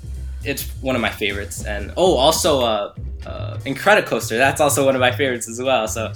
it's 0.48 0.64
one 0.82 0.96
of 0.96 1.02
my 1.02 1.10
favorites. 1.12 1.66
And 1.66 1.94
oh, 1.98 2.16
also 2.16 2.62
uh, 2.62 2.94
uh, 3.26 3.58
Incredicoaster. 3.66 4.38
That's 4.38 4.62
also 4.62 4.86
one 4.86 4.96
of 4.96 5.02
my 5.02 5.12
favorites 5.12 5.48
as 5.48 5.62
well. 5.62 5.88
So 5.88 6.14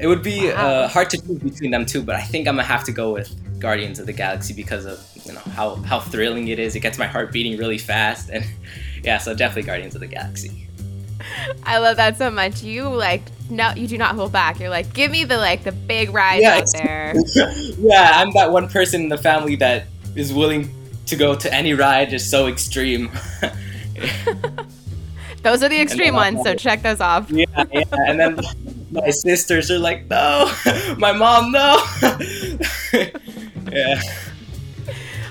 it 0.00 0.06
would 0.06 0.22
be 0.22 0.48
wow. 0.48 0.54
uh, 0.54 0.88
hard 0.88 1.10
to 1.10 1.18
choose 1.18 1.38
between 1.38 1.70
them 1.70 1.86
two, 1.86 2.02
but 2.02 2.16
I 2.16 2.22
think 2.22 2.48
I'm 2.48 2.56
gonna 2.56 2.66
have 2.66 2.84
to 2.84 2.92
go 2.92 3.12
with 3.12 3.34
Guardians 3.60 3.98
of 3.98 4.06
the 4.06 4.12
Galaxy 4.12 4.54
because 4.54 4.86
of 4.86 5.00
you 5.24 5.32
know 5.32 5.40
how 5.40 5.76
how 5.76 6.00
thrilling 6.00 6.48
it 6.48 6.58
is. 6.58 6.74
It 6.74 6.80
gets 6.80 6.98
my 6.98 7.06
heart 7.06 7.32
beating 7.32 7.58
really 7.58 7.78
fast, 7.78 8.30
and 8.30 8.44
yeah, 9.02 9.18
so 9.18 9.34
definitely 9.34 9.64
Guardians 9.64 9.94
of 9.94 10.00
the 10.00 10.06
Galaxy. 10.06 10.68
I 11.64 11.78
love 11.78 11.96
that 11.96 12.16
so 12.18 12.30
much. 12.30 12.62
You 12.62 12.88
like 12.88 13.22
no, 13.50 13.72
you 13.72 13.86
do 13.86 13.98
not 13.98 14.14
hold 14.14 14.32
back. 14.32 14.58
You're 14.58 14.70
like, 14.70 14.92
give 14.94 15.10
me 15.10 15.24
the 15.24 15.36
like 15.36 15.64
the 15.64 15.72
big 15.72 16.10
ride 16.10 16.40
yeah, 16.40 16.56
out 16.56 16.72
there. 16.72 17.14
yeah, 17.78 18.12
I'm 18.14 18.32
that 18.32 18.50
one 18.50 18.68
person 18.68 19.02
in 19.02 19.08
the 19.10 19.18
family 19.18 19.56
that 19.56 19.86
is 20.16 20.32
willing 20.32 20.70
to 21.06 21.16
go 21.16 21.34
to 21.34 21.52
any 21.52 21.74
ride, 21.74 22.12
is 22.12 22.28
so 22.28 22.46
extreme. 22.46 23.10
Those 25.44 25.62
are 25.62 25.68
the 25.68 25.80
extreme 25.80 26.14
ones, 26.14 26.42
so 26.42 26.54
check 26.54 26.80
those 26.80 27.02
off. 27.02 27.30
Yeah, 27.30 27.44
yeah. 27.70 27.84
And 28.06 28.18
then 28.18 28.40
my 28.90 29.10
sisters 29.10 29.70
are 29.70 29.78
like, 29.78 30.08
no, 30.08 30.50
my 30.98 31.12
mom, 31.12 31.52
no. 31.52 31.84
yeah. 33.70 34.00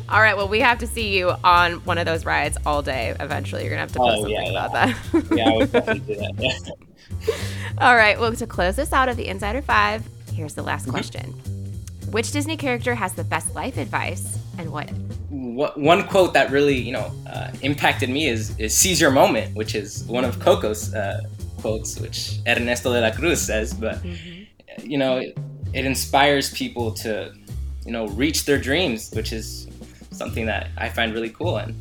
All 0.10 0.22
right. 0.22 0.38
Well, 0.38 0.48
we 0.48 0.60
have 0.60 0.78
to 0.80 0.88
see 0.88 1.18
you 1.18 1.34
on 1.44 1.84
one 1.86 1.98
of 1.98 2.06
those 2.06 2.26
rides 2.26 2.60
all 2.64 2.84
day. 2.84 3.16
Eventually, 3.20 3.64
you're 3.64 3.72
gonna 3.72 3.82
have 3.82 3.92
to 3.94 4.00
post 4.00 4.18
oh, 4.18 4.22
something 4.22 4.54
yeah, 4.54 4.66
about 4.66 4.74
that. 4.74 5.36
yeah, 5.36 5.50
I 5.50 5.58
would 5.58 5.72
definitely 5.72 6.16
do 6.16 6.22
that. 6.22 6.34
Yeah. 6.38 7.34
All 7.80 7.96
right. 7.96 8.20
Well, 8.20 8.34
to 8.34 8.46
close 8.46 8.76
this 8.76 8.94
out 8.94 9.10
of 9.10 9.18
the 9.18 9.28
Insider 9.28 9.64
Five, 9.64 10.08
here's 10.32 10.54
the 10.54 10.62
last 10.62 10.84
mm-hmm. 10.84 10.92
question: 10.92 11.32
Which 12.12 12.32
Disney 12.32 12.56
character 12.56 12.94
has 12.94 13.14
the 13.14 13.24
best 13.24 13.56
life 13.56 13.78
advice, 13.78 14.38
and 14.60 14.72
what? 14.72 14.92
What, 15.56 15.80
one 15.80 16.08
quote 16.08 16.34
that 16.34 16.52
really 16.52 16.78
you 16.78 16.92
know 16.92 17.12
uh, 17.28 17.52
impacted 17.62 18.10
me 18.10 18.28
is, 18.28 18.58
is 18.60 18.76
"seize 18.76 19.00
your 19.00 19.12
moment," 19.12 19.56
which 19.56 19.76
is 19.76 20.04
one 20.06 20.26
of 20.26 20.40
Coco's 20.40 20.94
uh, 20.94 21.22
quotes, 21.62 22.00
which 22.00 22.40
Ernesto 22.48 22.94
de 22.94 23.02
la 23.02 23.12
Cruz 23.12 23.42
says. 23.42 23.74
But 23.74 23.96
mm-hmm. 24.04 24.86
you 24.86 24.98
know, 24.98 25.18
it, 25.18 25.38
it, 25.74 25.86
inspires 25.86 26.54
people 26.54 26.92
to 27.04 27.34
you 27.86 27.92
know 27.92 28.08
reach 28.08 28.46
their 28.46 28.58
dreams, 28.58 29.12
which 29.12 29.32
is 29.32 29.68
something 30.12 30.46
that 30.46 30.70
I 30.78 30.90
find 30.90 31.14
really 31.14 31.30
cool. 31.30 31.58
And 31.58 31.76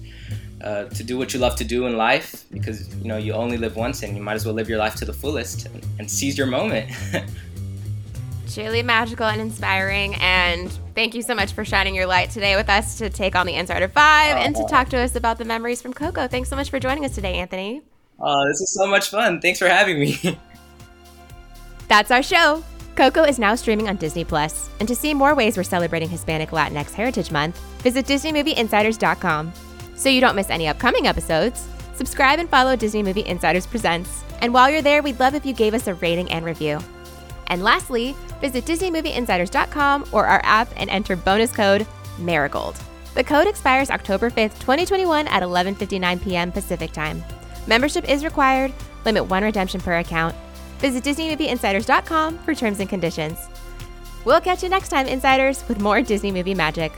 uh, 0.62 0.84
to 0.84 1.02
do 1.02 1.18
what 1.18 1.34
you 1.34 1.40
love 1.40 1.56
to 1.56 1.64
do 1.64 1.86
in 1.86 1.96
life 1.96 2.44
because 2.52 2.94
you 2.96 3.08
know 3.08 3.16
you 3.16 3.32
only 3.32 3.56
live 3.56 3.74
once 3.76 4.02
and 4.02 4.16
you 4.16 4.22
might 4.22 4.34
as 4.34 4.46
well 4.46 4.54
live 4.54 4.68
your 4.68 4.78
life 4.78 4.94
to 4.94 5.04
the 5.04 5.12
fullest 5.12 5.66
and, 5.66 5.84
and 5.98 6.10
seize 6.10 6.38
your 6.38 6.46
moment. 6.46 6.90
Truly 8.54 8.82
magical 8.82 9.26
and 9.26 9.40
inspiring. 9.40 10.14
And 10.16 10.70
thank 10.94 11.14
you 11.14 11.22
so 11.22 11.34
much 11.34 11.52
for 11.52 11.64
shining 11.64 11.94
your 11.94 12.06
light 12.06 12.30
today 12.30 12.54
with 12.56 12.68
us 12.68 12.98
to 12.98 13.08
take 13.08 13.34
on 13.34 13.46
the 13.46 13.54
Insider 13.54 13.88
Five 13.88 14.36
and 14.36 14.54
to 14.56 14.62
oh. 14.62 14.68
talk 14.68 14.90
to 14.90 14.98
us 14.98 15.16
about 15.16 15.38
the 15.38 15.44
memories 15.44 15.80
from 15.80 15.94
Coco. 15.94 16.28
Thanks 16.28 16.50
so 16.50 16.56
much 16.56 16.68
for 16.68 16.78
joining 16.78 17.04
us 17.04 17.14
today, 17.14 17.34
Anthony. 17.34 17.82
Oh, 18.20 18.46
this 18.46 18.60
is 18.60 18.74
so 18.78 18.86
much 18.86 19.08
fun. 19.08 19.40
Thanks 19.40 19.58
for 19.58 19.68
having 19.68 19.98
me. 19.98 20.38
That's 21.88 22.10
our 22.10 22.22
show. 22.22 22.62
Coco 22.94 23.22
is 23.24 23.38
now 23.38 23.54
streaming 23.54 23.88
on 23.88 23.96
Disney 23.96 24.24
Plus. 24.24 24.32
Plus, 24.32 24.70
and 24.80 24.88
to 24.88 24.94
see 24.94 25.14
more 25.14 25.34
ways 25.34 25.56
we're 25.56 25.62
celebrating 25.62 26.08
Hispanic 26.08 26.50
Latinx 26.50 26.92
Heritage 26.92 27.30
Month, 27.30 27.58
visit 27.82 28.06
DisneyMovieInsiders.com. 28.06 29.52
So 29.94 30.08
you 30.08 30.20
don't 30.20 30.36
miss 30.36 30.50
any 30.50 30.68
upcoming 30.68 31.06
episodes, 31.06 31.66
subscribe 31.94 32.38
and 32.38 32.48
follow 32.48 32.76
Disney 32.76 33.02
Movie 33.02 33.26
Insiders 33.26 33.66
Presents. 33.66 34.24
And 34.40 34.52
while 34.52 34.70
you're 34.70 34.82
there, 34.82 35.02
we'd 35.02 35.20
love 35.20 35.34
if 35.34 35.46
you 35.46 35.52
gave 35.52 35.74
us 35.74 35.86
a 35.86 35.94
rating 35.94 36.30
and 36.32 36.44
review. 36.44 36.80
And 37.46 37.62
lastly, 37.62 38.14
visit 38.42 38.66
DisneyMovieInsiders.com 38.66 40.08
or 40.12 40.26
our 40.26 40.42
app 40.44 40.68
and 40.76 40.90
enter 40.90 41.16
bonus 41.16 41.50
code 41.50 41.86
MARIGOLD. 42.18 42.76
The 43.14 43.24
code 43.24 43.46
expires 43.46 43.90
October 43.90 44.28
5th, 44.28 44.58
2021 44.58 45.28
at 45.28 45.42
11:59 45.42 46.22
p.m. 46.22 46.52
Pacific 46.52 46.92
Time. 46.92 47.24
Membership 47.66 48.06
is 48.06 48.24
required. 48.24 48.74
Limit 49.06 49.26
one 49.26 49.42
redemption 49.42 49.80
per 49.80 49.98
account. 49.98 50.34
Visit 50.78 51.04
DisneyMovieInsiders.com 51.04 52.38
for 52.38 52.54
terms 52.54 52.80
and 52.80 52.88
conditions. 52.90 53.38
We'll 54.24 54.40
catch 54.40 54.62
you 54.62 54.68
next 54.68 54.88
time, 54.88 55.06
Insiders, 55.06 55.66
with 55.68 55.80
more 55.80 56.02
Disney 56.02 56.30
movie 56.30 56.54
magic. 56.54 56.92